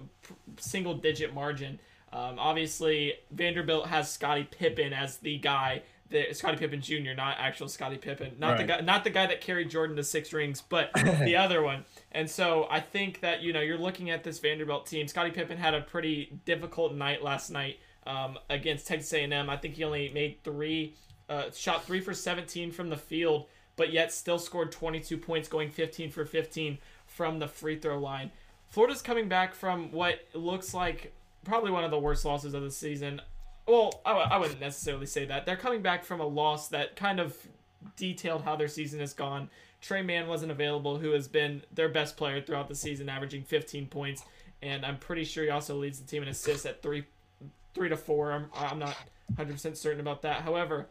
[0.58, 1.78] single-digit margin.
[2.12, 5.82] Um, obviously, Vanderbilt has Scottie Pippen as the guy.
[6.08, 9.40] The, Scottie Pippen Jr., not actual Scottie Pippen, not the guy, not the guy that
[9.40, 11.84] carried Jordan to six rings, but the other one.
[12.12, 15.08] And so I think that you know you're looking at this Vanderbilt team.
[15.08, 19.50] Scottie Pippen had a pretty difficult night last night um, against Texas A&M.
[19.50, 20.94] I think he only made three,
[21.28, 23.46] uh, shot three for 17 from the field,
[23.76, 28.30] but yet still scored 22 points, going 15 for 15 from the free throw line.
[28.68, 31.12] Florida's coming back from what looks like
[31.44, 33.20] probably one of the worst losses of the season.
[33.66, 35.46] Well, I, w- I wouldn't necessarily say that.
[35.46, 37.36] They're coming back from a loss that kind of
[37.96, 39.48] detailed how their season has gone.
[39.80, 43.86] Tre Mann wasn't available, who has been their best player throughout the season, averaging 15
[43.86, 44.24] points,
[44.62, 47.04] and I'm pretty sure he also leads the team in assists at three,
[47.76, 48.32] three to four.
[48.32, 48.96] I'm, I'm not
[49.36, 50.40] 100 percent certain about that.
[50.40, 50.86] However,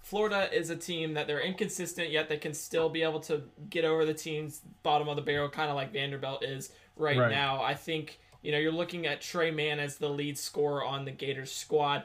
[0.00, 3.84] Florida is a team that they're inconsistent, yet they can still be able to get
[3.84, 7.30] over the team's bottom of the barrel, kind of like Vanderbilt is right, Right.
[7.30, 7.62] now.
[7.62, 11.10] I think you know you're looking at Tre Mann as the lead scorer on the
[11.12, 12.02] Gators squad.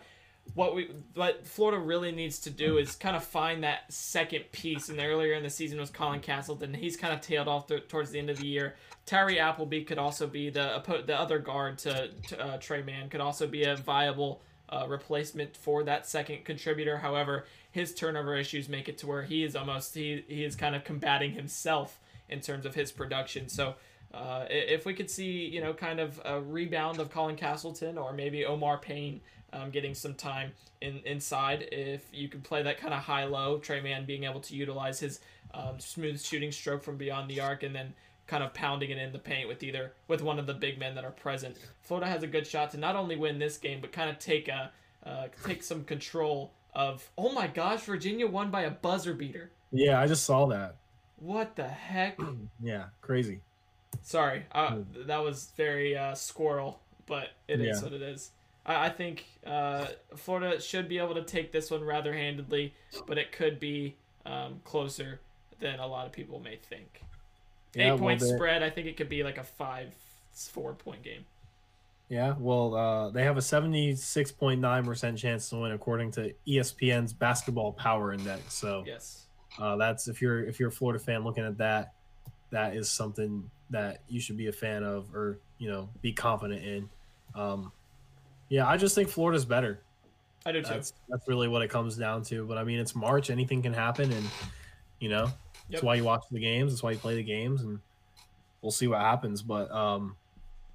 [0.53, 4.89] What we what Florida really needs to do is kind of find that second piece.
[4.89, 6.73] And earlier in the season was Colin Castleton.
[6.75, 8.75] He's kind of tailed off th- towards the end of the year.
[9.05, 13.09] Tyree Appleby could also be the the other guard to, to uh, Tre Mann.
[13.09, 16.97] Could also be a viable uh, replacement for that second contributor.
[16.97, 20.75] However, his turnover issues make it to where he is almost he he is kind
[20.75, 21.99] of combating himself
[22.30, 23.49] in terms of his production.
[23.49, 23.75] So.
[24.13, 28.13] Uh, if we could see, you know, kind of a rebound of Colin Castleton or
[28.13, 29.19] maybe Omar Payne
[29.51, 30.51] um, getting some time
[30.81, 34.39] in inside, if you could play that kind of high low, Tre Mann being able
[34.41, 35.19] to utilize his
[35.55, 37.91] um, smooth shooting stroke from beyond the arc, and then
[38.27, 40.95] kind of pounding it in the paint with either with one of the big men
[40.95, 41.57] that are present.
[41.81, 44.47] Florida has a good shot to not only win this game, but kind of take
[44.47, 44.71] a
[45.05, 47.09] uh, take some control of.
[47.17, 49.51] Oh my gosh, Virginia won by a buzzer beater.
[49.71, 50.75] Yeah, I just saw that.
[51.17, 52.19] What the heck?
[52.63, 53.41] Yeah, crazy.
[54.01, 57.83] Sorry, uh, that was very uh, squirrel, but it is Yeah.
[57.83, 58.31] what it is.
[58.65, 59.85] I, I think uh,
[60.15, 62.73] Florida should be able to take this one rather handedly,
[63.07, 63.95] but it could be
[64.25, 65.19] um, closer
[65.59, 67.01] than a lot of people may think.
[67.75, 68.61] Yeah, Eight point spread.
[68.63, 69.93] I think it could be like a five,
[70.33, 71.25] four point game.
[72.09, 78.13] Yeah, well, uh, they have a 76.9% chance to win according to ESPN's basketball power
[78.13, 78.53] index.
[78.53, 79.25] So Yes.
[79.57, 81.93] uh, that's if you're if you're a Florida fan looking at that,
[82.51, 86.63] that is something that you should be a fan of or you know be confident
[86.63, 86.89] in.
[87.33, 87.71] Um,
[88.49, 89.79] yeah, I just think Florida's better.
[90.45, 90.69] I do too.
[90.69, 92.45] That's that's really what it comes down to.
[92.45, 94.29] But I mean, it's March; anything can happen, and
[94.99, 95.31] you know
[95.73, 95.81] Yep.
[95.81, 96.71] that's why you watch the games.
[96.71, 97.79] That's why you play the games, and
[98.61, 99.41] we'll see what happens.
[99.41, 100.15] But um,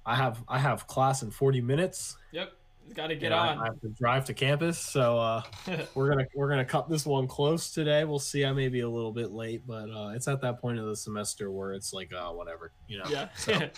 [0.05, 2.17] I have I have class in forty minutes.
[2.31, 2.51] Yep.
[2.95, 3.59] Got to get and I- on.
[3.59, 5.43] I, have to drive to campus, so uh,
[5.95, 8.03] we're gonna we're gonna cut this one close today.
[8.03, 8.43] We'll see.
[8.45, 10.95] I may be a little bit late, but uh, it's at that point of the
[10.95, 13.05] semester where it's like uh, whatever, you know.
[13.09, 13.27] yeah.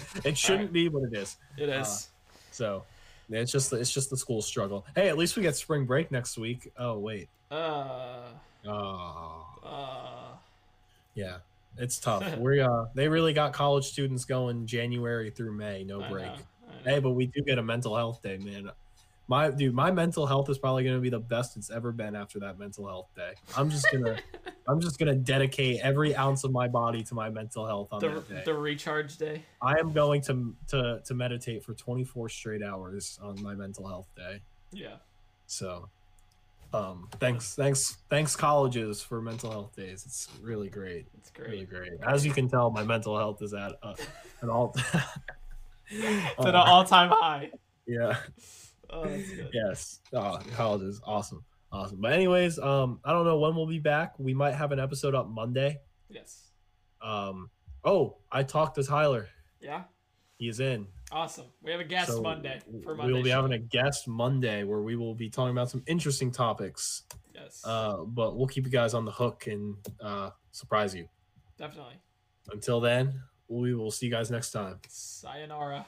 [0.24, 1.36] it shouldn't be, but it is.
[1.58, 2.10] it is.
[2.52, 2.84] So
[3.30, 4.86] it's just it's just the school struggle.
[4.94, 6.70] Hey, at least we get spring break next week.
[6.78, 7.28] Oh wait.
[7.50, 8.28] Uh.
[8.64, 10.31] Oh Uh.
[11.14, 11.38] Yeah,
[11.76, 12.36] it's tough.
[12.38, 16.26] we uh, they really got college students going January through May, no I break.
[16.26, 16.40] know, know.
[16.84, 18.70] Hey, but we do get a mental health day, man.
[19.28, 22.40] My dude, my mental health is probably gonna be the best it's ever been after
[22.40, 23.32] that mental health day.
[23.56, 24.18] I'm just gonna,
[24.68, 28.08] I'm just gonna dedicate every ounce of my body to my mental health on the,
[28.08, 28.42] that day.
[28.44, 29.42] the recharge day.
[29.62, 34.08] I am going to to to meditate for 24 straight hours on my mental health
[34.16, 34.40] day.
[34.72, 34.96] Yeah.
[35.46, 35.88] So,
[36.72, 40.04] um, thanks, thanks, thanks, colleges for mental health days.
[40.06, 41.98] It's really great, It's really great.
[41.98, 42.00] great.
[42.10, 43.94] As you can tell, my mental health is at uh,
[44.40, 44.74] an all.
[45.94, 47.50] It's at an all time high.
[47.86, 48.16] yeah.
[48.88, 49.04] Oh.
[49.52, 50.00] Yes.
[50.14, 51.44] Oh, college is awesome.
[51.70, 52.00] Awesome.
[52.00, 54.18] But anyways, um, I don't know when we'll be back.
[54.18, 55.80] We might have an episode up Monday.
[56.08, 56.50] Yes.
[57.02, 57.50] Um,
[57.84, 59.28] oh, I talked to Tyler.
[59.60, 59.82] Yeah.
[60.38, 60.86] He's in.
[61.12, 61.46] Awesome.
[61.62, 63.12] We have a guest So Monday for Monday.
[63.12, 63.36] We'll be show.
[63.36, 67.02] having a guest Monday where we will be talking about some interesting topics.
[67.34, 67.60] Yes.
[67.64, 71.06] Uh, but we'll keep you guys on the hook and uh, surprise you.
[71.58, 72.00] Definitely.
[72.50, 74.80] Until then, we will see you guys next time.
[74.88, 75.86] Sayonara.